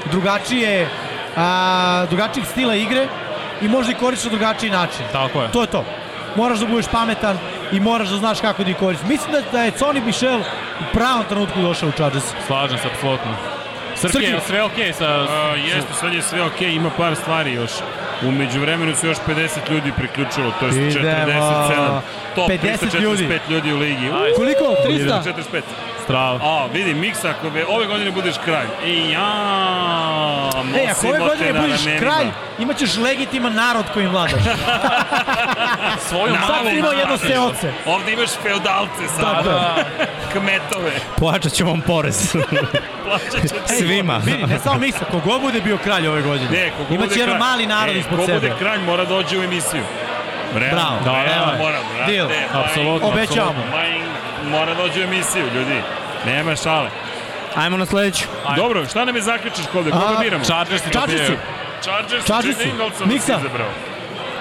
[0.06, 0.88] drugačije
[1.38, 3.08] a, drugačijeg stila igre
[3.62, 5.06] i možda ih koristiš na drugačiji način.
[5.12, 5.52] Tako je.
[5.52, 5.86] To je to.
[6.36, 7.38] Moraš da budeš pametan
[7.72, 9.10] i moraš da znaš kako da ih koristiš.
[9.10, 10.40] Mislim da, da je Sonny Michel
[10.80, 12.26] u pravom trenutku došao u Chargers.
[12.48, 13.36] Slažem se, apsolutno.
[13.96, 14.26] Srki, Srki.
[14.26, 15.06] je sve okej sa...
[15.06, 17.72] A, jeste, sad je sve okej, ima par stvari još.
[18.28, 21.10] U međuvremenu su još 50 ljudi priključilo, to je Idemo.
[21.10, 22.00] 47.
[22.36, 23.40] Top 50 345 ljudi.
[23.50, 24.06] ljudi u ligi.
[24.06, 24.36] Ajde.
[24.36, 24.64] Koliko?
[24.88, 25.24] 300?
[25.24, 25.62] 345.
[26.08, 26.40] Strava.
[26.42, 28.68] A, vidi, miks ako be, ove godine budeš kralj.
[28.86, 32.00] I ja, Ej, ako ove godine budeš ramenima.
[32.00, 32.28] kralj,
[32.60, 34.42] imaćeš legitiman narod kojim vladaš.
[36.10, 37.74] Svoju Sad malu si imao jedno seoce.
[37.86, 40.08] Ovde imaš feudalce sad, Tako je.
[40.32, 40.92] kmetove.
[41.18, 42.32] Plaćat ću vam porez.
[43.06, 43.76] Plaćat će ti.
[43.78, 44.18] Svima.
[44.18, 46.50] Vidi, ne samo Miksa, kogod bude bio kralj ove godine.
[46.52, 48.40] Ne, kogo Imaće bude jedan kralj- mali narod e, ispod sebe.
[48.40, 49.84] bude kralj mora dođe u emisiju.
[50.56, 51.18] Realno, Bravo.
[51.18, 51.56] Da, da.
[51.58, 52.12] mora, brate.
[52.12, 52.28] Deal.
[52.28, 53.08] Majng- Apsolutno.
[53.08, 53.64] Obećavamo.
[54.50, 55.82] Mora dođe u emisiju, ljudi.
[56.26, 56.90] Nema šale.
[57.56, 58.26] Ajmo na sledeću.
[58.46, 58.62] Ajde.
[58.62, 59.92] Dobro, šta nam je zaključaš kode?
[59.92, 60.44] Koga biramo?
[60.44, 60.84] Chargers.
[62.26, 63.26] Jay Ingleson Miksa.
[63.34, 63.70] si izabrao.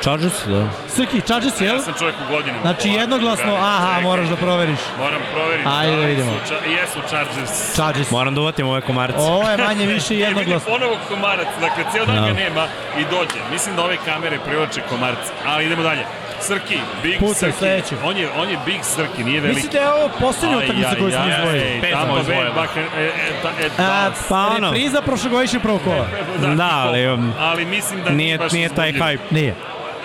[0.02, 0.68] Chargers, da.
[0.88, 1.74] Srki, Chargers, jel?
[1.74, 2.60] Ja sam čovjek u godinama.
[2.62, 4.02] Znači jednoglasno, dragi, aha, čekaj.
[4.02, 4.78] moraš da proveriš.
[4.98, 5.68] Moram proveriti.
[5.70, 6.30] Ajde da vidimo.
[6.32, 7.74] Su, ča- jesu Chargers.
[7.74, 8.10] Chargers.
[8.10, 9.18] Moram da uvatim ove komarce.
[9.18, 10.72] Ovo je manje više E, jednoglasno.
[10.72, 12.20] ponovo komarac, dakle, cijel dan Da.
[12.20, 12.66] ga nema
[12.98, 13.40] i dođe.
[13.52, 16.04] Mislim da ove kamere privlače komarca, ali idemo dalje.
[16.40, 17.58] Srki, Big Pucaj Srki.
[17.58, 17.94] sledeću.
[18.04, 19.56] On je, on je Big Srki, nije veliki.
[19.56, 21.80] Mislim da je ovo posljednja utakmica koju smo izdvojili.
[21.80, 22.50] Pet Tamo izdvojili.
[22.50, 24.10] Bucca- e, e, ta- e.
[24.28, 24.70] Pa ono.
[24.70, 26.06] repriza prošlogodišnje prvog kola.
[26.56, 29.18] Da, ali, um, ali mislim da Nije, baš nije taj hype.
[29.30, 29.54] Nije.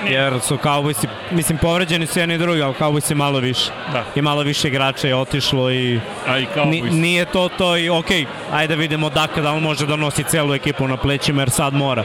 [0.07, 3.71] Jer su Cowboysi, mislim, povređeni su jedni i drugi, ali Cowboysi malo više.
[3.93, 4.03] Da.
[4.15, 8.25] I malo više igrača je otišlo i A i ni, nije to to i okej,
[8.53, 11.73] ajde da vidimo Daka da on može da nosi celu ekipu na plećima jer sad
[11.73, 12.03] mora.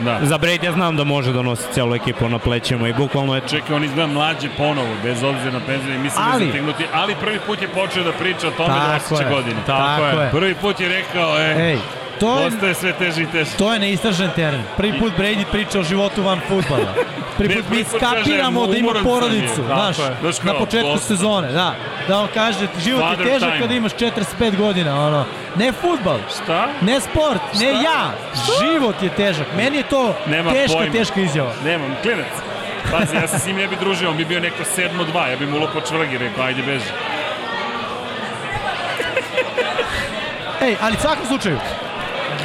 [0.00, 0.18] Da.
[0.22, 3.40] Za Brady ja znam da može da nosi celu ekipu na plećima i bukvalno je
[3.40, 7.14] Čekaj, on izgleda mlađe ponovo, bez obzira na penziju, i mislim Ali- da zategnuti, ali
[7.14, 9.34] prvi put je počeo da priča o tome da Tako osjeća je.
[9.34, 9.60] godine.
[9.66, 10.24] Tako Tako je.
[10.24, 10.30] je.
[10.30, 11.78] Prvi put je rekao, e, Ej,
[12.20, 13.50] to je, postaje sve teže i teže.
[13.58, 14.62] to je neistražen teren.
[14.76, 16.94] Prvi put Brady priča o životu van futbala.
[17.38, 19.02] Prvi put mi skapiramo da ima je.
[19.02, 20.12] porodicu, Tako znaš, je.
[20.42, 21.06] Na početku dosta.
[21.06, 21.74] sezone, da.
[22.08, 23.60] Da on kaže, život je Father težak time.
[23.60, 25.24] kada imaš 45 godina, ono.
[25.56, 26.68] Ne futbal, Šta?
[26.80, 28.12] ne sport, ne ja.
[28.60, 29.46] Život je težak.
[29.56, 30.92] Meni je to Nema teška, pojma.
[30.92, 31.52] teška izjava.
[31.64, 32.26] Nemam, klinac.
[32.90, 35.46] Pazi, ja se s njim ne bi družio, on bi bio neko 7-2, ja bi
[35.46, 36.90] mu lupao čvrgi rekao, ajde beži.
[40.60, 41.58] Ej, ali u svakom slučaju,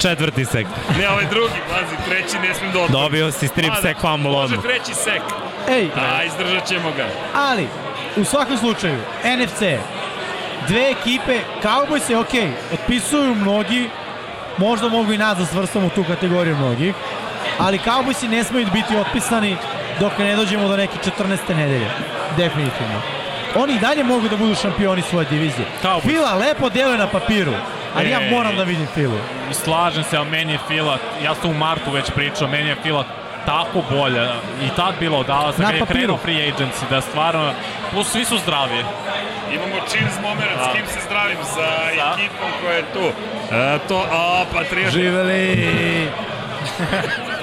[0.02, 0.68] četvrti sek.
[1.00, 3.02] Ne, ovaj drugi, pazi, treći ne smijem da otvorim.
[3.04, 4.62] Dobio si strip da, sek fumble Može odmah.
[4.62, 5.22] treći sek.
[5.70, 7.06] ej, A, izdržat ćemo ga.
[7.36, 7.68] ali,
[8.16, 8.98] u svakom slučaju,
[9.38, 9.60] NFC,
[10.68, 13.90] dve ekipe, Cowboys je okej, otpisuju mnogi,
[14.58, 16.94] možda mogu i nas da svrstamo u tu kategoriju mnogih,
[17.60, 19.58] ali Cowboysi ne smaju biti otpisani
[20.00, 21.56] dok ne dođemo do neke 14.
[21.56, 21.88] nedelje.
[22.38, 23.02] Definitivno.
[23.56, 25.68] Oni i dalje mogu da budu šampioni svoje divizije.
[25.84, 26.02] Cowboys.
[26.02, 27.54] Fila lepo deluje na papiru,
[27.96, 28.30] ali ja Ej.
[28.32, 29.18] moram da vidim Filu.
[29.52, 33.04] Slažem se, ali meni je Fila, ja sam u martu već pričao, meni je Fila
[33.46, 34.24] tako bolja
[34.66, 37.52] i tad bilo od Dallasa, Na kad je krenuo free agency, da stvarno,
[37.92, 38.84] plus svi su zdravi.
[39.54, 40.64] Imamo cheers moment, Da.
[40.64, 41.62] s kim se zdravim, sa
[41.96, 42.16] Da.
[42.20, 43.06] ekipom koja je tu.
[43.56, 44.92] E, to, a, Patriot.
[44.94, 46.10] Živeli!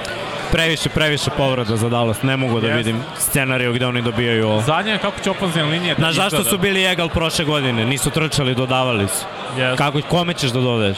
[0.51, 2.23] Previše, previše povreda za Dallas.
[2.23, 2.77] Ne mogu da Jest.
[2.77, 4.61] vidim scenariju gde oni dobijaju ovo.
[4.61, 6.49] Zadnje je kako će ofenzivna linija da Znaš zašto izgleda.
[6.49, 7.85] su bili egal prošle godine?
[7.85, 9.25] Nisu trčali, dodavali su.
[9.57, 9.77] Yes.
[9.77, 10.97] Kako, kome ćeš da dodaješ?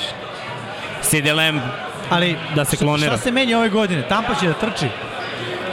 [1.02, 1.62] CD Lamb,
[2.10, 3.08] Ali, Da se klonira.
[3.08, 4.02] Šta se menja ove godine?
[4.02, 4.88] Tampa će da trči.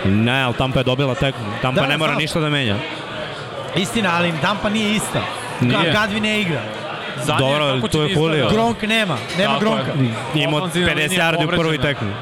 [0.05, 1.45] ne, ali Tampa je dobila tekmu.
[1.63, 2.19] Tampa Da, ne mora znam.
[2.19, 2.77] ništa da menja.
[3.77, 5.21] Istina, ali Tampa nije ista.
[5.61, 5.93] Nije.
[5.93, 6.61] Gadvi ne igra.
[7.17, 8.37] Zadnje je Dobro, kako će to je da izgleda.
[8.37, 8.51] Julio.
[8.51, 9.93] Gronk nema, nema Tako Gronka.
[10.35, 12.13] Imao Ofenzivna 50 linija yardi u prvoj tekmi.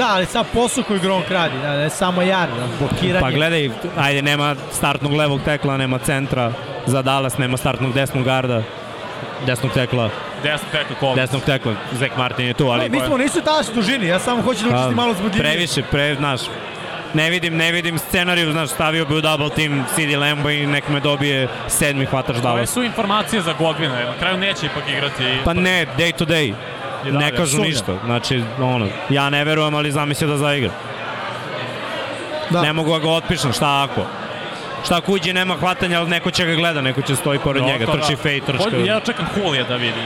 [0.00, 3.20] Da, ali sad posao koji Gronk radi, da, ne samo jar, da, blokiranje.
[3.20, 6.52] Pa gledaj, ajde, nema startnog levog tekla, nema centra.
[6.86, 8.62] Za Dallas nema startnog desnog garda.
[9.46, 10.10] Desnog tekla,
[10.42, 11.16] Desno teka Collins.
[11.16, 11.74] desnog tekla.
[11.98, 12.88] Zek Martin je tu, ali...
[12.88, 15.52] Mi smo nisu talaš dužini, ja samo hoću da učestim malo zbudljivije.
[15.52, 16.40] Previše, pre, znaš,
[17.14, 20.88] ne vidim, ne vidim scenariju, znaš, stavio bi u double team CD Lambo i nek
[20.88, 22.70] me dobije sedmi hvatač Ove Dallas.
[22.70, 25.24] su informacije za Godvina, na kraju neće ipak igrati.
[25.44, 26.54] Pa ne, day to day.
[27.04, 27.68] Ne kažu Sumnjam.
[27.68, 27.94] ništa.
[28.04, 30.70] Znači, ono, ja ne verujem, ali zamisli da zaigra.
[32.50, 32.62] Da.
[32.62, 34.06] Ne mogu da ga otpišem, šta ako?
[34.84, 37.68] Šta ako uđe nema hvatanja, ali neko će ga gleda, neko će stoji pored No,
[37.68, 38.16] njega, to trči da.
[38.16, 38.76] fej, trčka.
[38.76, 40.02] Ja čekam Julija da vidim.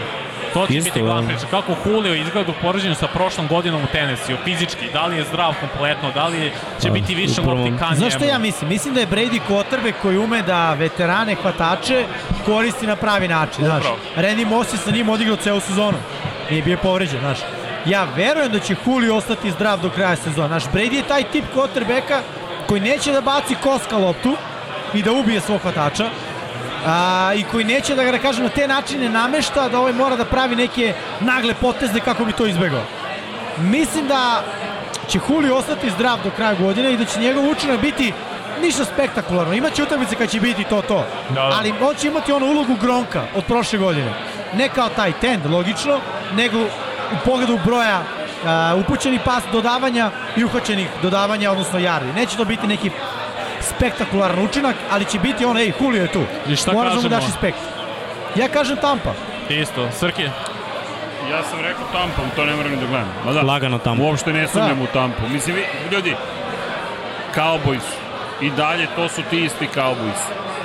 [0.55, 1.29] To će Isto, biti glavna da.
[1.29, 1.47] priča.
[1.49, 5.55] Kako Julio izgleda u poređenju sa prošlom godinom u Tennessee, fizički, da li je zdrav
[5.61, 6.51] kompletno, da li
[6.83, 7.59] će Pa, biti više upravo.
[7.61, 8.33] lopti ka Znaš šta njemu.
[8.33, 8.71] ja mislim?
[8.71, 12.05] Mislim da je Brady quarterback koji ume da veterane hvatače
[12.47, 13.85] koristi na pravi način, znaš.
[14.17, 15.99] Randy Moss je sa njim odigrao celu sezonu.
[16.51, 17.39] Nije bio povređen, znaš.
[17.87, 20.49] Ja verujem da će Julio ostati zdrav do kraja sezona.
[20.49, 22.21] Znaš, Brady je taj tip quarterbacka
[22.67, 24.37] koji neće da baci koska loptu
[24.95, 26.11] i da ubije svog hvatača,
[26.87, 30.17] a, i koji neće da ga, da kažem, na te načine namešta da ovaj mora
[30.17, 32.83] da pravi neke nagle poteze kako bi to izbegao.
[33.59, 34.43] Mislim da
[35.09, 38.13] će Julio ostati zdrav do kraja godine i da će njegov učinak biti
[38.63, 39.55] ništa spektakularno.
[39.55, 41.05] Imaće utakmice kad će biti to to.
[41.29, 41.53] Da, da.
[41.59, 44.13] Ali on će imati onu ulogu Gronka od prošle godine.
[44.55, 46.01] Ne kao taj tend, logično,
[46.37, 46.59] nego
[47.13, 52.13] u pogledu broja uh, upućenih pas dodavanja i uhvaćenih dodavanja, odnosno jardi.
[52.13, 52.91] Neće to biti neki
[53.61, 56.23] spektakularan učinak, ali će biti on, ej, Julio je tu.
[56.49, 57.17] I šta Moraš da mu kažemo?
[57.21, 57.59] daš respekt.
[58.37, 59.13] Ja kažem Tampa.
[59.49, 60.23] Isto, Srki.
[61.31, 63.09] Ja sam rekao Tampa, to ne moram ni da gledam.
[63.27, 64.05] Ma da, Lagano tamo.
[64.05, 65.29] uopšte ne sumnjam u Tampu.
[65.29, 66.15] Mislim, vi, ljudi,
[67.35, 67.87] Cowboys,
[68.41, 70.21] i dalje to su ti isti Cowboys.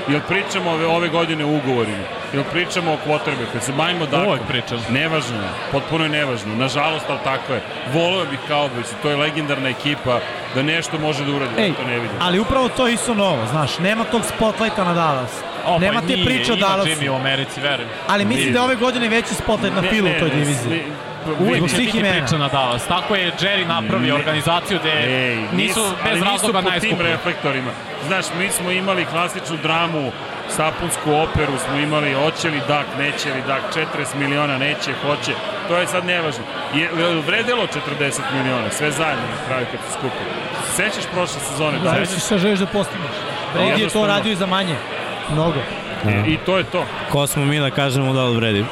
[0.07, 2.03] Jel pričamo ove, ove godine o ugovorima?
[2.33, 3.59] Jel pričamo o quarterbacku?
[3.59, 4.27] Se bavimo dakom?
[4.27, 4.79] Uvek pričam.
[4.89, 6.55] Nevažno je, potpuno je nevažno.
[6.55, 7.61] Nažalost, ali tako je.
[7.93, 10.19] Voleo bih Cowboys, to je legendarna ekipa,
[10.55, 12.17] da nešto može da uradi, Ej, ja to ne vidim.
[12.21, 15.31] ali upravo to je isto novo, znaš, nema tog spotlighta na Dallas.
[15.67, 16.89] O, nema pa te nije, priče o ima Dallasu.
[16.89, 17.89] Jimmy u Americi, verujem.
[18.07, 18.53] Ali mislim Nije.
[18.53, 20.71] da ove godine veći spotlight na Filu u toj diviziji.
[20.71, 20.83] ne,
[21.39, 22.85] vidi- zbog Će biti priča na Dallas.
[22.85, 24.19] Tako je Jerry napravio Ne.
[24.19, 27.07] organizaciju gde Ej, nisu ali bez razloga nisu po tim najskuplji.
[27.07, 27.71] reflektorima.
[28.07, 30.11] Znaš, mi smo imali klasičnu dramu,
[30.49, 33.61] sapunsku operu smo imali, hoće li dak, neće li dak,
[33.95, 35.31] 40 miliona, neće, hoće.
[35.67, 36.43] To je sad nevažno.
[36.73, 37.63] Je, je vredelo
[37.99, 40.23] 40 miliona, sve zajedno na kraju kad se skupi.
[40.75, 41.79] Sećaš prošle sezone?
[41.79, 42.25] Da, Sećaš?
[42.25, 43.11] šta želiš da postigneš.
[43.55, 44.75] Brady je to radio i za manje.
[45.31, 45.59] Mnogo.
[46.25, 46.85] I, I to je to.
[47.11, 48.65] Ko smo mi da kažemo da li vredi?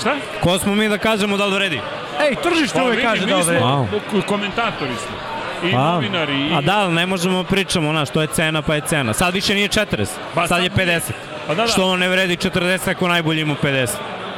[0.00, 0.14] Šta?
[0.40, 1.80] Ko smo mi da kažemo da li vredi?
[2.20, 3.64] Ej, tržište Pa uvek kaže mi da smo vredi.
[3.64, 3.86] Wow.
[4.10, 5.16] ko- komentatori smo.
[5.64, 6.32] I A, novinari.
[6.40, 9.12] I, a da, ali ne možemo pričamo, znaš, to je cena pa je cena.
[9.12, 11.00] Sad više nije 40, Pa sad je 50.
[11.46, 11.68] Pa da, da.
[11.68, 13.88] Što on ne vredi 40 ako najbolji ima 50?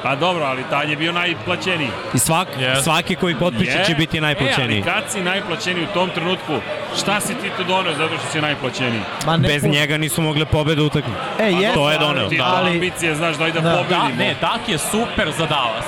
[0.03, 1.89] Pa dobro, ali taj je bio najplaćeniji.
[2.15, 2.83] I svak, Yes.
[2.83, 4.83] svaki koji potpiše će biti E, najplaćeniji.
[4.87, 6.53] ali kad si najplaćeniji u tom trenutku,
[6.99, 9.01] šta si ti to doneo zato što si najplaćeniji?
[9.27, 11.19] Ma ne Bez njega nisu mogle pobede utakmice.
[11.41, 12.29] Ej, je, to je Ali doneo.
[12.29, 12.45] Ti Da.
[12.47, 12.71] ali...
[12.71, 13.71] ambicije, znaš, daj da, Da.
[13.71, 14.09] Da, pobedimo.
[14.19, 15.87] ne, Dak je super za Dallas.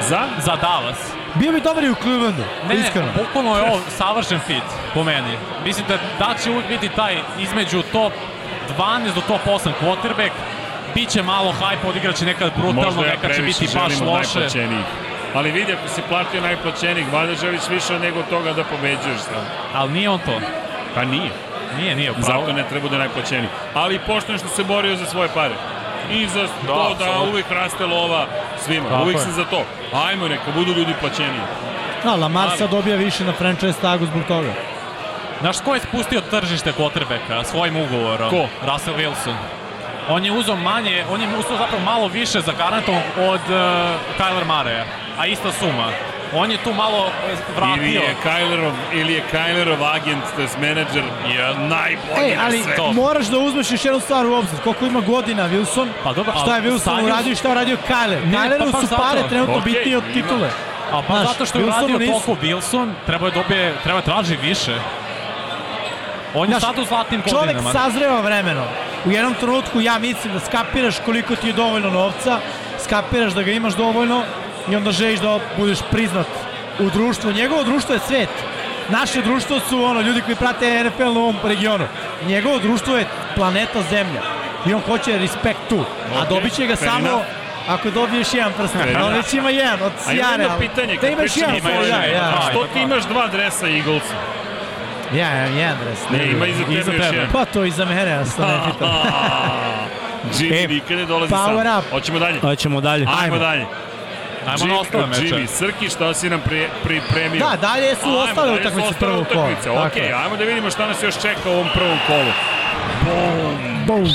[0.00, 0.20] Za?
[0.38, 0.98] Za Dallas.
[1.34, 3.06] Bio bi dobar i u Clevelandu, Ne, iskreno.
[3.06, 4.62] ne, bukvalno je ovo savršen fit
[4.94, 5.38] po meni.
[5.64, 8.12] Mislim da Dak će uvijek biti taj između top
[8.78, 10.30] 12 do top 8 quarterback.
[10.94, 14.48] Biće malo hype, odigraće nekad brutalno, Možda ja nekad će biti baš loše.
[15.34, 19.44] Ali vidi, ako si platio najplaćenijih, valjda želiš više nego toga da pobeđuješ sam.
[19.74, 20.40] Ali nije on to.
[20.94, 21.30] Pa nije.
[21.78, 22.12] Nije, nije.
[22.12, 22.26] Pravo.
[22.26, 23.48] Zato ne treba da je najplaćeniji.
[23.74, 25.54] Ali pošteno što se borio za svoje pare.
[26.10, 27.30] I za to da apsolutno.
[27.30, 28.26] uvijek raste lova
[28.64, 28.88] svima.
[28.88, 29.22] Tako uvijek je.
[29.24, 29.62] sam za to.
[29.92, 31.40] Ajmo, neka budu ljudi plaćeniji.
[32.04, 34.52] Da, Lamar sad dobija više na franchise tagu zbog toga.
[35.40, 38.30] Znaš ko je spustio tržište quarterbacka svojim ugovorom?
[38.30, 38.46] Ko?
[38.72, 39.34] Russell Wilson.
[40.08, 43.56] On je uzeo manje, on je uzeo zapravo malo više za garantom od uh,
[44.18, 44.84] Kyler Murraya,
[45.18, 45.88] a ista suma.
[46.34, 47.10] On je tu malo
[47.56, 47.76] vratio.
[47.76, 52.62] Ili je Kylerov, ili je Kylerov agent, to je menadžer, je najbolji Ej, na ali
[52.62, 52.92] svetu.
[52.94, 54.58] moraš da uzmeš još jednu stvar u obzir.
[54.60, 57.52] Koliko ima godina Wilson, Pa dobro, šta je Wilson sad je- uradio i šta je
[57.52, 58.26] uradio Kyler.
[58.26, 59.28] Ne, Kyleru pa su pare zato.
[59.28, 60.50] trenutno Okej, bitnije od titule.
[60.92, 62.12] A pa Znaš, zato što je Wilsonu uradio nisu.
[62.26, 64.74] toliko Wilson, treba je dobije, treba traži više.
[66.34, 67.72] On je Znaš, sad u zlatnim Čovek godinama.
[67.72, 68.64] sazreva vremenom.
[69.04, 72.38] U jednom trenutku ja mislim da skapiraš koliko ti je dovoljno novca,
[72.78, 74.22] skapiraš da ga imaš dovoljno
[74.70, 76.26] i onda želiš da budeš priznat
[76.78, 77.32] u društvu.
[77.32, 78.28] Njegovo društvo je svet.
[78.90, 81.84] Naše društvo su ono ljudi koji prate NFL na ovom regionu.
[82.26, 84.20] Njegovo društvo je planeta Zemlja.
[84.66, 85.84] I on hoće respekt tu.
[86.16, 87.24] A Ok, dobit će ga fair samo enough.
[87.68, 88.80] ako dobiješ jedan prsten.
[88.80, 90.18] Fair A on već ima jedan od A Sjare.
[90.32, 92.02] jedno ali- pitanje, Da imaš jedan ima ja, još ja.
[92.02, 92.32] jedan.
[92.50, 94.14] Što ti imaš dva dresa Eaglesa?
[95.14, 95.98] Ja, ja, jedan dres.
[96.12, 97.16] Ne, ima iza tebe Iza još tebe.
[97.16, 97.28] jedan.
[97.32, 98.88] Pa to iza mene, ja to ne pitam.
[100.32, 101.78] Jimmy E, nikad ne dolazi power sam.
[101.78, 101.90] up.
[101.90, 102.40] Hoćemo dalje.
[102.40, 103.02] Hoćemo dalje.
[103.02, 103.38] Ajmo, Ajmo.
[103.38, 103.66] dalje.
[104.46, 105.46] Ajmo na ostale Jimmy, meče.
[105.48, 107.38] Srki, šta si nam pri, pripremio?
[107.40, 109.44] Da, dalje su Ajmo, ostale dalje utakmice ostale prvog kola.
[109.44, 110.14] utakmice, je.
[110.14, 112.32] ajmo da vidimo šta nas još čeka u ovom prvom kolu.
[113.86, 114.08] Boom.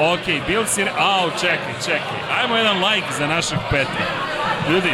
[0.00, 0.86] Ok, Bills je...
[0.98, 2.40] Au, čekaj, čekaj.
[2.40, 4.04] Ajmo jedan like za našeg Petra.
[4.70, 4.90] Ljudi,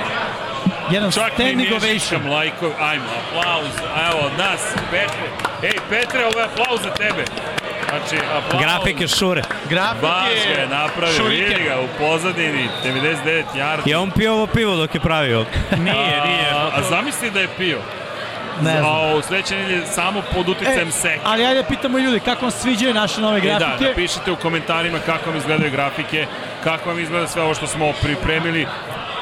[0.91, 2.31] Jedan čak mi standing ne ovation.
[2.31, 2.71] lajkov.
[2.81, 3.75] Ajmo, aplauz.
[4.11, 5.27] Evo, od nas, Petre.
[5.63, 7.25] Ej, Petre, ovo je aplauz za tebe.
[7.89, 8.63] Znači, aplauz.
[8.63, 9.43] Grafike šure.
[9.65, 10.55] Grafik Baš je...
[10.55, 11.49] ga je napravio, šuriken.
[11.49, 13.83] vidi ga u pozadini, 99 yardi.
[13.85, 15.45] Je on pio ovo pivo dok je pravio?
[15.73, 15.95] Nije,
[16.29, 16.51] nije.
[16.53, 17.79] A, a zamisli da je pio.
[18.61, 18.85] Ne znam.
[18.87, 21.21] A u sledeće nedelje samo pod uticajem E, seka.
[21.25, 23.85] ali ajde pitamo ljudi, kako vam sviđaju naše nove E da, grafike?
[23.85, 26.27] napišite u komentarima kako vam izgledaju grafike,
[26.65, 28.67] kako vam izgleda sve ovo što smo pripremili.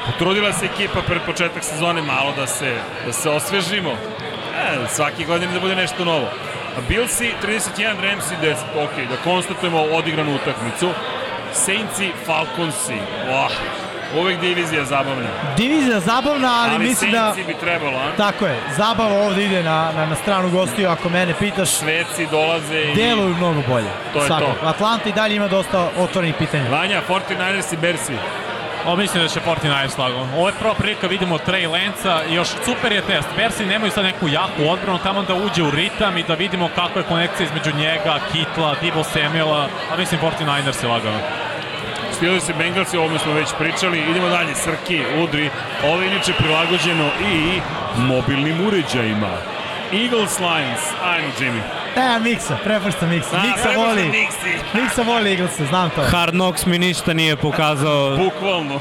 [0.05, 2.73] Potrudila se ekipa pred početak sezone malo da se,
[3.05, 3.91] da se osvežimo.
[3.91, 6.29] E, svaki godin da bude nešto novo.
[6.77, 8.55] A Billsi 31, Ramsey 10.
[8.83, 10.89] Ok, da konstatujemo odigranu utakmicu.
[11.53, 12.97] Saintsi, Falconsi.
[13.29, 13.51] Oh,
[14.21, 15.27] uvek divizija zabavna.
[15.57, 17.33] Divizija zabavna, ali, Ali mislim da...
[17.33, 18.11] Saintsi bi trebalo, a?
[18.17, 21.79] Tako je, zabava ovde ide na, na, na stranu gostiju, ako mene pitaš.
[21.79, 22.95] Šveci dolaze i...
[22.95, 23.89] Deluju mnogo bolje.
[24.13, 24.51] To je Svakako.
[24.61, 24.67] to.
[24.67, 26.69] Atlanta i dalje ima dosta otvorenih pitanja.
[26.69, 28.13] Vanja, 49ers i Bersi.
[28.85, 30.27] O, mislim da će 49 slago.
[30.37, 33.27] Ovo je prva prilika, vidimo Trey Lenca još super je test.
[33.37, 36.99] Bersi nemaju sad neku jaku odbranu, tamo da uđe u ritam i da vidimo kako
[36.99, 41.19] je konekcija između njega, Kitla, Debo Samuela, a mislim 49ers je lagano.
[42.11, 43.99] Steelers i Bengalsi, ovome smo već pričali.
[43.99, 45.49] Idemo dalje, Srki, Udri.
[45.83, 47.61] Ovo je inače prilagođeno i
[47.97, 49.31] mobilnim uređajima.
[49.93, 50.79] Eagles Lions.
[51.03, 51.61] Ajmo, Jimmy.
[51.95, 53.37] E, Miksa, prepušta Miksa.
[53.43, 54.11] Miksa voli.
[54.73, 56.01] Miksa voli Eaglesa, znam to.
[56.01, 58.79] Hard Knocks mi ništa nije pokazao Bukvalno.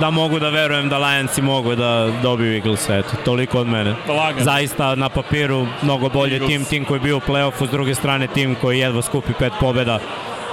[0.00, 3.94] da mogu da verujem da Lionsi mogu da dobiju Eagles, eto, toliko od mene.
[4.08, 4.44] Lagano.
[4.44, 6.48] Zaista na papiru mnogo bolje Eagles.
[6.50, 9.52] tim, tim koji je bio u play-offu, s druge strane tim koji jedva skupi pet
[9.60, 9.98] pobjeda.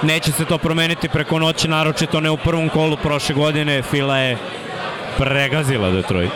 [0.02, 4.36] Neće se to promeniti preko noći, naročito ne u prvom kolu prošle godine, Fila je
[5.18, 6.30] pregazila Detroit.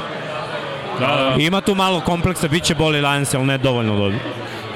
[1.06, 1.34] Da, da.
[1.38, 4.18] Ima tu malo kompleksa, bit će boli Lions, ali ne dovoljno dobro.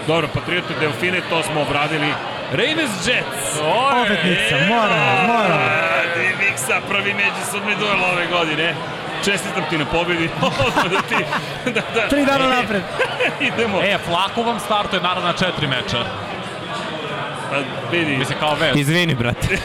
[0.06, 2.06] Dobro, Patriote Delfine, to smo obradili.
[2.52, 3.60] Ravens Jets.
[4.02, 5.64] Opet Miksa, moramo, moramo.
[6.16, 8.74] Di Miksa, prvi međusobni duel ove godine.
[9.24, 10.30] Čestitam ti na pobjedi.
[10.66, 11.24] Odmah da ti...
[11.74, 12.08] Da, da.
[12.08, 12.82] Tri dana napred.
[13.48, 13.80] Idemo.
[13.82, 16.04] E, Flako vam startuje naravno na četiri meča.
[17.50, 17.56] Pa,
[17.92, 18.16] vidi.
[18.16, 18.76] Mislim kao već.
[18.76, 19.58] Izvini, brate.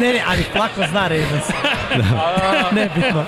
[0.00, 1.44] Ne, ne, ali Flako zna Ravens.
[2.72, 3.24] Nebitno.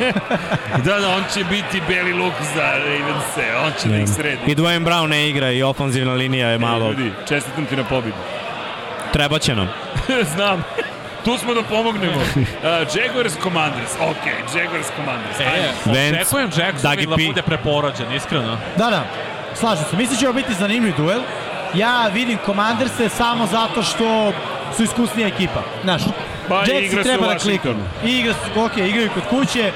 [0.84, 3.56] Da, da, on će biti beli luk za Ravense.
[3.64, 4.38] On će da ih sredi.
[4.46, 6.88] I Dwayne Brown ne igra i ofanzivna linija je malo.
[6.88, 8.16] Ljudi, čestitam ti na pobjedu.
[9.12, 9.68] Treba će nam.
[10.34, 10.64] Znam.
[11.24, 12.20] Tu smo da pomognemo.
[12.64, 13.92] Uh, Jaguars Commanders.
[14.00, 15.40] Ok, Jaguars Commanders.
[15.40, 15.44] E,
[15.84, 18.58] Vance, očekujem Jacksonville da bude preporođen, iskreno.
[18.76, 19.04] Da, da,
[19.54, 19.96] slažem se.
[19.96, 21.20] Mislim da će ovo biti zanimljiv duel.
[21.74, 24.32] Ja vidim Commanderse samo zato što
[24.76, 25.62] su iskusnija ekipa.
[25.82, 26.02] Znaš,
[26.48, 27.70] Pa, Jetsi igra se treba u da kliknu.
[27.70, 27.84] Washingtonu.
[28.18, 29.72] Igra su, ok, igraju kod kuće,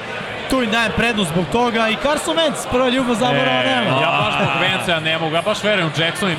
[0.49, 4.01] tu im dajem prednost zbog toga i Carson Wentz, prva ljubav zaborava E, nema.
[4.01, 6.35] Ja baš zbog ja ne mogu, ja baš verujem u Jackson i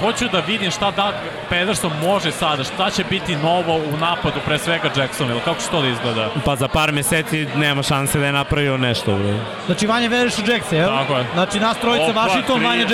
[0.00, 1.12] hoću da vidim šta da
[1.50, 5.82] Pederson može sada, šta će biti novo u napadu, pre svega Jacksonville, kako će to
[5.82, 6.28] da izgleda?
[6.44, 9.14] Pa za par meseci nema šanse da je napravio nešto.
[9.16, 9.34] Bre.
[9.66, 10.88] Znači, Vanja veruješ u Jacksa, jel?
[10.88, 11.24] Tako je.
[11.34, 12.66] Znači, nas trojica, Opa, Washington, tri.
[12.66, 12.86] Vanja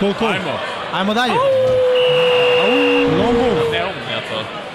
[0.00, 0.30] Cool, cool.
[0.32, 0.58] Ajmo.
[0.92, 1.32] Ajmo dalje.
[1.32, 1.81] Long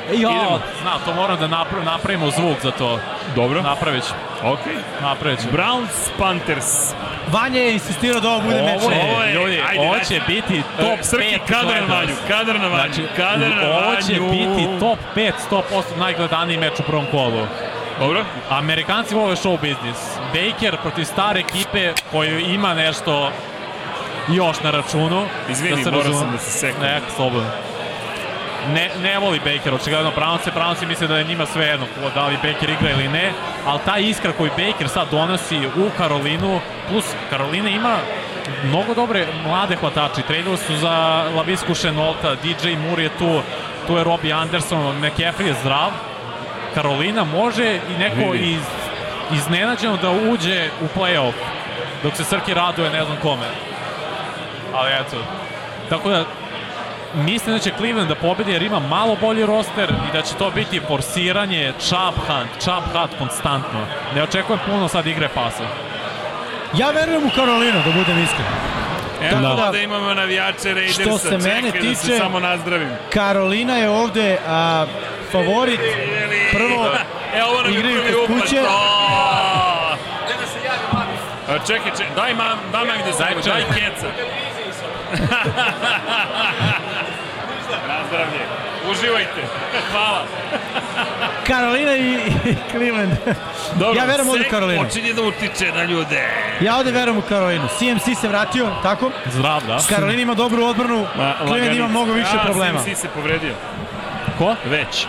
[0.09, 2.99] Ja, Idemo, zna, to moram da napravim, napravimo zvuk za to.
[3.35, 3.61] Dobro.
[3.61, 4.13] Napravit ću,
[4.43, 4.59] Ok.
[5.01, 5.39] napravit.
[5.51, 5.87] Browns
[6.19, 6.93] Panthers.
[7.27, 8.81] Vanja je insistirao da ovo bude meč.
[8.81, 10.03] Ovo Ovo je- je, ljudi, ajde, ovo daj.
[10.03, 13.67] će biti Top top Srki, 5 kadar na vanju, kadar na vanju, Znači, kadar na
[13.69, 14.31] ovo će vanju.
[14.31, 15.61] biti top 5, 100%
[15.97, 17.47] najgledaniji meč u prvom kolu.
[17.99, 18.25] Dobro.
[18.49, 19.97] Amerikanci vole show biznis.
[20.27, 23.31] Baker protiv stare ekipe koju ima nešto
[24.29, 25.25] još na računu.
[25.49, 26.81] Izvini, morao razume- sam da se seknem.
[26.83, 27.49] Ne, slobodno.
[28.73, 32.25] Ne, ne voli Baker, očigledno Brownce, Brownce misle da je njima sve jedno ko- da
[32.27, 33.31] li Baker igra ili ne,
[33.65, 37.95] ali ta iskra koju Baker sad donosi u Karolinu, plus Karolina ima
[38.63, 40.91] mnogo dobre mlade hvatači, tradili su za
[41.35, 43.41] Lavisku Šenolta, DJ Moore je tu,
[43.87, 45.91] tu je Robbie Anderson, McCaffrey je zdrav,
[46.73, 48.51] Karolina može i neko Vidi.
[48.51, 48.61] iz,
[49.33, 51.33] iznenađeno da uđe u play-off,
[52.03, 53.47] dok se Srki raduje ne znam kome.
[54.75, 55.17] Ali eto,
[55.89, 56.23] tako da
[57.15, 60.51] mislim da će Cleveland da pobedi jer ima malo bolji roster i da će to
[60.51, 63.79] biti forsiranje chop hunt, chop hunt konstantno.
[64.15, 65.63] Ne očekujem puno sad igre pasa.
[66.73, 68.45] Ja verujem u Karolinu, da budem iskren.
[69.23, 71.01] Evo Tako da- da imamo navijače Raidersa.
[71.01, 72.89] Što se mene Čekaj da se tiče- samo nazdravim.
[73.09, 74.85] Karolina je ovde a,
[75.31, 75.79] favorit.
[76.51, 76.89] Prvo,
[77.35, 78.41] E, ovo nam je igraju prvi upad.
[78.41, 78.61] kuće.
[78.61, 78.65] O!
[81.47, 83.91] A, Čekaj, čekaj, daj mam, daj mam da se Daj, daj, čekaj.
[87.97, 88.03] keca.
[88.03, 88.39] Nazdravlje.
[88.91, 89.41] Uživajte.
[89.91, 90.25] Hvala.
[91.47, 92.13] Karolina i,
[92.45, 93.11] i Cleveland.
[93.75, 94.83] Dobro, Ja verujem ovde Karolinu.
[94.83, 96.29] Počinje da utiče na ljude.
[96.61, 97.67] Ja ovde verujem u Karolinu.
[97.79, 99.11] CMC se vratio, tako?
[99.25, 99.77] Zdrav, da?
[99.89, 102.79] Karolina ima dobru odbranu, Ma, Cleveland ima mnogo više problema.
[102.87, 103.53] Ja, se povredio.
[104.37, 104.55] Ko?
[104.65, 105.05] Već.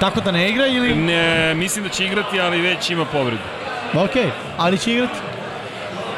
[0.00, 0.94] Tako da ne igra ili...
[0.94, 3.42] Ne, mislim da će igrati, ali već ima povredu.
[3.94, 5.14] Ok, ali će igrati.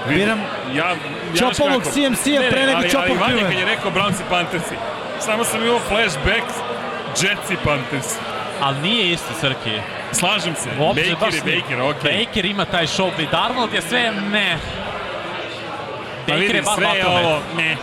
[0.09, 0.41] Biram
[0.75, 0.95] Ja,
[1.35, 1.95] ja Čop znaš ovog kako.
[1.95, 4.75] CMC-a pre ne, nego ali- čop ali Vanja kad je rekao Browns i Panthersi,
[5.21, 6.47] samo sam imao flashback
[7.23, 8.15] Jets i Panthers.
[8.61, 9.73] Ali nije isto, Srki.
[10.13, 11.61] Slažem se, Uopšte Baker baš je nije.
[11.61, 12.27] Baker, okej.
[12.27, 14.59] Baker ima taj show, i Darnold je sve ne.
[16.27, 17.77] Pa Baker je vidi, bar sve je ovo, ne.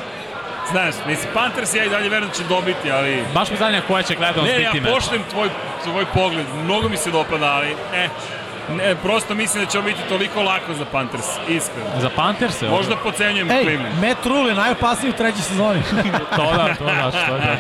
[0.72, 3.24] Znaš, mislim, Panthers ja i dalje verujem da će dobiti, ali...
[3.34, 5.50] Baš mi zanima koja će gledanost Ne, ja biti poštem tvoj,
[5.84, 8.10] tvoj pogled, mnogo mi se dopada, ali ne.
[8.70, 11.90] Ne, prosto mislim da će ovo biti toliko lako za Panthers, iskreno.
[12.00, 13.96] Za Panthers Možda pocenjujem Ej, Cleveland.
[14.02, 15.82] Matt Rule je najopasniji u trećoj sezoni.
[16.36, 17.58] To da, to da, to da.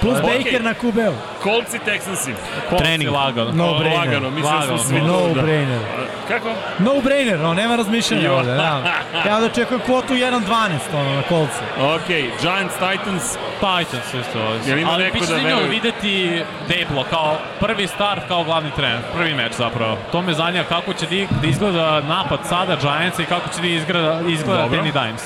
[0.00, 0.38] Plus Okej.
[0.38, 1.14] Baker na QB-u.
[1.42, 2.34] Colts i Texansi.
[2.78, 3.10] Trening.
[3.10, 3.52] Lagano.
[3.52, 3.98] No brainer.
[3.98, 4.78] Lagano, mislim da Lagano.
[4.78, 5.42] smo svi No da.
[5.42, 5.80] brainer.
[6.28, 6.48] Kako?
[6.78, 8.50] No brainer, no, nema razmišljanja ovde.
[8.50, 8.82] Ja,
[9.26, 11.60] ja ovde očekujem kvotu 1.12 ono, na kolce.
[11.78, 12.06] Ok,
[12.40, 13.22] Giants, Titans,
[13.54, 14.38] Titans isto.
[14.66, 15.68] Jel ima Ali neko da veruje?
[15.68, 18.98] videti Deblo kao prvi start, kao glavni trener.
[19.14, 19.96] Prvi meč zapravo.
[20.12, 23.66] To me zanima kako će di- da izgleda napad sada Giantsa i kako će da
[23.68, 24.78] izgleda, izgleda Dobro.
[24.78, 25.22] Danny Dimes.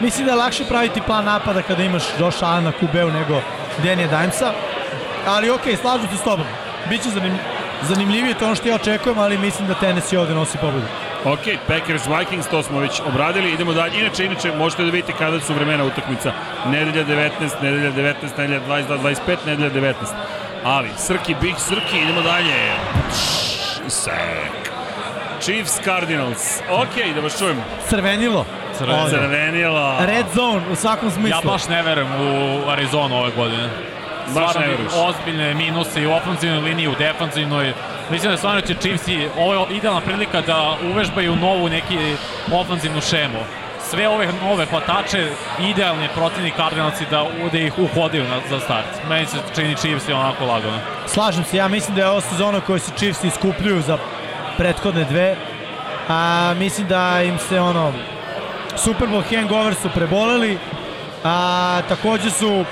[0.00, 3.42] Mislim da je lakše praviti plan napada kada imaš Josh Allen na QB-u nego
[3.84, 4.52] Danny Dimesa.
[5.26, 6.46] Ali okej, slažem se s tobom.
[6.88, 7.38] Biće zanim,
[7.82, 10.86] zanimljivije to ono što ja očekujem, ali mislim da Tennessee ovde nosi pobedu.
[11.24, 14.00] Ok, Packers Vikings, to smo već obradili, idemo dalje.
[14.00, 16.32] Inače, inače, možete da vidite kada su vremena utakmica.
[16.66, 17.30] Nedelja 19,
[17.62, 19.94] nedelja 19, nedelja 22, 25, nedelja 19.
[20.64, 22.54] Ali, Srki, Big Srki, idemo dalje.
[23.88, 24.72] Sek.
[25.40, 26.60] Chiefs Cardinals.
[26.70, 27.56] Ok, da vas čujem.
[27.88, 28.44] Crvenilo.
[28.78, 29.02] Crvenilo.
[29.04, 29.16] Ovde.
[29.18, 29.96] Crvenila.
[30.06, 31.30] Red zone u svakom smislu.
[31.30, 33.68] Ja baš ne verujem u Arizonu ove godine.
[34.34, 34.92] Baš Stvarno ne veruješ.
[34.96, 37.72] ozbiljne minuse i u ofenzivnoj liniji, u defensivnoj.
[38.10, 41.98] Mislim da stvarno će Chiefsi, ovo je idealna prilika da uvežbaju novu neki
[42.52, 43.38] ofenzivnu šemu.
[43.92, 48.86] Sve ove nove hvatače, idealni je protivnik Cardinalsi da, da ih uhodaju na, za start.
[49.08, 50.78] Meni se čini Chiefsi onako lagano.
[51.06, 53.98] Slažem se, ja mislim da je ovo sezona koju se Chiefs iskupljuju za
[54.56, 55.36] prethodne dve.
[56.08, 57.92] A, mislim da im se ono
[58.76, 60.58] Super Bowl hangover su preboleli.
[61.24, 62.64] A, takođe su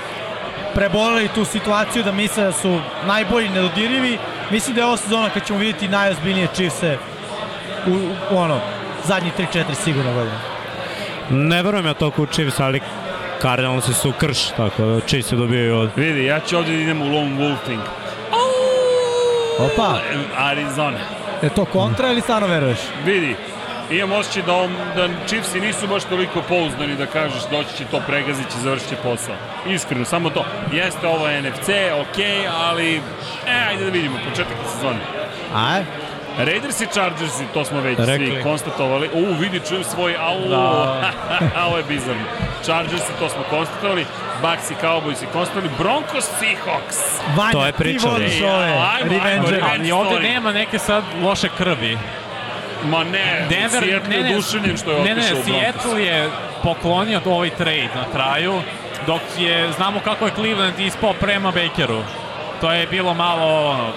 [0.75, 4.17] preboleli tu situaciju da misle da su najbolji nedodirljivi.
[4.51, 6.97] Mislim da je ovo sezona kad ćemo vidjeti najozbiljnije Chiefse
[7.87, 7.91] u,
[8.35, 8.59] u ono,
[9.03, 10.50] zadnjih 3-4 sigurno godine.
[11.31, 12.81] Ne verujem ja toliko u Chiefs, ali
[13.41, 15.89] Cardinalsi su krš, tako da Chiefs dobijaju od...
[15.95, 17.81] Vidi, ja ću ovdje da idem u lone wolfing.
[19.59, 19.99] Opa,
[20.37, 20.97] Arizona.
[21.41, 22.79] je to kontra ili stvarno veruješ?
[23.05, 23.35] Vidi,
[23.91, 28.01] imam osjećaj da, on, da Chiefsi nisu baš toliko pouzdani da kažeš doći će to
[28.07, 29.35] pregazit će, završit će posao.
[29.67, 30.45] Iskreno, samo to.
[30.73, 31.69] Jeste ovo NFC,
[32.01, 32.17] ok,
[32.57, 32.95] ali
[33.47, 34.99] e, ajde da vidimo, početak sezone.
[35.55, 35.83] Aj,
[36.37, 38.27] Raiders i Chargersi, to smo već Rekli.
[38.27, 39.09] svi konstatovali.
[39.13, 41.11] U, vidi, čujem svoj au, Da.
[41.67, 42.21] ovo je bizarno.
[42.63, 44.05] Chargersi, to smo konstatovali.
[44.41, 45.69] Bucks i Cowboys i konstatovali.
[45.77, 46.97] Broncos Seahawks.
[47.37, 49.51] Vanja, To je ti priča, voliš ej, ove ajmo, ajmo, revenge.
[49.51, 49.61] revenge.
[49.71, 51.97] Ali ovde nema neke sad loše krvi.
[52.85, 55.61] Ma ne, Denver, Seattle ne, je ne, oduševljen što je ne, ne, otišao u Broncos.
[55.61, 56.29] Seattle je
[56.63, 58.61] poklonio ovaj trade na kraju,
[59.07, 62.01] dok je, znamo kako je Cleveland ispao prema Bakeru.
[62.61, 63.87] To je bilo malo, ono,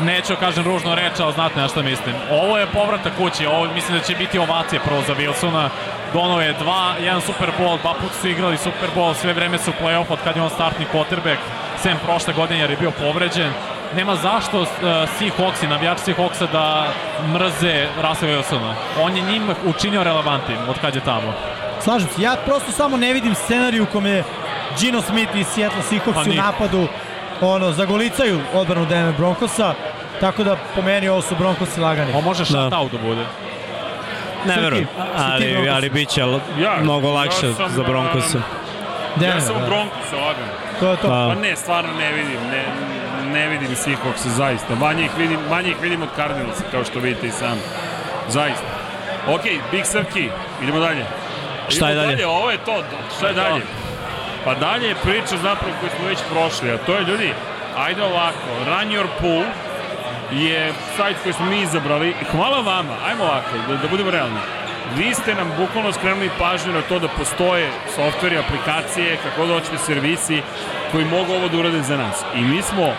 [0.00, 2.14] neću kažem ružno reč, ali znate na što mislim.
[2.30, 5.68] Ovo je povratak kući, ovo mislim da će biti ovacije prvo za Wilsona.
[6.12, 9.70] Dono je dva, jedan Super Bowl, dva puta su igrali Super Bowl, sve vreme su
[9.82, 11.38] play-off od kad je on startni quarterback,
[11.82, 13.52] sem prošle godine jer je bio povređen.
[13.96, 14.66] Nema zašto uh,
[15.18, 16.86] Seahawks i navijači Seahawksa da
[17.32, 18.74] mrze Russell Wilsona.
[19.02, 21.34] On je njim učinio relevantnim od kad je tamo.
[21.80, 24.22] Slažem se, ja prosto samo ne vidim scenariju u kome
[24.80, 26.36] Gino Smith i Seattle Pa Seahawks u ni.
[26.36, 26.88] napadu
[27.40, 29.74] ono, zagolicaju odbranu Denver Broncosa,
[30.20, 32.12] tako da po meni ovo su Broncosi lagani.
[32.14, 33.24] On može shutout da bude.
[34.46, 34.86] Ne verujem,
[35.16, 35.72] ali, Broncos?
[35.74, 36.20] ali bit će
[36.60, 38.38] Ja, mnogo ja lakše sam, za Broncosa.
[39.16, 39.66] Denver, Ja sam u da.
[39.66, 40.52] Broncosa lagano.
[40.80, 41.08] To je to.
[41.08, 42.64] Pa, Pa ne, stvarno ne vidim, ne,
[43.32, 44.74] ne vidim Seahawks zaista.
[44.74, 47.58] Manje ih vidim, manje ih vidim od Cardinalsa, kao što vidite i sam.
[48.28, 48.66] Zaista.
[49.28, 50.28] Ok, Big Srki,
[50.62, 51.04] idemo dalje.
[51.68, 52.26] Šta je Idemo dalje?
[52.26, 52.82] Ovo je to,
[53.18, 53.62] šta je dalje?
[54.44, 57.32] Pa dalje je priča zapravo koju smo već prošli, a to je ljudi,
[57.76, 59.44] ajde ovako, Run Your Pool
[60.32, 62.14] je sajt koji smo mi izabrali.
[62.30, 64.40] Hvala vama, ajmo ovako, da, da budemo realni.
[64.96, 69.78] Vi ste nam bukvalno skrenuli pažnju na to da postoje softveri, aplikacije, kako da hoćete
[69.78, 70.42] servisi
[70.92, 72.24] koji mogu ovo da urade za nas.
[72.34, 72.94] I mi smo, e,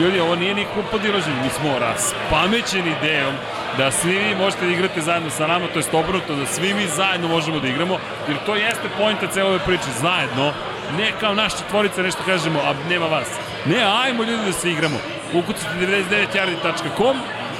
[0.00, 3.34] ljudi, ovo nije nikako podilaženje, mi smo raspamećeni idejom
[3.78, 6.86] da svi vi možete da igrate zajedno sa nama, to je obrnuto, da svi mi
[6.86, 7.98] zajedno možemo da igramo,
[8.28, 10.52] jer to jeste pojnta cele ove priče, zajedno,
[10.98, 13.28] ne kao naš četvorica nešto kažemo, a nema vas.
[13.66, 14.96] Ne, ajmo ljudi da se igramo.
[15.34, 17.16] Ukucate 99yardi.com,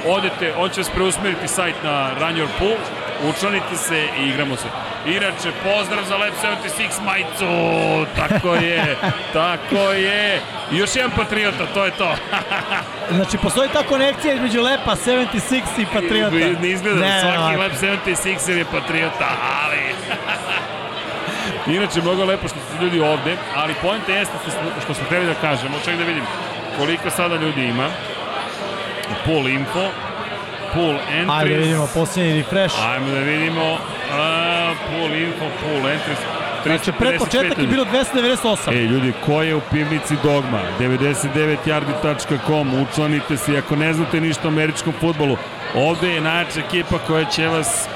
[0.07, 2.77] odete, on će vas preusmeriti sajt na Run Your Pool,
[3.29, 4.67] učlanite se i igramo se.
[5.05, 7.45] Inače, pozdrav za Lab 76 majicu,
[8.15, 8.95] tako je,
[9.33, 10.41] tako je.
[10.71, 12.15] I još jedan patriota, to je to.
[13.11, 16.61] Znači, postoji ta konekcija između Lepa, 76 i Patriota.
[16.61, 17.61] Ne izgleda, Ne, svaki ovako.
[17.61, 19.27] Lab 76 je patriota,
[19.63, 19.77] ali...
[21.75, 24.51] Inače, mnogo lepo što su ljudi ovde, ali pojenta jeste što
[24.83, 26.23] što smo hteli da kažemo, ček da vidim
[26.77, 27.89] koliko sada ljudi ima.
[29.25, 29.89] Pool info,
[30.73, 31.29] pool entries.
[31.29, 32.75] Ajde da vidimo posljednji refresh.
[32.85, 33.77] Ajmo da vidimo.
[34.13, 36.19] A, pool info, pool entries.
[36.63, 38.71] Znači, pred početak je bilo 298.
[38.71, 40.61] Ej, ljudi, ko je u pivnici Dogma?
[40.79, 45.37] 99yardi.com, učlanite se ako ne znate ništa o američkom futbolu,
[45.75, 47.87] ovde je najjača ekipa koja će vas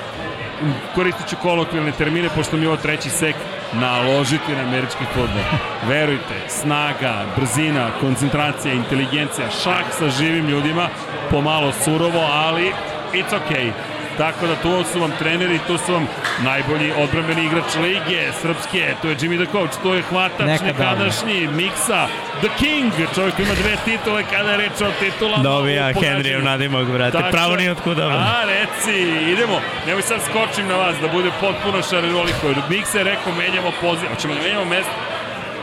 [0.95, 3.35] koristit ću kolokvilne termine, pošto mi je ovo treći sek,
[3.73, 5.43] naložiti na američki futbol.
[5.87, 10.89] Verujte, snaga, brzina, koncentracija, inteligencija, šak sa živim ljudima,
[11.29, 12.71] pomalo surovo, ali
[13.13, 13.71] it's okay.
[14.17, 16.07] Tako da tu su vam treneri, tu su vam
[16.43, 21.47] najbolji odbrambeni igrač lige, srpske, tu je Jimmy the Coach, tu je hvatač Nekad nekadašnji,
[21.47, 22.07] Miksa,
[22.41, 25.43] The King, čovjek ima dve titule kada je reč o titulama.
[25.43, 26.17] Dobija u pogađanju.
[26.17, 27.11] Henryjev nadimak, brate.
[27.11, 27.31] Tačno.
[27.31, 28.05] Pravo nije otkuda.
[28.05, 28.23] brate.
[28.23, 28.97] A, reci,
[29.31, 29.61] idemo.
[29.87, 32.47] Nemoj sad skočim na vas da bude potpuno šareroliko.
[32.69, 34.07] Miksa je rekao menjamo poziv.
[34.09, 34.91] Hoćemo da menjamo mesta?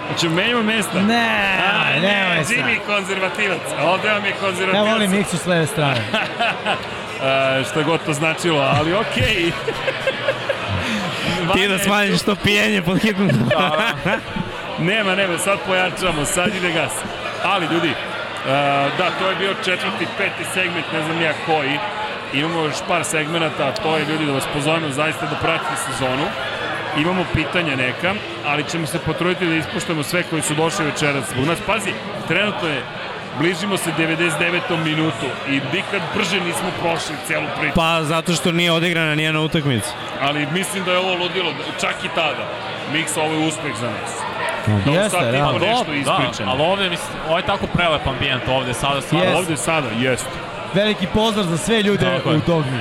[0.09, 1.01] Hoćemo da menjamo mesta?
[1.01, 2.57] Ne, A, ne, sad.
[2.57, 3.61] Jimmy konzervativac.
[3.83, 4.89] Ovde vam je Ja konzervativac.
[4.93, 6.01] volim Miksu s leve strane.
[7.21, 9.53] Uh, šta god to značilo, ali okej.
[11.55, 13.31] Ti da smanjiš to pijenje pod hitnom.
[14.91, 16.93] Nema, nema, sad pojačamo, sad ide gas.
[17.45, 18.45] Ali, ljudi, uh,
[18.99, 21.79] da, to je bio četvrti, peti segment, ne znam nija koji.
[22.33, 26.27] Imamo još par segmenata, a to je, ljudi, da vas pozovemo zaista da pratite sezonu.
[26.97, 28.15] Imamo pitanja neka,
[28.47, 31.25] ali ćemo se potruditi da ispuštamo sve koji su došli večeras.
[31.31, 31.93] Zbog nas, pazi,
[32.29, 32.83] trenutno je
[33.39, 34.85] bližimo se 99.
[34.85, 37.75] minutu i nikad brže nismo prošli celu priču.
[37.75, 39.89] Pa zato što nije odigrana nijena utakmica.
[40.21, 42.49] Ali mislim da je ovo ludilo, čak i tada.
[42.93, 44.11] Miksa, ovo je uspeh za nas.
[44.85, 45.37] Da Jeste, sad da.
[45.39, 46.51] imamo nešto Da, ispričano.
[46.53, 49.23] ali ovde, mislim, ovo je tako prelep ambijent ovde, sada sada.
[49.25, 49.37] Jest.
[49.39, 50.27] Ovde sada, jest.
[50.75, 52.79] Veliki pozdrav za sve ljude Tako u dogmi.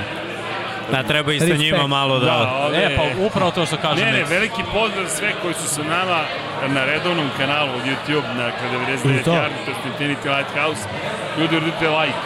[0.92, 1.60] Da, treba i sa Respekt.
[1.62, 2.26] njima malo da...
[2.26, 5.68] Da, ovde E, pa upravo to što kaže Ne, ne, veliki pozdrav sve koji su
[5.74, 6.20] sa nama
[6.68, 9.30] na redovnom kanalu od YouTube, dakle 99 To.
[9.32, 10.82] Yardi, to je Infinity Lighthouse.
[11.38, 12.18] Ljudi, uradite like.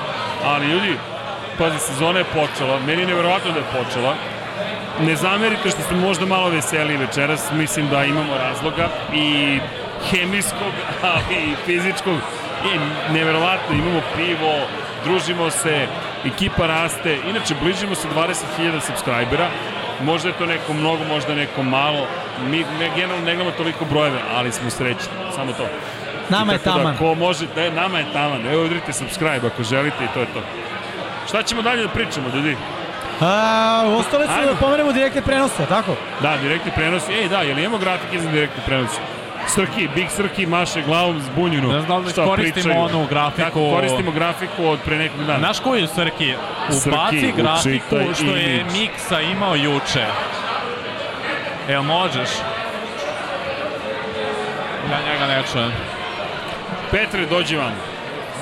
[0.45, 0.97] Ali ljudi,
[1.59, 4.15] pazi, sezona je počela, meni je nevjerovatno da je počela.
[5.01, 9.59] Ne zamerite što ste možda malo veseli večeras, mislim da imamo razloga i
[10.11, 10.73] hemijskog,
[11.13, 12.19] ali i fizičkog.
[12.65, 12.79] I
[13.13, 14.53] neverovatno, imamo pivo,
[15.05, 15.87] družimo se,
[16.27, 17.19] ekipa raste.
[17.29, 19.49] Inače, bližimo se 20.000 subscribera.
[20.03, 22.07] Možda je to neko mnogo, možda neko malo.
[22.51, 25.13] Mi ne, generalno ne gledamo toliko brojeve, ali smo srećni.
[25.35, 25.67] Samo to.
[26.29, 26.93] Nama je tako taman.
[26.93, 28.47] Da, ko može, da, nama je taman.
[28.47, 30.43] Evo, udrite subscribe ako želite i to je to.
[31.29, 32.57] Šta ćemo dalje da pričamo, ljudi?
[33.21, 34.47] A, ostale su Ajmo.
[34.47, 35.97] da pomenemo direktne prenose, tako?
[36.23, 37.09] Da, direktni prenos.
[37.09, 38.91] Ej, da, jel imamo grafike za direktni prenos?
[39.49, 41.73] Srki, Big Srki maše glavom zbunjeno.
[41.73, 42.81] Ne znam da li koristimo pričaju?
[42.81, 43.43] onu grafiku.
[43.43, 45.39] Kako koristimo grafiku od pre nekog dana.
[45.39, 46.35] Znaš koju Srki?
[46.71, 48.73] Srki, Ubaci grafiku učitaj što je imidž.
[48.73, 50.05] Miksa imao juče.
[51.69, 52.29] Jel možeš?
[54.91, 55.73] Ja njega ne čujem.
[56.91, 57.73] Petre, dođi vam.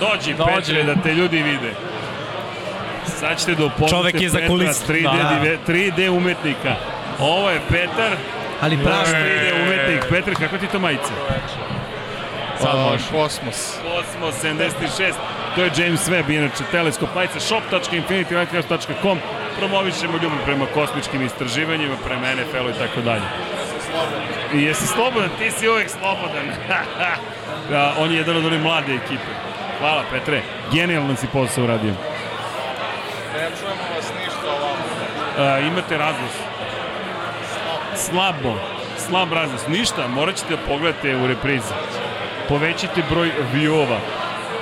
[0.01, 0.51] Dođi, Dođi.
[0.57, 1.73] Petre, da te ljudi vide.
[3.07, 4.85] Sad ćete da upoznate Čovek iza Petra, kulisa.
[4.87, 5.35] 3D, Da.
[5.35, 6.75] dive- 3D umetnika.
[7.21, 8.13] Ovo je Petar,
[8.61, 9.07] Ali pravi.
[9.07, 10.11] 3D umetnik.
[10.11, 11.13] Petar, kako ti to majica?
[12.61, 13.07] Sad A, možeš.
[13.11, 13.79] Kosmos.
[13.83, 15.15] Kosmos 76,
[15.55, 19.19] to je James Webb, inače teleskop majica shop.infinitylighthouse.com
[19.59, 23.23] promovišemo ljubav prema kosmičkim istraživanjima, prema NFL-u i tako dalje.
[24.55, 25.31] I jesi slobodan?
[25.39, 26.47] Ti si uvek slobodan.
[27.71, 29.33] da, on je jedan od onih mlade ekipe.
[29.79, 30.43] Hvala Petre,
[30.73, 31.93] genijalno si posao uradio.
[33.35, 35.53] Ne čujemo vas ništa ovamo.
[35.55, 36.33] A, imate razglas.
[37.95, 38.82] Slabo.
[39.09, 39.69] Slab razglas.
[39.69, 41.75] Ništa, morat ćete da pogledate u reprizi.
[42.49, 43.99] Povećite broj viova.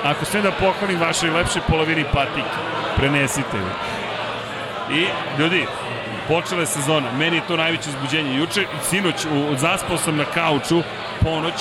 [0.04, 2.56] Ako sve da pohvalim vašoj lepšoj polovini patike,
[2.96, 3.70] prenesite ju.
[4.96, 5.06] I,
[5.38, 5.66] ljudi,
[6.28, 7.12] počela je sezona.
[7.18, 8.36] Meni je to najveće uzbuđenje.
[8.36, 10.82] Juče, sinoć, u, zaspao sam na kauču,
[11.20, 11.54] ponoć,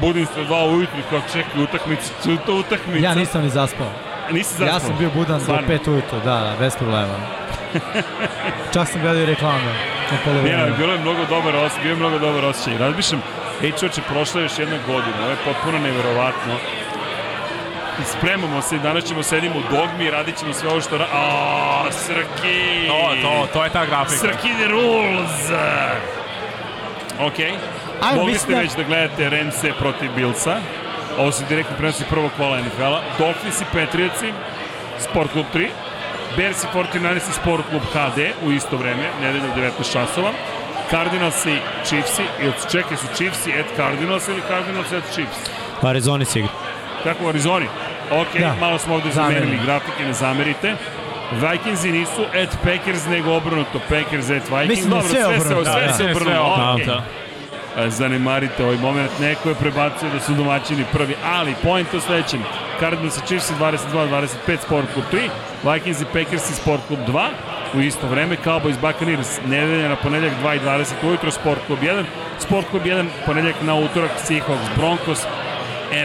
[0.00, 3.06] budim se dva ujutru, kao čekaj utakmicu, čo to utakmica?
[3.06, 3.90] Ja nisam ni zaspao.
[4.30, 4.74] Nisi zaspao?
[4.74, 5.68] Ja sam bio budan do Stvarno?
[5.68, 7.14] 5 ujutro, da, da, bez problema.
[8.74, 10.74] Čak sam gledao i reklame na polovremenu.
[10.78, 12.78] bilo je mnogo dobar osjećaj, bio je mnogo dobar osjećaj.
[12.78, 13.22] Razmišljam,
[13.62, 16.54] ej čoče, prošla je još jedna godina, ovo je potpuno neverovatno.
[18.00, 20.98] I spremamo se danas ćemo sedimo u dogmi i radit ćemo sve ovo što...
[20.98, 21.06] Ra...
[21.12, 22.86] Aaaa, Srki!
[22.88, 24.16] To, to, to je ta grafika.
[24.16, 25.50] Srki the rules!
[27.20, 30.56] Ok, Ajmo, mogli mislim ste da- već da gledate Remse protiv Bilsa.
[31.18, 33.00] Ovo se direktno prenosi prvog kola NFL-a.
[33.18, 34.32] Dolphins i Patriotsi,
[34.98, 35.68] Sport Klub 3.
[36.36, 40.30] Bears i 49ers i Sport Klub HD u isto vreme, nedelja u 19 časova.
[40.90, 42.24] Cardinals i Chiefs i
[42.72, 45.36] čekaj su Chiefs i at Cardinals ili Cardinals i at Chiefs?
[45.82, 46.50] U Arizoni si igra.
[47.04, 47.66] Kako u Arizoni?
[48.12, 48.54] Ok, Da.
[48.60, 50.74] malo smo ovde zamenili grafike, ne zamerite.
[51.32, 54.68] Vikingsi nisu at Packers, nego obrnuto Packers at Vikings.
[54.68, 55.64] Mislim da Dobro, sve sve, se, obrnuto.
[55.64, 56.54] sve Da, se sve, sve obrnulo.
[56.54, 56.92] obrnuto.
[57.74, 57.86] okej.
[57.86, 62.42] E, Zanemarite ovaj moment, neko je prebacio da su domaćini prvi, ali point u sledećem.
[62.80, 64.26] Cardinals i Chiefs 22-25,
[64.58, 65.28] Sport Club 3,
[65.64, 67.28] Vikings i Packers i Sport Club 2,
[67.74, 72.04] u isto vreme Cowboys Buccaneers nedelja na ponedeljak 2.20 ujutro, Sport Club 1,
[72.38, 75.18] Sport Club 1 ponedeljak na utorak Seahawks Broncos,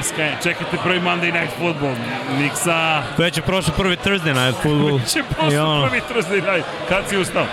[0.03, 1.93] SK, čekajte prvi Monday Night Football,
[2.39, 4.99] Niksa, Već je prošao prvi Thursday night football.
[5.07, 7.45] će I posle ono, prvi Thursday Night, kad si ustao?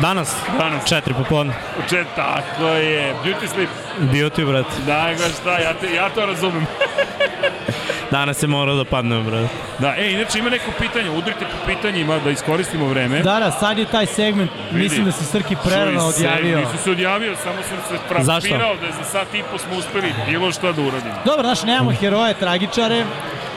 [0.00, 0.88] Danas, Danas.
[0.88, 1.52] četiri popodne.
[1.78, 3.68] U čet, tako je, beauty sleep,
[4.12, 4.70] Bio ti, brate.
[4.86, 6.66] da, ga šta, ja, te, ja to razumem.
[8.16, 9.48] Danas je morao da padnem, brate.
[9.78, 13.18] Da, e, inače ima neko pitanje, udrite po pitanjima da iskoristimo vreme.
[13.20, 16.58] Da, da, sad je taj segment, mislim da se Srki prerano odjavio.
[16.58, 18.48] Nisam se odjavio, samo sam se Zašto?
[18.48, 21.14] frapirao da je za sat i po smo uspeli bilo šta da uradimo.
[21.24, 23.04] Dobro, znaš, nemamo heroje, tragičare,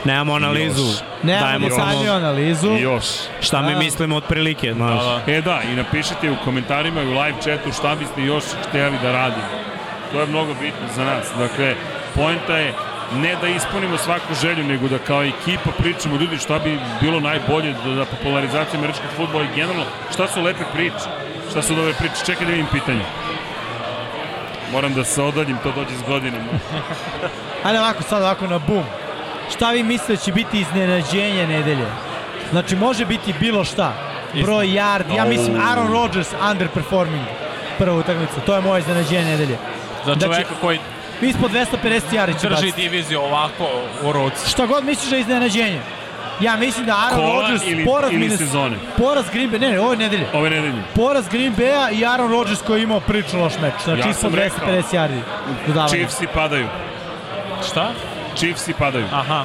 [0.04, 0.82] Nemamo analizu.
[0.82, 0.96] Još.
[1.22, 2.70] nemamo Dajemo detaljniju samo analizu.
[2.70, 3.04] I još.
[3.40, 3.78] šta mi Da.
[3.78, 5.04] mislimo otprilike, znaš.
[5.04, 5.32] Da, da.
[5.32, 9.12] E da, i napišite u komentarima i u live chatu šta biste još htjeli da
[9.12, 9.48] radimo.
[10.12, 11.26] To je mnogo bitno za nas.
[11.38, 11.74] Dakle,
[12.14, 12.72] poenta je
[13.14, 17.72] ne da ispunimo svaku želju, nego da kao ekipa pričamo, ljudi, šta bi bilo najbolje
[17.84, 21.08] da, da popularizacija američkog futbola i generalno, šta su lepe priče?
[21.50, 22.24] Šta su dobre priče?
[22.26, 23.04] Čekaj da vidim pitanje.
[24.72, 26.44] Moram da se odaljim, to dođe s godinama.
[27.64, 28.84] Ajde ovako, sad ovako na bum.
[29.56, 31.86] Šta vi mislite da će biti iznenađenje nedelje?
[32.50, 33.92] Znači, može biti bilo šta.
[34.42, 37.24] Broj yard, ja mislim Aaron Rodgers underperforming
[37.78, 38.40] prva utakmica.
[38.46, 39.58] To je moje iznenađenje nedelje.
[40.06, 40.54] Za Znači- čoveka
[41.22, 43.66] Ispod 250 yardi će drži diviziju ovako
[44.04, 44.50] u ruci.
[44.50, 45.80] Šta god misliš da je iznenađenje?
[46.40, 48.76] Ja mislim da Aaron Kola Rodgers ili- poraz ili sezone?
[48.96, 50.26] Poraz Green Bay, ne, ne, ovo je nedelje.
[50.34, 50.82] Ove nedelje.
[50.94, 53.72] Poraz Green Bay-a i Aaron Rodgers koji je imao prilično loš meč.
[53.84, 54.68] Znači Ja sam rekao.
[54.68, 55.20] 250 yardi
[55.66, 55.88] dodavanja.
[55.88, 56.66] Chiefs i padaju.
[57.66, 57.90] Šta?
[58.36, 59.04] Chiefs i padaju.
[59.12, 59.44] Aha.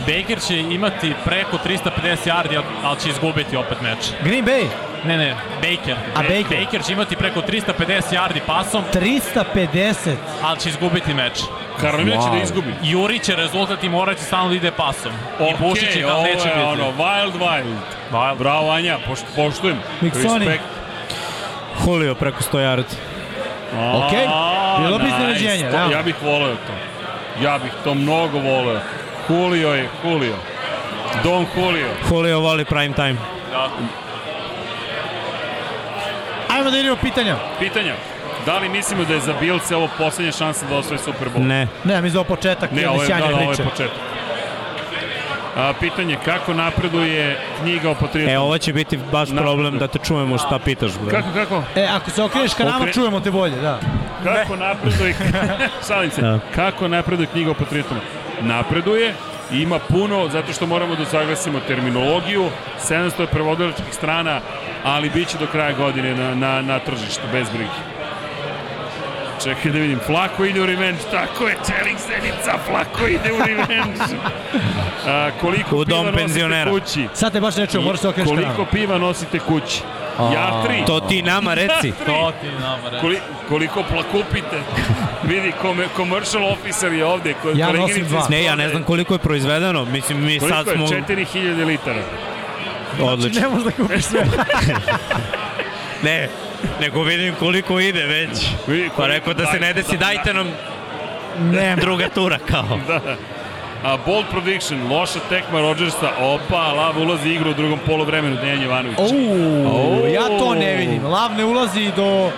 [0.00, 1.90] Baker će imati preko 350
[2.26, 3.98] yardi, al- ali će izgubiti opet meč.
[4.24, 4.66] Green Bay,
[5.04, 5.96] Ne, ne, Baker.
[6.14, 6.58] A, Baker?
[6.58, 7.72] Baker će imati preko 350
[8.10, 10.14] yardi pasom, 350.
[10.42, 11.40] ali će izgubiti meč.
[11.80, 12.30] Karolina će Wow.
[12.32, 12.74] da izgubi.
[12.82, 15.12] Juri će rezultat i morat će stalno da ide pasom.
[15.40, 16.60] I Bušić je ovo neće je biti.
[16.62, 17.74] ono, wild, wild.
[18.12, 18.36] Wild.
[18.38, 19.78] Bravo, Anja, pošt, poštujem.
[20.00, 20.38] Miksoni.
[20.38, 20.64] Respekt.
[21.86, 22.94] Julio preko 100 yardi.
[24.28, 25.16] A, bilo bi nice.
[25.16, 25.96] iznenađenje, To- da.
[25.96, 26.72] Ja bih voleo to.
[27.42, 28.80] Ja bih to mnogo voleo.
[29.28, 30.34] Julio je Julio.
[31.24, 31.88] Don Julio.
[32.10, 33.16] Julio voli prime time.
[36.62, 37.36] Ajmo da idemo pitanja.
[37.58, 37.94] Pitanja.
[38.46, 41.46] Da li mislimo da je za Bilce ovo poslednja šansa da osvoje Super Bowl?
[41.46, 41.68] Ne.
[41.84, 43.90] Ne, mi za ovo početak Ne, ovo je, da, da, ovo je početak.
[45.56, 48.32] A, pitanje, kako napreduje knjiga o patriotima?
[48.32, 51.10] E, ovo će biti baš Na- problem da te čujemo šta pitaš, bre.
[51.10, 51.62] Kako, kako?
[51.76, 53.78] E, ako se okreneš ka nama, Okre- čujemo te bolje, da.
[54.24, 55.14] Kako napreduje...
[55.88, 56.20] Šalim se.
[56.22, 56.38] Da.
[56.54, 58.00] Kako napreduje knjiga o patriotima?
[58.40, 59.14] Napreduje,
[59.52, 62.50] ima puno, zato što moramo da saglasimo terminologiju,
[62.88, 64.40] 700 je prevodilačkih strana,
[64.84, 67.80] ali bit će do kraja godine na, na, na tržištu, bez brige.
[69.44, 73.98] Čekaj da vidim, Flako ide u revenge, tako je, Čelik Zenica, Flako ide u revenge.
[75.06, 76.70] A, koliko U piva dom nosite penzionera.
[76.70, 77.08] kući?
[77.14, 78.24] Sad te baš ne čujem, moraš se nama.
[78.24, 79.80] Koliko piva nosite kući?
[80.18, 80.82] Ja tri.
[80.86, 81.92] To ti nama reci.
[82.06, 83.00] To ti nama reći.
[83.00, 83.18] Koli,
[83.48, 84.56] koliko plakupite?
[85.28, 87.34] Vidi, kome, commercial officer je ovde.
[87.34, 88.26] Ko, Ja nosim dva.
[88.30, 89.84] Ne, ja ne znam koliko je proizvedeno.
[89.84, 90.72] Mislim, mi Koliko sad je?
[90.74, 90.86] smo...
[90.86, 92.02] 4000 litara.
[93.02, 93.40] Odlično.
[93.40, 94.24] Ne možeš da kupiš sve.
[96.02, 96.28] Ne,
[96.80, 98.30] nego vidim koliko ide već.
[98.66, 100.48] Vidi, Pa koliko- rekao da se ne desi, da- dajte nam
[101.40, 102.78] ne, druga tura kao.
[102.88, 103.00] Da.
[103.84, 108.98] A bold prediction, loša tekma Rodgersa, opa, Lav ulazi igru u drugom polovremenu, Dejan Jovanović.
[108.98, 111.04] Uuu, ja to ne vidim.
[111.06, 112.30] Lav ne ulazi do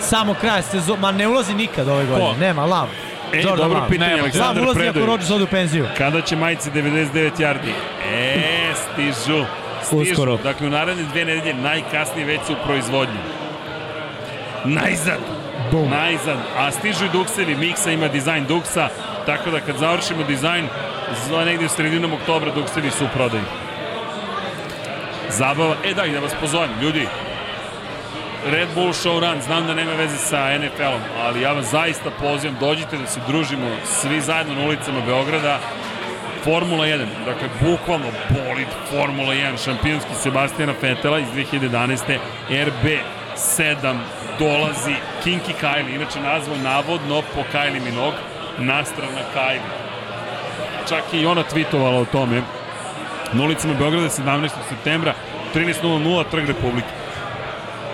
[0.00, 2.34] samog kraja sezona, ma ne ulazi nikad ove godine.
[2.40, 2.88] Nema, Lav.
[3.32, 3.88] E, Jordan dobro Love.
[3.90, 4.22] pitanje, Nema.
[4.22, 5.06] Lav Aleksandar ulazi ako.
[5.06, 5.86] Rodgers ode u penziju.
[5.98, 7.72] Kada će majice 99 yardi?
[8.12, 9.44] E, stižu.
[9.82, 10.12] Stižu.
[10.12, 10.36] Uskoro.
[10.36, 13.18] Dakle, u naredne dve nedelje najkasnije već su u proizvodnji.
[14.64, 15.18] Najzad.
[15.70, 15.90] Bum.
[15.90, 16.38] Najzad.
[16.56, 17.54] A stižu i duksevi.
[17.54, 18.88] Miksa ima dizajn duksa,
[19.26, 20.68] tako da kad završimo dizajn,
[21.28, 23.44] za negdje u sredinom oktobra duksevi su u prodaju.
[25.30, 25.74] Zabava.
[25.84, 27.06] E da, i da vas pozovem, ljudi.
[28.46, 32.56] Red Bull Show Run, znam da nema veze sa NFL-om, ali ja vas zaista pozivam,
[32.60, 35.58] dođite da se družimo svi zajedno na ulicama Beograda.
[36.44, 42.18] Formula 1, dakle, bukvalno bolid Formula 1, šampionski Sebastijana Fetela iz 2011.
[42.50, 43.98] RB7
[44.38, 44.94] dolazi
[45.24, 48.18] Kinky Kylie, inače nazvan navodno po Kylie Minogue,
[48.58, 49.70] nastrana Kylie.
[50.88, 52.42] Čak i ona tweetovala o tome.
[53.32, 54.48] Na ulicama Beograda 17.
[54.68, 55.14] septembra,
[55.54, 56.88] 13.00 Trg Republike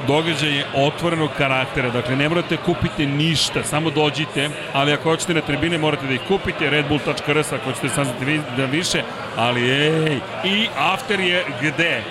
[0.06, 5.40] događaj je otvorenog karaktera, dakle ne morate kupiti ništa, samo dođite, ali ako hoćete na
[5.40, 9.02] tribine morate da ih kupite, redbull.rs ako hoćete saznati da više,
[9.36, 12.02] ali ej, i after je gde?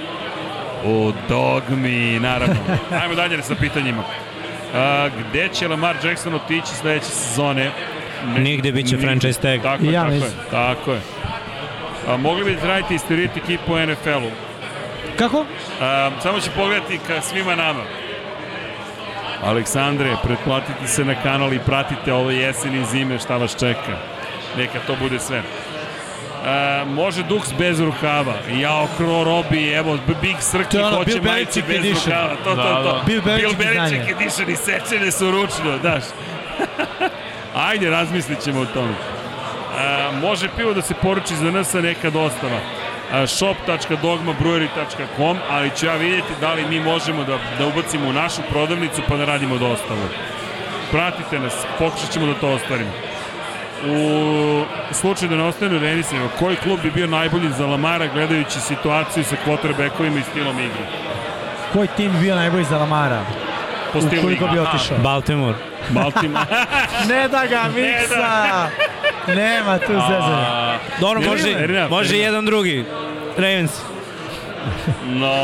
[0.86, 2.56] U dogmi, naravno.
[3.02, 4.04] Ajmo dalje sa pitanjima.
[4.76, 7.72] A, gde će Lamar Jackson otići sledeće sezone?
[8.26, 9.62] Ne- Nigde bit će franchise tag.
[9.62, 11.02] Tako je, Ja tako je, tako je.
[12.08, 14.32] A, mogli bi da radite istorijeti ekipu u NFL-u.
[15.18, 15.46] Kako?
[15.82, 17.84] A, samo ću pogledati ka svima nama.
[19.44, 23.98] Aleksandre, pretplatite se na kanal i pratite ovo jesen i zime šta vas čeka.
[24.58, 25.42] Neka to bude sve.
[26.46, 28.34] A, može Dux bez rukava.
[28.60, 32.06] Jao, Kro Robi, evo, Big Srki ono hoće majice bez edition.
[32.06, 32.36] rukava.
[32.36, 32.84] To, to, Da, to.
[32.84, 33.02] da.
[33.06, 36.04] Bill Belichick edition i sečene su ručno, daš.
[37.70, 38.94] Ajde, razmislit ćemo o tome.
[39.80, 42.60] A, može pivo da se poruči za nas, neka dostava.
[43.12, 48.42] A, shop.dogmabrewery.com, ali ću ja vidjeti da li mi možemo da, da ubacimo u našu
[48.50, 50.08] prodavnicu pa da radimo dostavu.
[50.92, 52.92] Pratite nas, pokušat ćemo da to ostvarimo.
[53.88, 59.24] U slučaju da ne ostane renisima, koji klub bi bio najbolji za Lamara gledajući situaciju
[59.24, 60.86] sa quarterbackovima i stilom igre?
[61.74, 63.22] Koji tim bi bio najbolji za Lamara?
[63.94, 64.62] po stilu Ukoliko bi igre.
[64.62, 64.98] otišao.
[64.98, 65.56] Baltimore.
[65.90, 66.46] Baltimore.
[67.10, 68.68] Ne da ga miksa!
[69.28, 70.78] Nema tu zezanja.
[71.00, 72.20] Dobro, Ne, može, ne, ne, može ne.
[72.20, 72.86] jedan drugi.
[73.38, 73.72] Ravens.
[75.06, 75.36] no.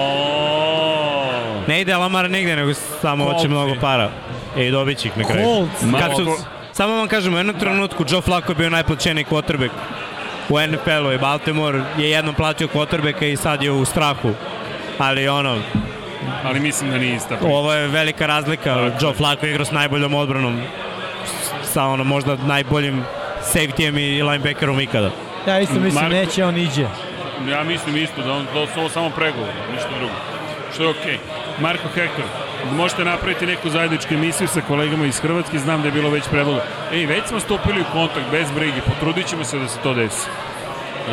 [1.68, 4.10] Ne ide Lamar nigde, nego samo hoće mnogo para.
[4.58, 5.46] E, i dobit će ih na kraju.
[5.46, 6.00] Colts.
[6.00, 6.38] Kad su,
[6.80, 9.70] samo vam kažem, u jednom trenutku Joe Flacco je bio najplaćeniji quarterback
[10.50, 14.30] u NFL-u i Baltimore je jednom platio quarterbacka i sad je u strahu.
[14.98, 15.58] Ali ono,
[16.44, 17.38] Ali mislim da nije ista.
[17.42, 18.92] ovo je velika razlika.
[19.02, 20.62] Joe Flacco igra s najboljom odbranom.
[21.64, 23.04] Sa ono, možda najboljim
[23.44, 25.12] safetyjem i linebackerom ikada.
[25.48, 26.88] Ja isto mislim, Marko- neće on iđe.
[27.50, 30.14] Ja mislim isto da, on, da su ovo samo pregovor, ništa drugo.
[30.74, 31.18] Što je okej.
[31.60, 32.26] Marko Hektor,
[32.76, 36.64] možete napraviti neku zajedničku emisiju sa kolegama iz Hrvatske, znam da je bilo već predloga.
[36.94, 40.28] Ej, već smo stupili u kontakt, bez brige, potrudit ćemo se da se to desi.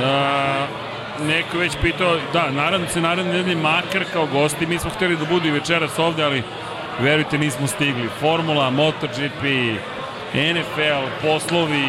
[0.05, 0.67] A,
[1.21, 5.17] neko je već pitao, da, naravno se naravno nedelje makar kao gosti, mi smo hteli
[5.17, 6.43] da budu i večeras ovde, ali
[7.01, 8.09] verujte nismo stigli.
[8.21, 9.43] Formula, MotoGP,
[10.37, 11.89] NFL, poslovi,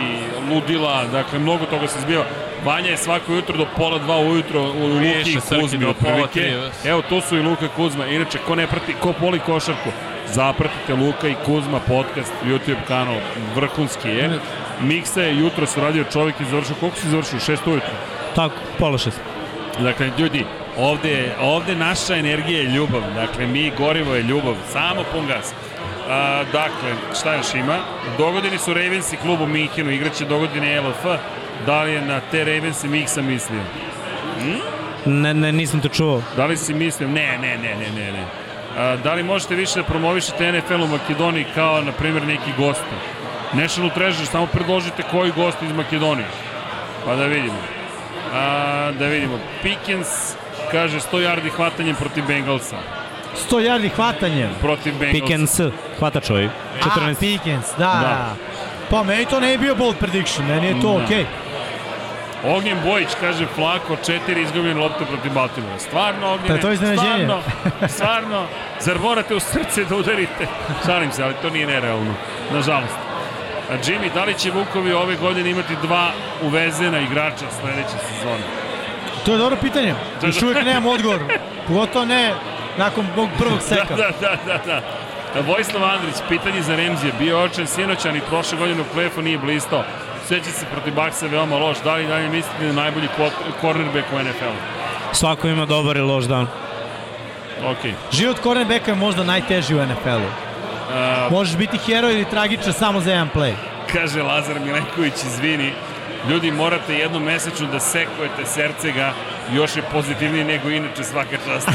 [0.49, 2.25] ludila, dakle mnogo toga se zbiva.
[2.65, 6.39] Vanja je svako jutro do pola dva ujutro u Luki i Kuzmi otprilike.
[6.39, 6.85] ves.
[6.85, 8.05] Evo, tu su i Luka i Kuzma.
[8.05, 9.89] Inače, ko ne prati, ko voli košarku,
[10.27, 13.15] zapratite Luka i Kuzma podcast, YouTube kanal,
[13.55, 14.39] vrhunski je.
[14.81, 17.39] Miksa je jutro se radio čovjek i završio, koliko si završio?
[17.39, 17.93] Šest ujutro.
[18.35, 19.19] Tako, pola šest.
[19.79, 20.45] Dakle, ljudi,
[20.77, 23.01] ovde, ovde naša energija je ljubav.
[23.15, 24.55] Dakle, mi gorivo je ljubav.
[24.73, 25.53] Samo pun gas.
[26.09, 27.77] A, dakle, šta još ima?
[28.17, 29.91] Dogodini su Ravens i klub u.
[29.91, 31.05] Igraće dogodine LF.
[31.65, 33.61] Da li je na te Ravens i Miksa mislio?
[35.05, 36.21] Ne, ne, nisam to čuo.
[36.35, 37.07] Da li si mislio?
[37.09, 38.25] Ne, ne, ne, ne, ne, ne.
[38.77, 42.95] A, da li možete više da promovišete NFL u Makedoniji kao, na primjer, neki gosti?
[43.53, 46.27] National Treasure, samo predložite koji gost iz Makedonije.
[47.05, 47.59] Pa da vidimo.
[48.33, 49.39] A, da vidimo.
[49.61, 50.35] Pickens
[50.71, 52.77] kaže 100 yardi hvatanjem protiv Bengalsa.
[53.39, 54.49] 100 yardi hvatanjem.
[54.61, 55.19] Protiv Bengalsa.
[55.19, 55.59] Pickens,
[55.99, 56.45] hvatač ovaj.
[56.45, 56.49] A,
[56.99, 57.19] 14.
[57.19, 57.99] Pickens, da, Da.
[58.01, 58.35] da.
[58.89, 61.03] Pa meni to ne je bio bold prediction, meni je to Da.
[61.03, 61.25] okej.
[62.45, 65.79] Ognjen Bojić kaže Flako, četiri izgubljene lopte protiv Baltimora.
[65.79, 66.47] Stvarno, Ognjene?
[66.47, 67.25] Pa je to iznenađenje?
[67.25, 67.41] Stvarno,
[67.95, 68.45] stvarno.
[68.79, 70.47] Zar morate u srce da udarite?
[70.85, 72.13] Šalim se, ali to nije nerealno.
[72.53, 72.95] Nažalost.
[73.71, 76.07] A Jimmy, da li će Vukovi ove godine imati dva
[76.41, 78.43] uvezena igrača sledeće sezone?
[79.25, 79.93] To je dobro pitanje.
[80.23, 81.19] Još uvijek nemam odgovor.
[81.67, 82.33] Pogotovo ne
[82.77, 83.95] nakon mog prvog seka.
[83.95, 84.81] Da, da, da, da.
[85.33, 85.41] da.
[85.41, 87.13] Vojislav Andrić, pitanje za Remzije.
[87.19, 89.83] Bio je očen sinoćan i prošle godine u plefu nije blistao.
[90.27, 91.77] Sveća se protiv Baksa veoma loš.
[91.83, 93.07] Da li dalje mislite da je najbolji
[93.61, 95.15] cornerback u NFL-u?
[95.15, 96.47] Svako ima dobar i loš dan.
[97.65, 97.93] Okej.
[98.11, 100.47] Život cornerbacka je možda najteži u NFL-u.
[100.93, 103.53] A, Možeš biti heroj ili tragičan samo za jedan play.
[103.93, 105.73] Kaže Lazar Milenković, izvini,
[106.29, 109.13] ljudi morate jednom mesečno da sekujete srce ga,
[109.53, 111.69] još je pozitivniji nego inače svaka čast.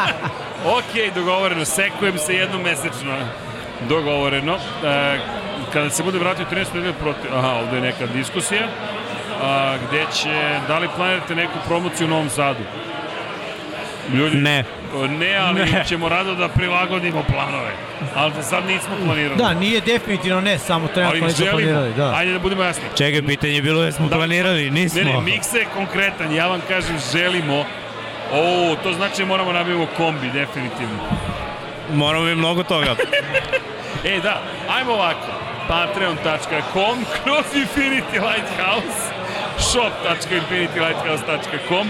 [0.78, 3.16] ok, dogovoreno, sekujem se jednom mesečno.
[3.88, 4.54] Dogovoreno.
[4.84, 5.18] E,
[5.72, 6.74] kada se bude vratio 13.
[6.74, 7.34] nedelje protiv...
[7.34, 8.68] Aha, ovde je neka diskusija.
[9.42, 12.60] A, gde će, da li planirate neku promociju u Novom Sadu?
[14.14, 14.64] Ljudi, Ne.
[15.10, 15.84] Ne, ali ne.
[15.86, 17.70] ćemo rado da prilagodimo planove.
[18.14, 19.36] Ali da sad nismo planirali.
[19.36, 21.94] Da, nije definitivno ne, samo trenutno nismo planirali.
[21.94, 22.14] Da.
[22.16, 22.82] Ajde da budemo jasni.
[22.96, 24.16] Čekaj, pitanje je bilo da smo Da.
[24.16, 25.00] planirali, nismo.
[25.00, 27.64] Ne, ne, mikse je konkretan, ja vam kažem želimo.
[28.32, 30.98] O, to znači da moramo nabijemo kombi, definitivno.
[31.94, 32.94] Moramo bi mnogo toga.
[34.04, 35.26] E, da, ajmo ovako.
[35.68, 39.12] Patreon.com kroz Infinity Lighthouse
[39.58, 41.88] shop.infinitylighthouse.com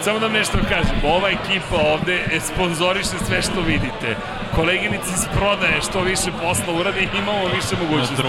[0.00, 4.16] Samo da vam nešto kažem, ova ekipa ovde sponzoriše sve što vidite.
[4.56, 8.22] Koleginici iz prodaje što više posla uradi, imamo više mogućnosti.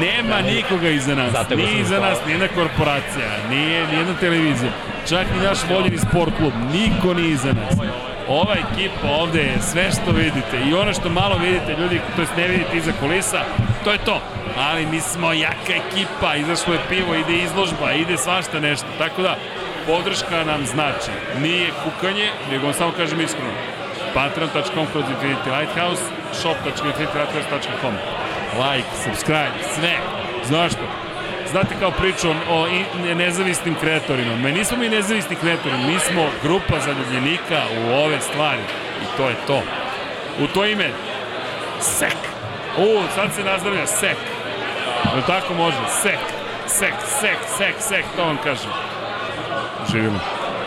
[0.00, 4.72] Nema nikoga iza nas, sam iza nas nijedna korporacija, nije nijedna televizija,
[5.08, 7.74] čak ni naš voljeni sport klub, niko nije iza nas.
[8.28, 12.36] Ova ekipa ovde je sve što vidite i ono što malo vidite ljudi, to jest
[12.36, 13.40] ne vidite iza kulisa,
[13.84, 14.20] to je to.
[14.58, 19.36] Ali mi smo jaka ekipa, izašlo je pivo, ide izložba, ide svašta nešto, tako da
[19.86, 21.10] podrška nam znači.
[21.38, 23.52] Nije kukanje, nego vam samo kažem iskreno.
[24.14, 26.02] Patreon.com kroz Infinity Lighthouse,
[26.32, 27.94] shop.infinitylighthouse.com
[28.62, 29.96] Like, subscribe, sve.
[30.44, 30.84] Znaš što?
[31.50, 32.66] Znate kao priču o,
[33.14, 34.36] nezavisnim kreatorima.
[34.36, 38.62] Me nismo mi nezavisni kreatori, mi smo grupa zaljubljenika u ove stvari.
[39.02, 39.62] I to je to.
[40.40, 40.90] U to ime,
[41.80, 42.16] sek.
[42.78, 44.16] U, sad se nazdravlja sek.
[45.14, 45.76] Jel tako može?
[46.02, 46.18] Sek.
[46.66, 48.70] Sek, sek, sek, sek, to vam kažem.
[49.92, 50.20] Živimo.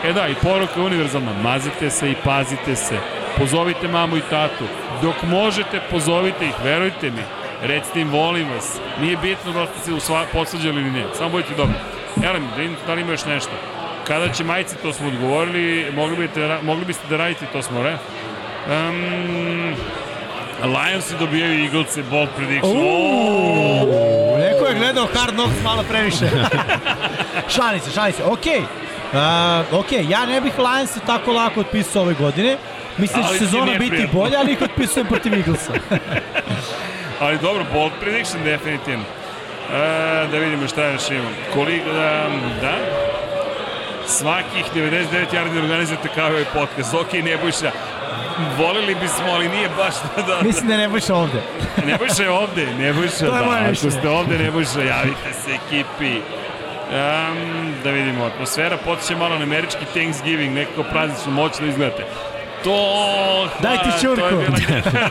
[0.04, 1.32] E da, i poruka je univerzalna.
[1.42, 2.98] Mazite se i pazite se.
[3.38, 4.64] Pozovite mamu i tatu.
[5.02, 7.22] Dok možete, pozovite ih, verujte mi.
[7.62, 8.78] Recite im, volim vas.
[9.00, 11.04] Nije bitno da ste se usva, posvađali ili ne.
[11.14, 11.74] Samo budite dobri.
[12.24, 13.50] Elem, da, da li ima još nešto?
[14.06, 15.92] Kada će majice, to smo odgovorili.
[15.94, 17.96] Mogli, biste, mogli biste da radite, to smo re.
[18.68, 19.74] Um,
[20.62, 22.76] Lionsi dobijaju Eaglese, bold prediction.
[22.76, 26.24] Uuu, neko je gledao Hard Knocks malo previše.
[27.56, 28.24] šalim se, šalim se.
[28.24, 28.60] Okej,
[29.14, 32.56] uh, okej, ja ne bih Lionsi tako lako otpisao ove godine.
[32.98, 34.20] Mislim da će sezona biti prijatno.
[34.20, 35.72] bolja, ali ih otpisujem protiv Eaglesa.
[37.20, 39.04] Ali dobro, bold prediction definitivno.
[39.72, 41.32] E, da vidimo šta još imam.
[41.54, 42.28] Koliko, da,
[42.60, 42.76] da.
[44.06, 46.94] Svakih 99 yardi organizujete kao ovaj podcast.
[46.94, 47.70] Ok, Nebojša,
[48.58, 50.22] volili bismo, ali nije baš da...
[50.22, 51.42] da Mislim da ne budeš ovde.
[51.86, 53.70] Nebojša je ovde, Nebojša, To je da.
[53.70, 56.20] Ako ste ovde, Nebojša, javite se ekipi.
[56.94, 57.38] Um,
[57.84, 62.04] da vidimo, atmosfera potiče malo na američki Thanksgiving, nekako praznično moćno izgledate.
[62.64, 63.48] To...
[63.60, 65.08] Daj ti to je bila-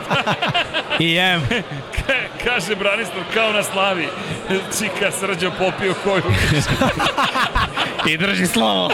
[0.98, 1.40] I jem.
[1.96, 4.08] Ka- kaže Branislav kao na slavi.
[4.48, 6.22] Čika srđo popio koju.
[8.10, 8.90] I drži slovo.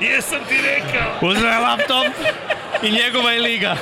[0.00, 1.28] Jesam ti rekao.
[1.30, 2.06] Uzeo je laptop
[2.82, 3.76] i njegova je liga.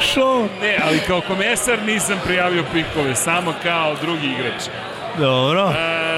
[0.00, 0.48] Show.
[0.62, 4.62] Ne, ali kao komesar nisam prijavio pikove, samo kao drugi igrač.
[5.18, 5.72] Dobro.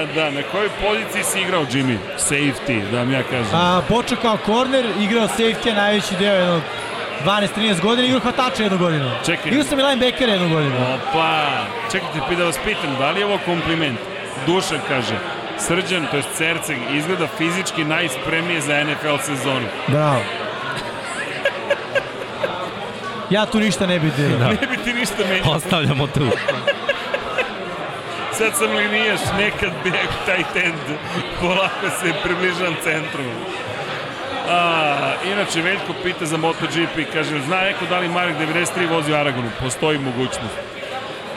[0.05, 1.97] Da, na kojoj poziciji si igrao Jimmy?
[2.17, 3.53] Safety, da vam ja kažem.
[3.55, 6.61] A, počeo kao corner, igrao safety najveći deo jednog
[7.25, 9.11] 12-13 godina, igrao hvatača jednu godinu.
[9.25, 9.51] Čekaj.
[9.51, 10.75] Igrao sam i linebacker jednu godinu.
[10.75, 11.47] Opa,
[11.91, 13.99] čekajte, pi da vas pitam, da li je ovo kompliment?
[14.45, 15.15] Dušan kaže,
[15.59, 19.67] Srđan, to je Cerceg, izgleda fizički najspremnije za NFL sezonu.
[19.87, 20.21] Bravo.
[23.29, 24.49] Ja tu ništa ne bih dirao.
[24.61, 25.55] Ne bi ti ništa menjao.
[25.55, 26.27] Ostavljamo tu.
[28.41, 30.97] Sad sam linijaš, nekad bijeg tight end,
[31.41, 33.23] polako se približavam centru.
[34.49, 39.15] A, inače, Veljko pita za MotoGP, kaže, zna neko da li Marek 93 vozi u
[39.15, 39.49] Aragonu?
[39.59, 40.55] Postoji mogućnost.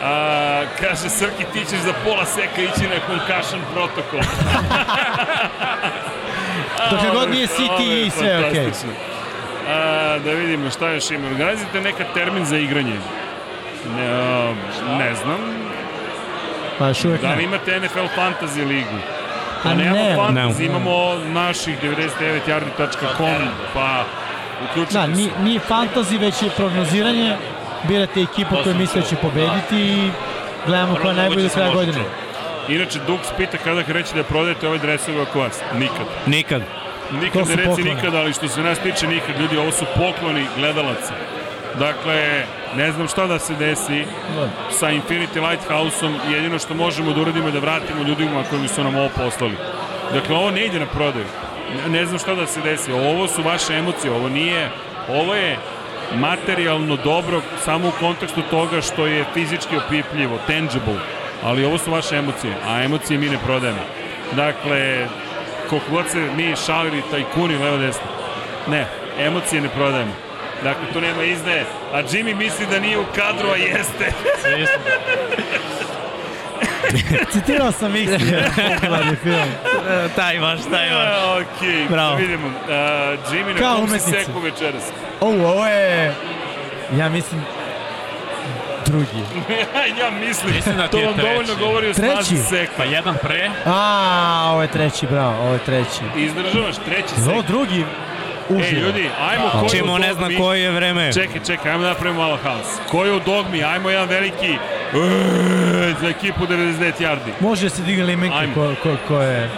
[0.02, 4.20] A, kaže, Srki, ti ćeš za pola seka ići na concussion protokol.
[6.90, 8.54] Dokle god nije City i sve okej.
[8.54, 8.92] fantastično.
[9.68, 11.28] A, da vidimo šta još ima.
[11.28, 12.96] Organizujete nekad termin za igranje?
[13.96, 14.54] Ne,
[14.98, 15.63] ne znam.
[16.78, 18.98] Pa još uvijek Da li imate NFL Fantasy ligu?
[19.62, 20.16] Pa A nemamo ne.
[20.16, 20.64] fantasy, Ne.
[20.66, 23.42] imamo naših 99yardi.com,
[23.74, 24.04] pa
[24.64, 25.10] uključite Da, se.
[25.12, 27.36] nije, nije fantasy, već je prognoziranje.
[27.82, 30.10] Birate ekipu koju misle da će pobediti i
[30.66, 31.98] gledamo koja je najbolja kraja godine.
[32.68, 35.60] Inače, Dux pita kada reći da prodajete ove dresove oko vas.
[35.74, 36.06] Nikad.
[36.26, 36.62] Nikad.
[37.12, 37.94] Nikad ne reci pokloni.
[37.94, 39.40] nikad, ali što se nas tiče nikad.
[39.40, 41.12] Ljudi, ovo su pokloni gledalaca.
[41.78, 42.44] Dakle,
[42.76, 44.04] ne znam šta da se desi
[44.70, 46.16] sa Infinity Lighthouse-om.
[46.30, 49.54] Jedino što možemo da uradimo je da vratimo ljudima koji su nam ovo poslali.
[50.12, 51.26] Dakle, ovo ne ide na prodaju.
[51.76, 52.92] Ne, ne znam šta da se desi.
[52.92, 54.12] Ovo su vaše emocije.
[54.12, 54.70] Ovo nije...
[55.08, 55.58] Ovo je
[56.14, 61.00] materijalno dobro samo u kontekstu toga što je fizički opipljivo, tangible.
[61.42, 63.80] Ali ovo su vaše emocije, a emocije mi ne prodajemo.
[64.32, 65.06] Dakle,
[65.68, 68.06] koliko god se mi šalili tajkuni levo desno.
[68.68, 68.86] Ne,
[69.18, 70.12] emocije ne prodajemo.
[70.62, 71.64] Dakle, tu nema izdaje.
[71.92, 74.12] A Jimmy misli da nije u kadru, a jeste.
[77.32, 78.10] Citirao sam X,
[78.74, 79.48] popularni film.
[79.88, 81.08] E, taj vaš, taj vaš.
[81.08, 82.10] A, Okej, Bravo.
[82.10, 82.46] da vidimo.
[82.46, 82.54] Uh,
[83.28, 84.82] Jimmy, na kom si seku večeras?
[85.20, 86.14] O, ovo je...
[86.92, 87.42] Ja mislim...
[88.86, 89.22] Drugi.
[90.00, 91.60] ja mislim, Mislim da ti to vam dovoljno treći.
[91.60, 92.12] govori o Treći?
[92.24, 92.72] snazi seka.
[92.76, 96.00] Pa jedan pre, A, ovo je treći, bravo, ovo je treći.
[96.16, 97.46] Izdržavaš treći Ovo sek.
[97.46, 97.84] drugi
[98.50, 98.82] Ej, uživo.
[98.82, 101.12] ljudi, ajmo koju Čemo ne zna koje je vreme.
[101.12, 102.66] Čekaj, čekaj, ajmo da napravimo malo haos.
[102.90, 103.64] Ko je u dogmi?
[103.64, 104.50] Ajmo jedan veliki
[104.94, 107.30] eee, za ekipu 99 yardi.
[107.40, 108.54] Može se digne limenke Ajmo.
[108.54, 109.50] ko, ko, ko je...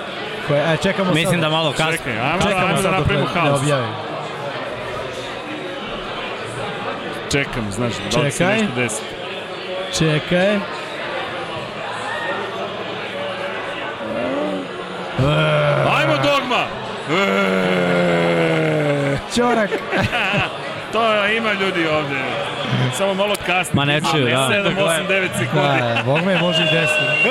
[0.48, 1.40] Ko je aj, čekamo Mislim sad.
[1.40, 1.92] da malo kasno.
[1.92, 3.60] Čekaj, ajmo, da, Čekamo ajmo da napravimo haos.
[3.60, 3.86] objavi.
[7.32, 8.56] Čekam, znaš, da li se Čekaj.
[8.56, 9.02] nešto desi.
[9.98, 10.58] Čekaj.
[15.90, 16.62] Ajmo dogma!
[17.10, 17.65] Eee,
[19.36, 19.70] Ćorak.
[20.92, 22.16] to ima ljudi ovde.
[22.94, 23.74] Samo malo kasnije.
[23.74, 24.48] Ma ne čuju, da.
[24.48, 25.78] 7, 8, 9 sekundi.
[25.78, 27.30] Da, Bog me može i desiti.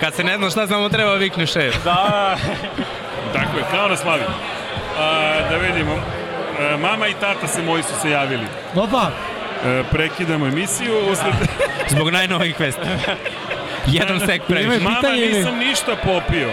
[0.00, 1.74] Kad se ne zna šta samo treba vikne šef.
[3.32, 4.22] Tako je, kao na slavi.
[4.98, 5.20] A,
[5.50, 5.92] da vidimo.
[5.92, 8.46] E, mama i tata se moji su se javili.
[8.74, 9.10] Opa,
[9.66, 10.92] E, prekidamo emisiju.
[11.02, 11.32] Usled...
[11.88, 12.80] Zbog najnovih vesti.
[13.88, 14.66] Jedan sek previše.
[14.66, 16.48] Imaju- Mama, pitanje nisam ništa popio.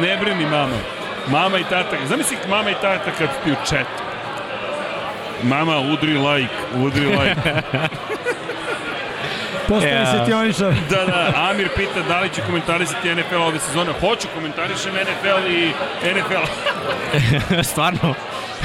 [0.00, 0.76] Ne brini, mama.
[1.28, 3.86] Mama i tata, zamisli mama i tata kad ti u chat.
[5.42, 7.40] Mama, udri like, udri like.
[9.68, 10.06] postali Ja.
[10.06, 10.72] se ti onišar.
[10.90, 13.92] Da, da, Amir pita da li će komentarisati NFL ove sezone.
[14.00, 15.72] Hoću, komentarišem NFL i
[16.14, 16.44] NFL.
[17.70, 18.14] Stvarno?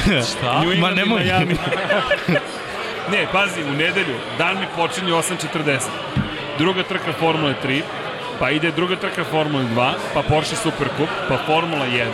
[0.03, 0.61] šta?
[0.61, 1.23] New Ma nemoj.
[1.23, 1.57] Miami.
[3.11, 5.79] ne, pazi, u nedelju, dan mi počinje 8.40.
[6.57, 7.81] Druga trka Formule 3,
[8.39, 12.05] pa ide druga trka Formule 2, pa Porsche Supercup, pa Formula 1,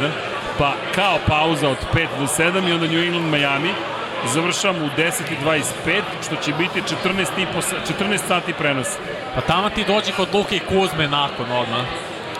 [0.57, 3.69] pa kao pauza od 5 do 7 i onda New England Miami.
[4.25, 5.63] Završamo u 10.25,
[6.25, 6.87] što će biti 14,
[7.37, 8.87] i po, sa- 14 sati prenos.
[9.35, 11.85] Pa tamo ti dođi kod Luke i Kuzme nakon odmah.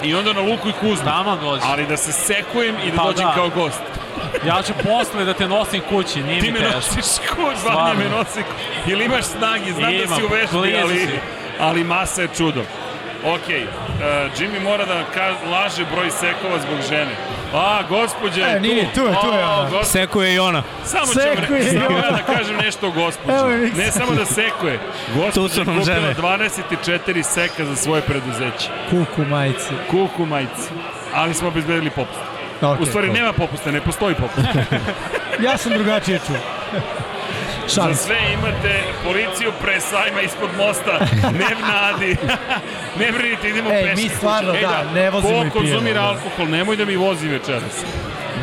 [0.03, 1.05] I onda na Luku i Kuzmu.
[1.05, 1.61] Tamo dođi.
[1.65, 3.33] Ali da se sekujem i da Pa dođem da.
[3.33, 3.81] kao gost.
[4.47, 6.75] Ja ću posle da te nosim kući, nije Ti mi me teško.
[6.75, 7.93] nosiš kud, Vanja Stvarno.
[7.95, 8.43] me nosi.
[8.87, 11.19] Ili imaš snagi, znam da Imam, si u vešti, blizu ali, si.
[11.59, 12.61] ali masa je čudo.
[13.25, 14.03] Ok, uh,
[14.37, 17.11] Jimmy mora da ka, laže broj sekova zbog žene.
[17.53, 19.69] A, gospođa je E, nije, tu je, tu je ona.
[19.71, 20.63] gos- Sekuje i ona.
[20.85, 23.37] Samo ću Sekuje re, samo ja da kažem nešto o gospođi.
[23.37, 23.49] Evo.
[23.77, 24.79] Ne samo da sekuje.
[25.07, 26.15] Gospođa Tu su je nam kupila žene.
[26.15, 28.69] 24 seka za svoje preduzeće.
[28.89, 29.69] Kuku majice.
[29.91, 30.69] Kuku majici.
[31.13, 32.19] Ali smo obezbedili popust.
[32.61, 34.47] Okay, U stvari nema popusta, ne postoji popust.
[35.39, 36.35] Ja sam drugačije čuo.
[37.67, 38.03] Za Šalim se.
[38.03, 38.73] sve imate
[39.03, 40.99] policiju pre sajma ispod mosta,
[41.39, 42.17] ne nadi.
[42.99, 44.03] ne brinite, idemo Ej, peške.
[44.03, 46.07] mi stvarno, da, ne vozimo i Ko konzumira pijemo, da.
[46.09, 47.83] alkohol, nemoj da mi vozi večeras.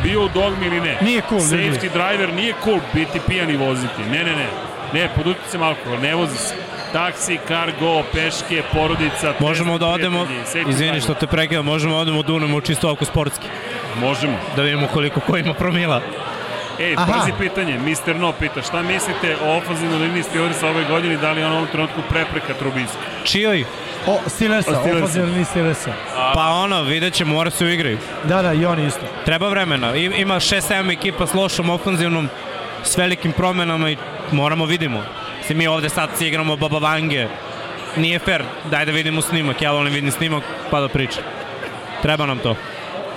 [0.03, 0.97] Bio u dogmi ili ne.
[1.01, 1.55] Nije cool, ljudi.
[1.57, 4.01] Safety driver nije cool biti pijan i voziti.
[4.11, 4.47] Ne, ne, ne.
[4.93, 6.53] Ne, pod uticajem alkohola, ne vozi se.
[6.93, 10.27] Taksi, cargo, peške, porodica, Možemo da odemo,
[10.69, 13.47] izvini što te prekidam, možemo da odemo da unemo čisto oko sportski.
[13.99, 14.37] Možemo.
[14.55, 16.01] Da vidimo koliko ko ima promila.
[16.81, 17.13] Ej, Aha.
[17.13, 18.15] pazi pitanje, Mr.
[18.15, 21.55] No pita, šta mislite o ofenzivnoj liniji Steelersa ove godine, da li je on u
[21.55, 22.97] ovom trenutku prepreka Trubisku?
[23.23, 23.65] Čijoj?
[24.07, 25.03] O, Steelersa, O, Steelersa.
[25.05, 25.93] ofazivni list Steelersa.
[26.33, 27.97] Pa ono, vidjet ćemo, mora se uigraju.
[28.23, 29.01] Da, da, i oni isto.
[29.25, 29.95] Treba vremena.
[29.95, 32.29] I- Ima 6-7 ekipa s lošom ofanzivnom,
[32.83, 33.97] s velikim promenama i
[34.31, 35.03] moramo vidimo.
[35.47, 37.27] Si mi ovde sad si igramo Baba Vange.
[37.97, 41.23] Nije fair, daj da vidimo snimak, ja volim vidim snimak pa da pričam.
[42.01, 42.55] Treba nam to.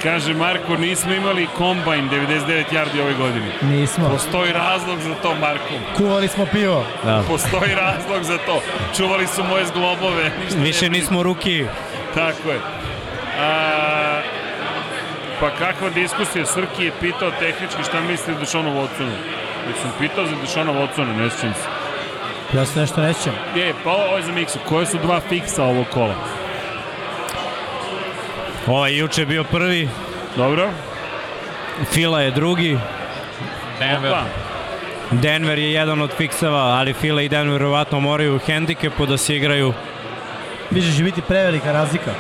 [0.05, 3.47] Kaže Marko, nismo imali kombajn 99 yardi ove godine.
[3.63, 4.09] Nismo.
[4.09, 5.75] Postoji razlog za to, Marko.
[5.97, 6.85] Kuvali smo pivo.
[7.05, 7.23] Da.
[7.29, 8.63] Postoji razlog za to.
[8.97, 10.25] Čuvali su moje zglobove.
[10.45, 11.01] Ništa Više ne brini.
[11.01, 11.65] nismo ruki.
[12.15, 12.61] Tako je.
[13.41, 14.21] A,
[15.41, 16.47] pa kakva diskusija?
[16.47, 19.15] Srki je pitao tehnički šta misli o Dešonu Watsonu.
[19.67, 21.69] Već sam pitao za Dešona Watsona, ne sjećam se.
[22.57, 23.33] Ja se nešto nećem.
[23.57, 24.59] Je, pa ovo je za Miksu.
[24.69, 26.15] Koje su dva fiksa ovog kola?
[28.67, 29.89] Ovaj juče je bio prvi,
[30.37, 30.71] Dobro?
[31.93, 32.79] Fila je drugi,
[33.79, 34.13] Denver.
[34.13, 34.25] Pa,
[35.11, 39.37] Denver je jedan od fikseva, ali Fila i Denver verovatno moraju u hendikepu da se
[39.37, 39.73] igraju.
[40.71, 42.15] Više će biti prevelika razlika.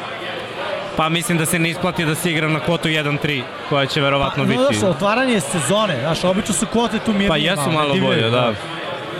[0.96, 4.42] Pa mislim da se ne isplati da se igra na kvotu 1-3, koja će verovatno
[4.42, 4.78] Pa, biti.
[4.78, 8.52] znaš, otvaranje sezone, znaš, obično su kvote tu mirnije Pa jesu malo, bolje, da.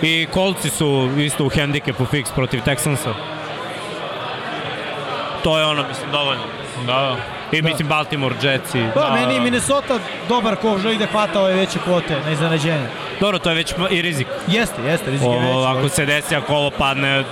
[0.02, 3.14] I kolci su isto u hendikepu fiks protiv Texansa.
[5.42, 6.63] To je ono, mislim, dovoljno.
[6.86, 7.16] Da, da.
[7.56, 8.82] I mislim Baltimore, Jets i...
[8.94, 9.98] Da, meni je Minnesota
[10.28, 12.86] dobar ko želi da hvata ove veće kvote na iznenađenje.
[13.20, 14.26] Dobro, to je već i rizik.
[14.46, 15.78] Jeste, jeste, rizik je Ovo, veći.
[15.78, 17.24] ako se desi, ako ovo padne,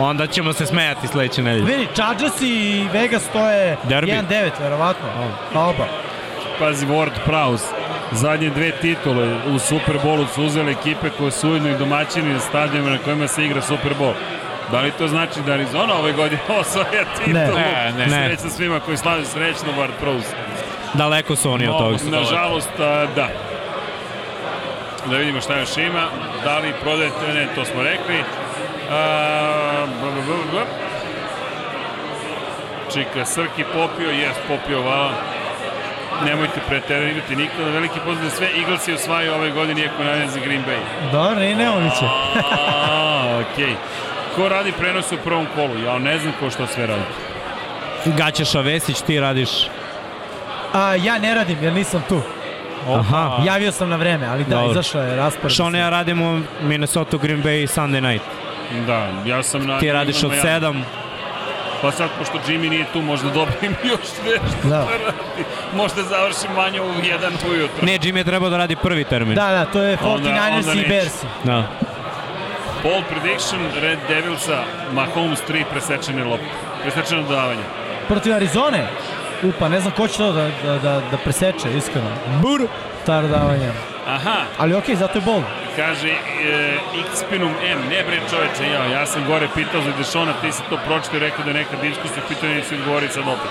[0.00, 1.64] onda ćemo se smejati sledeće nedelje.
[1.64, 4.12] Vidi, Chargers i Vegas to je Derbi.
[4.12, 5.08] 1-9, verovatno.
[5.52, 5.86] Pa oba.
[6.58, 7.64] pazi Ward Prowse.
[8.12, 12.90] Zadnje dve titule u Superbolu su uzeli ekipe koje su ujedno i domaćini na stadionima
[12.90, 14.12] na kojima se igra Superbol.
[14.72, 17.34] Da li to znači da Arizona ove godine osvaja titulu?
[17.34, 18.26] Ne, ne, ne.
[18.28, 20.34] Srećno svima koji slavi srećno Ward Prowse.
[20.94, 21.96] Daleko su oni od toga.
[22.10, 23.28] Nažalost, a, da.
[25.06, 26.06] Da vidimo šta još ima.
[26.44, 28.24] Da li prodajete, ne, to smo rekli.
[28.90, 30.64] A, b, b, b, b.
[32.92, 35.12] Čika, Srki popio, jes popio, vala.
[36.24, 37.70] Nemojte preterivati nikada.
[37.70, 38.48] Veliki pozdrav za sve.
[38.60, 41.10] Eaglesi osvajaju ove godine, iako navijam za Green Bay.
[41.12, 42.06] Dobro, ne, nemoguće.
[42.50, 43.74] A, okej.
[44.34, 45.78] Ko radi prenos u prvom kolu?
[45.78, 47.02] Ja ne znam ko što sve radi.
[48.06, 49.48] Gaćeša Vesić, ti radiš.
[50.72, 52.20] A, ja ne radim jer nisam tu.
[52.88, 53.42] Aha.
[53.44, 54.70] Javio sam na vreme, ali da, Dobro.
[54.70, 55.56] izašao je raspored.
[55.56, 58.24] Sean i ja radimo Minnesota Green Bay Sunday night.
[58.86, 59.78] Da, ja sam na...
[59.78, 60.48] Ti radiš od Miami.
[60.66, 60.82] 7,
[61.82, 64.68] Pa sad, pošto Jimmy nije tu, možda dobijem još nešto Da.
[64.68, 64.78] da.
[64.78, 65.44] radi.
[65.74, 67.86] Možda završim manje u jedan ujutro.
[67.86, 69.34] Ne, Jimmy je trebao da radi prvi termin.
[69.34, 70.88] Da, da, to je Onda- 49ers onda i.
[70.88, 71.24] Bears.
[71.44, 71.64] Da.
[72.82, 76.46] Ball prediction, Red Devilsa, Mahomes 3 presečene lopte.
[76.82, 77.62] Presečeno dodavanje.
[78.08, 78.86] Protiv Arizone?
[79.42, 82.08] Upa, ne znam ko će to da, da, da, da preseče, iskreno.
[82.42, 82.66] Bur!
[83.06, 83.70] Ta dodavanja.
[84.06, 85.42] Aha, Ali okej, zato je bol.
[85.76, 86.16] kaže e,
[87.14, 90.78] Xpinum M, ne bre čoveče, ja, ja sam gore pitao za Dešona, ti si to
[90.86, 93.50] pročito i rekao da je neka diskusija, pitao je nisi odgovori sad opet.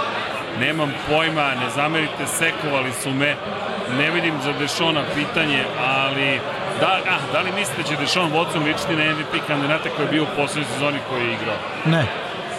[0.60, 3.36] Nemam pojma, ne zamerite, sekovali su me,
[3.98, 6.40] ne vidim za Dešona pitanje, ali
[6.82, 10.12] da, ah, da li mislite da će Dešon Watson ličiti na MVP kandidata koji je
[10.12, 11.56] bio u poslednjoj sezoni koji je igrao?
[11.86, 12.06] Ne,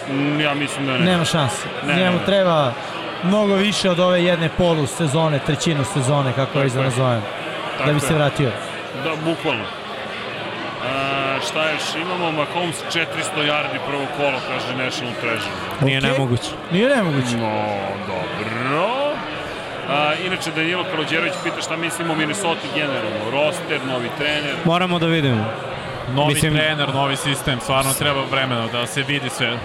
[0.09, 0.99] Mm, Ja mislim da ne.
[0.99, 1.67] nema šanse.
[1.87, 2.25] Ne, Njemu ne, ne.
[2.25, 2.73] treba
[3.23, 7.21] mnogo više od ove jedne polu sezone, trećinu sezone, kako je da nazovem,
[7.79, 7.99] da bi je.
[7.99, 8.51] se vratio.
[9.03, 9.63] Da, bukvalno.
[10.85, 10.93] A,
[11.41, 12.31] šta još imamo?
[12.31, 13.05] Mahomes 400
[13.37, 15.55] yardi prvo kolo, kaže National Treasure.
[15.81, 16.11] Nije Okej.
[16.11, 16.49] nemoguće.
[16.71, 17.37] Nije nemoguće.
[17.37, 17.65] No,
[18.07, 19.02] dobro.
[19.89, 23.31] A, inače, Danilo Kalođerović pita šta mislimo o Minnesota generalno.
[23.31, 24.55] Roster, novi trener.
[24.65, 25.45] Moramo da vidimo.
[26.09, 29.57] Novi Mislim- trener, novi sistem, stvarno treba vremena da se vidi sve.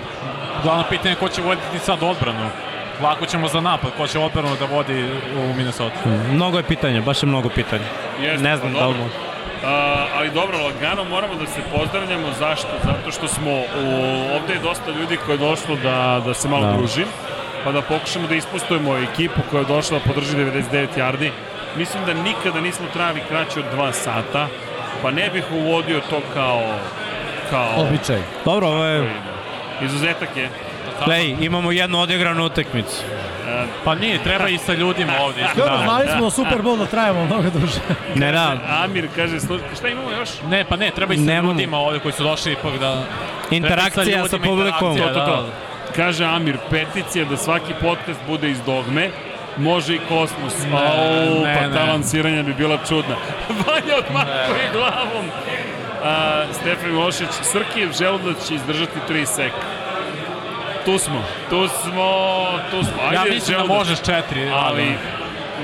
[0.62, 2.50] Glavno pitanje je ko će voditi sad odbranu.
[3.02, 5.04] Lako ćemo za napad, ko će odbranu da vodi
[5.36, 5.96] u Minnesota.
[6.32, 7.84] Mnogo je pitanja, baš je mnogo pitanja.
[8.20, 9.14] Jeste, Ne znam pa da li može.
[9.66, 12.28] A, ali dobro, lagano moramo da se pozdravljamo.
[12.38, 12.68] Zašto?
[12.84, 13.62] Zato što smo, u,
[14.36, 16.72] ovde je dosta ljudi koje je došlo da, da se malo Da.
[16.72, 17.04] druži,
[17.68, 21.30] pa da pokušamo da ispustujemo ekipu koja je došla da podrži 99 yardi.
[21.76, 24.48] Mislim da nikada nismo trajali kraće od 2 sata,
[25.02, 26.62] pa ne bih uvodio to kao,
[27.50, 28.22] kao Običaj.
[28.44, 29.12] Dobro, ovo je...
[29.82, 30.48] izuzetak je.
[31.06, 33.02] Play, imamo jednu odigranu utakmicu.
[33.84, 35.44] Pa nije, treba i sa ljudima ovde.
[35.56, 35.84] Dobro, Da.
[35.84, 37.80] znali smo da Super Bowl da trajamo mnogo duže.
[38.14, 39.40] Ne, da, Amir kaže,
[39.76, 40.28] šta imamo još?
[40.50, 41.52] Ne, pa ne, treba i sa Nemamo.
[41.52, 43.02] ljudima ovde koji su došli ipak da...
[43.50, 44.92] interakcija sa ljudima publikom.
[44.92, 45.67] interakcija, To, to, to.
[45.88, 45.94] Da.
[45.96, 49.10] Kaže Amir, peticija da svaki podcast bude iz dogme,
[49.56, 50.54] može i kosmos.
[50.72, 51.92] Ne, Au, ne, pa ta ne.
[51.92, 53.16] lansiranja bi bila čudna.
[53.66, 55.26] Vanja odmahuje glavom.
[56.04, 59.56] A, Stefan Milošić, Srkijev želudac će izdržati 3 seka.
[60.84, 62.10] Tu smo, tu smo,
[62.70, 63.02] tu smo.
[63.02, 64.94] Ajde, Ja mislim da možeš četiri, Ali, ali...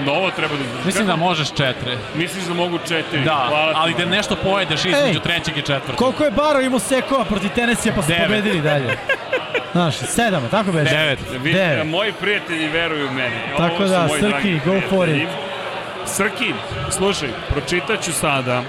[0.07, 0.87] novo treba da izdrži.
[0.87, 1.97] Mislim da možeš četiri.
[2.15, 3.21] Misliš da mogu četiri?
[3.25, 5.23] Da, Hvala ali da nešto pojedeš između Ej!
[5.23, 5.97] trećeg i četvrtog.
[5.97, 8.27] Koliko je Baro imao sekova protiv Tenesija pa su Devet.
[8.27, 8.97] pobedili dalje?
[9.73, 10.91] Znaš, sedam, tako beže?
[10.91, 11.19] Devet.
[11.33, 11.87] Vidite, Devet.
[11.87, 13.37] moji prijatelji veruju meni.
[13.57, 15.29] Tako Ovo su da, Srki, go for it.
[16.07, 16.55] Srki,
[16.91, 18.63] slušaj, pročitat ću sada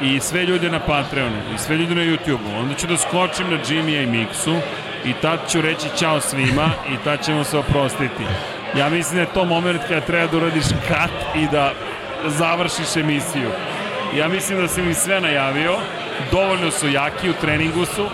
[0.00, 2.58] i sve ljude na Patreonu i sve ljude na YouTubeu.
[2.60, 4.56] Onda ću da skočim na Jimmya i Miksu
[5.04, 8.24] i tad ću reći čao svima i tad ćemo se oprostiti.
[8.78, 11.72] Ja mislim da je to moment kada treba da uradiš kat i da
[12.26, 13.50] završiš emisiju.
[14.16, 15.76] Ja mislim da sam im sve najavio,
[16.30, 18.06] dovoljno su jaki, u treningu su,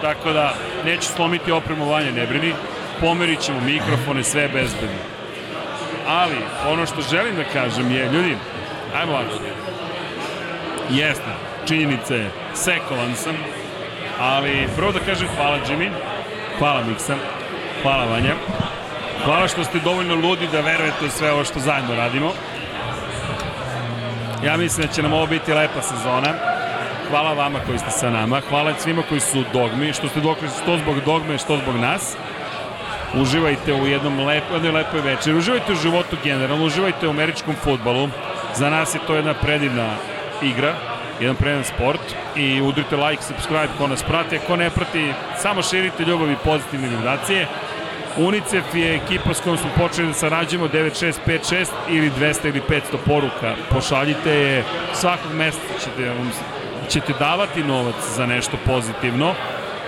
[0.00, 2.52] tako da neću slomiti opremovanje, ne brini,
[3.00, 4.98] pomerit ćemo mikrofone, sve je bezbedno.
[6.08, 6.36] Ali,
[6.66, 8.36] ono što želim da kažem je, ljudi,
[9.00, 9.34] ajmo ovako.
[10.90, 11.30] Jeste,
[11.68, 13.36] činjenica je, sekovan sam,
[14.20, 15.90] ali prvo da kažem hvala Jimmy,
[16.58, 17.14] hvala Miksa,
[17.82, 18.34] hvala Vanja,
[19.26, 22.32] hvala što ste dovoljno ludi da verujete u sve ovo što zajedno radimo.
[24.44, 26.34] Ja mislim da će nam ovo biti lepa sezona.
[27.10, 30.78] Hvala vama koji ste sa nama, hvala svima koji su dogmi, što ste dokli što
[30.78, 32.16] zbog dogme, što zbog nas
[33.14, 38.08] uživajte u jednom lep, jednoj lepoj večeri, uživajte u životu generalno, uživajte u američkom futbalu.
[38.54, 39.88] Za nas je to jedna predivna
[40.42, 40.74] igra,
[41.20, 42.00] jedan predivan sport
[42.36, 46.88] i udrite like, subscribe ko nas prati, ko ne prati, samo širite ljubav i pozitivne
[46.88, 47.46] vibracije.
[48.16, 53.54] UNICEF je ekipa s kojom smo počeli da sarađujemo 9656 ili 200 ili 500 poruka.
[53.70, 54.64] Pošaljite je,
[54.94, 56.32] svakog meseca ćete, vam-
[56.88, 59.34] ćete davati novac za nešto pozitivno,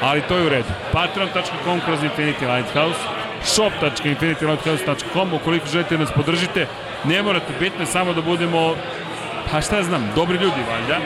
[0.03, 0.69] ali to je u redu.
[0.93, 2.99] Patreon.com kroz Infinity Lighthouse,
[3.43, 6.67] shop.infinitylighthouse.com ukoliko želite da nas podržite,
[7.05, 8.75] ne morate bitno samo da budemo
[9.53, 10.99] pa šta znam, dobri ljudi valjda,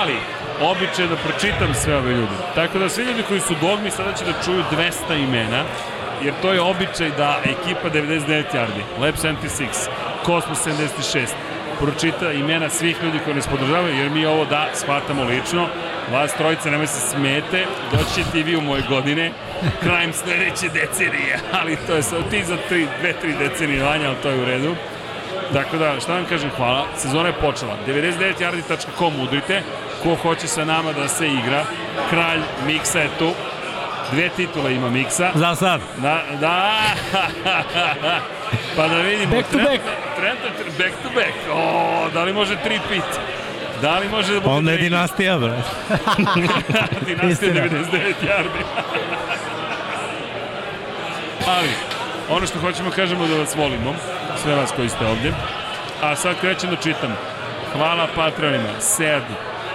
[0.00, 0.14] ali
[0.62, 2.36] običaj da pročitam sve ove ljude.
[2.54, 4.62] Tako da svi ljudi koji su dogmi sada će da čuju
[5.08, 5.62] 200 imena,
[6.22, 9.88] jer to je običaj da ekipa 99 yardi, Lab 76,
[10.26, 11.26] Cosmos 76,
[11.80, 15.68] pročita imena svih ljudi koji nas podržavaju, jer mi ovo da shvatamo lično.
[16.12, 19.32] Vas trojice nemoj se smete, doći ćete i vi u moje godine,
[19.82, 24.16] krajem sledeće decenije, ali to je sad ti za tri, dve, tri decenije vanja, ali
[24.22, 24.74] to je u redu.
[25.52, 26.86] Tako da, šta vam kažem, hvala.
[26.96, 27.76] Sezona je počela.
[27.88, 29.62] 99yardi.com udrite.
[30.02, 31.64] Ko hoće sa nama da se igra.
[32.10, 33.30] Kralj Miksa je tu.
[34.12, 35.30] Dve titule ima Miksa.
[35.34, 35.80] Za sad.
[35.96, 36.72] Da, da.
[38.76, 39.36] pa da vidimo.
[39.36, 39.82] Back to back.
[40.16, 41.34] Trenutno, back to back.
[41.52, 43.20] O, da li može tri pit?
[43.82, 45.52] Da li može da bude Onda je dinastija, bre.
[47.06, 47.60] Dinastija Istina.
[47.60, 48.64] 99 yardi.
[51.48, 51.68] Ali,
[52.30, 53.94] ono što hoćemo kažemo da vas volimo,
[54.42, 55.32] sve vas koji ste ovdje.
[56.02, 57.16] A sad krećem da čitam.
[57.72, 58.80] Hvala Patreonima.
[58.80, 59.22] Sead,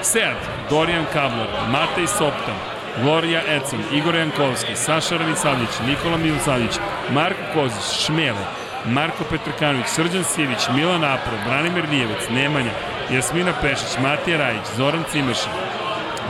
[0.02, 0.36] Sead,
[0.70, 2.56] Dorijan Kablar, Matej Soptan,
[3.02, 6.72] Gloria Econ, Igor Jankovski, Saša Ravicavljić, Nikola Milosavljić,
[7.14, 8.46] Marko Kozić, Šmele,
[8.86, 12.72] Marko Petrkanović, Srđan Sivić, Milan Apro, Branimir Nijevec, Nemanja,
[13.12, 15.50] Jasmina Pešić, Matija Rajić, Zoran Cimeša,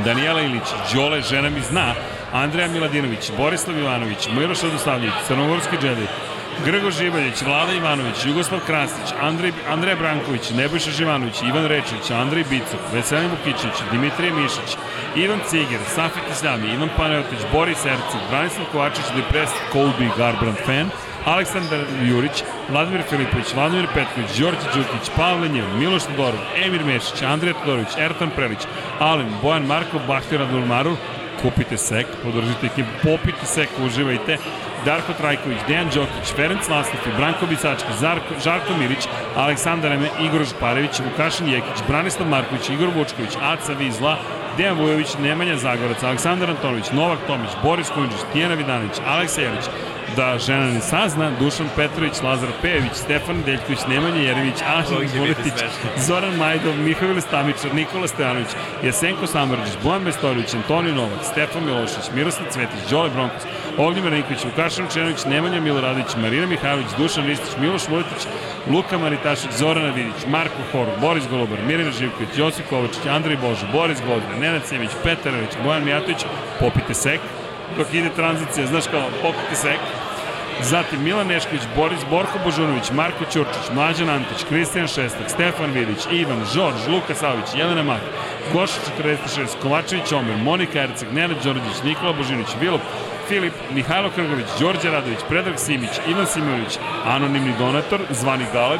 [0.05, 1.93] Danijela Ilić, Đole, žena mi zna,
[2.33, 6.07] Andreja Miladinović, Borislav Ivanović, Miloš Radosavljević, Crnogorski džedej,
[6.65, 12.79] Grgo Živaljić, Vlada Ivanović, Jugoslav Krasnić, Andrej, Andreja Branković, Nebojša Živanović, Ivan Rečević, Andrej Bicuk,
[12.93, 14.77] Veselin Vukićić, Dimitrije Mišić,
[15.15, 20.89] Ivan Ciger, Safet Islami, Ivan Panajotić, Boris Ercik, Branislav Kovačić, Depres, Colby Garbrandt fan,
[21.25, 27.53] Aleksandar Jurić, Vladimir Filipović, Vladimir Petković, Đorđe Đukić, Pavle Njev, Miloš Todorov, Emir Mešić, Andrija
[27.53, 28.67] Todorović, Ertan Prelić,
[28.99, 30.95] Alen, Bojan Markov, Bahtir Adulmarur,
[31.41, 34.37] kupite sek, podržite ekipu, popite sek, uživajte.
[34.85, 40.99] Darko Trajković, Dejan Đokić, Ferenc Laslofi, Branko Bicački, Zarko, Žarko Milić, Aleksandar Eme, Igor Žparević,
[40.99, 44.17] Vukašin Jekić, Branislav Marković, Igor Vučković, Aca Vizla,
[44.57, 49.65] Dejan Vujović, Nemanja Zagorac, Aleksandar Antonović, Novak Tomić, Boris Kujundžić, Tijena Vidanović, Aleksa Jelić,
[50.15, 55.53] da žena ne sazna, Dušan Petrović, Lazar Pejević, Stefan Deljković, Nemanja Jeremić, Ašin Vuletić,
[55.97, 58.47] Zoran Majdov, Mihajl Stamičar, Nikola Stojanović,
[58.83, 63.43] Jesenko Samrđić, Bojan Bestorović, Antonio Novak, Stefan Milošić, Miroslav Cvetić, Đole Bronkos,
[63.79, 68.27] Ognjemar Nikolić, Vukašin Čenović, Nemanja Miloradović, Marina Mihajlović, Dušan Ristić, Miloš Vuletić,
[68.71, 74.01] Luka Maritašić, Zorana Vidić, Marko Horov, Boris Golubar, Mirina Živković, Josip Kovačić, Andrej Božo, Boris
[74.01, 76.25] Gvozda, Nenad Simić, Petar Ević, Bojan Mijatović,
[76.59, 77.19] popite sek,
[77.77, 79.79] dok ide tranzicija, znaš kao, popite sek,
[80.61, 86.45] Zatim Milan Nešković, Boris Borko Božunović, Marko Ćurčić, Mlađan Antić, Kristijan Šestak, Stefan Vidić, Ivan,
[86.53, 88.01] Žorž, Luka Savić, Jelena Mak,
[88.53, 92.81] Goša 46, Kovačević Omer, Monika Erceg, Nenad Đorđić, Nikola Božinić, Vilop,
[93.29, 98.79] Filip, Mihajlo Krgović, Đorđe Radović, Predrag Simić, Ivan Simović, anonimni donator, zvani Galeb,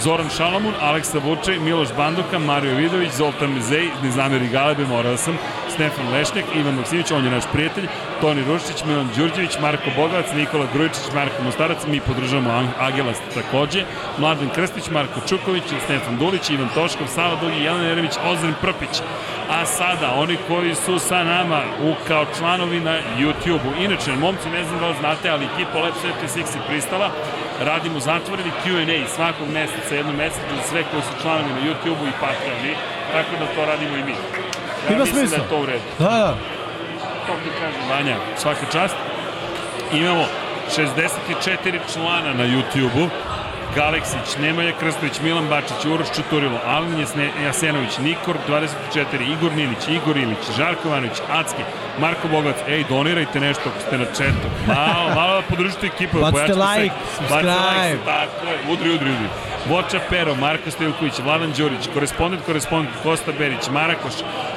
[0.00, 5.38] Zoran Šalamun, Aleksa Vučaj, Miloš Banduka, Mario Vidović, Zoltan Mizej, ne zameri Galebe, morao sam,
[5.78, 7.86] Stefan Lešnjak, Ivan Maksimović, on je naš prijatelj,
[8.20, 12.50] Toni Rušić, Milan Đurđević, Marko Bogavac, Nikola Grujičić, Marko Mostarac, mi podržamo
[12.80, 13.84] Agelas takođe,
[14.18, 19.02] Mladen Krstić, Marko Čuković, Stefan Dulić, Ivan Toškov, Sava Dugi, Jelena Jeremić, Ozren Prpić.
[19.50, 23.82] A sada, oni koji su sa nama u, kao članovi na YouTube-u.
[23.84, 25.94] Inače, momci, ne znam da li znate, ali ekipa Lab
[26.26, 27.10] 76 je pristala.
[27.60, 32.18] Radimo zatvoreni Q&A svakog meseca, jednom meseca za sve koji su članovi na YouTube-u i
[32.20, 32.74] Patreoni,
[33.12, 34.47] tako da to radimo i mi.
[34.88, 35.38] Ja Ima mislim smisla.
[35.38, 36.36] da je to u redu Da, da.
[37.26, 38.94] to ti kažem, Vanja, svaka čast.
[39.92, 40.24] Imamo
[40.76, 43.08] 64 člana na YouTube-u.
[43.76, 46.58] Galeksić, Nemanja Krstović, Milan Bačić, Uroš Čuturilo,
[47.00, 51.62] Jasne- Jasenović, Nikor 24, Igor Nilić, Igor Ilić, Žarko Ivanović, Acki,
[52.00, 52.56] Marko Bogovac.
[52.68, 54.46] Ej, donirajte nešto ako ste na četu.
[54.66, 56.18] Malo, malo da podržite ekipu.
[56.20, 56.80] Bacite pojačate se.
[56.82, 57.90] like, Bacite subscribe.
[57.92, 59.28] like, tako je, udri, udri, udri.
[59.68, 64.12] Voča Pero, Marko Stojilković, Vladan Đurić, korespondent, korespondent, Kosta Berić, Marakoš,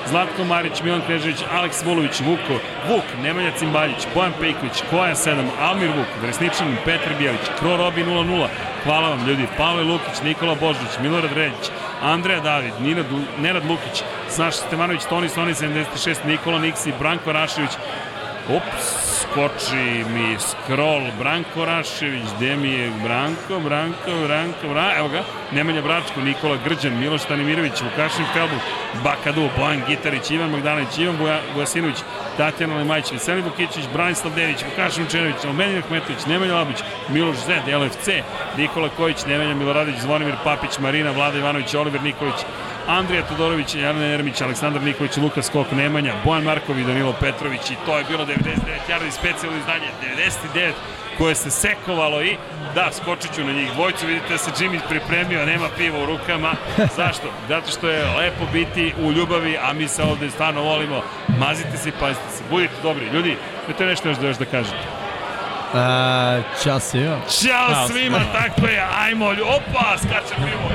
[0.10, 2.54] Zlatko Marić, Milan Knežević, Aleks Vulović, Vuko,
[2.90, 8.48] Vuk, Nemanja Cimbaljić, Bojan Pejković, Koja 7, Almir Vuk, Vresničanin, Petar Bijelić, Kro Robi 00,
[8.84, 11.72] hvala vam ljudi, Pavle Lukić, Nikola Božnić, Milorad Redić,
[12.02, 13.04] Andreja David, Nina
[13.40, 17.72] Nenad Lukić, Saša Stevanović, Toni Soni 76, Nikola Niksi, Branko Rašević,
[18.50, 25.24] Ups, skoči mi scroll, Branko Rašević, gde mi je Branko, Branko, Branko, Branko, evo ga,
[25.52, 28.56] Nemanja Bračko, Nikola Grđan, Miloš Tanimirović, Vukašin Felbu,
[29.04, 31.98] Bakadu, Bojan Gitarić, Ivan Magdanović, Ivan Boja, Vojasinović,
[32.38, 36.78] Tatjana Lemajić, Veselin Vukićić, Branislav Dević, Vukašin Čenović, Almenija Ahmetović, Nemanja Labić,
[37.10, 38.08] Miloš Zed, LFC,
[38.58, 42.46] Nikola Kojić, Nemanja Miloradić, Zvonimir Papić, Marina, Vlada Ivanović, Oliver Nikolić,
[42.88, 47.98] Andrija Todorović, Jelena Jeremić, Aleksandar Nikolić, Luka Skok, Nemanja, Bojan Marković, Danilo Petrović i to
[47.98, 48.36] je bilo 99
[48.90, 49.88] jardi specijalno izdanje,
[50.56, 50.72] 99
[51.18, 52.38] koje se sekovalo i
[52.76, 56.52] da, skočit ću na njih dvojcu, vidite da se Jimmy pripremio, nema piva u rukama.
[56.98, 57.28] Zašto?
[57.48, 61.02] Zato što je lepo biti u ljubavi, a mi se ovde stvarno volimo.
[61.40, 63.06] Mazite se i pazite se, budite dobri.
[63.06, 63.38] Ljudi,
[63.68, 64.78] imate nešto još da još da kažete?
[65.74, 67.18] A, čao svima.
[67.30, 70.70] Ćao svima, tako je, ajmo, opa, skače pivo,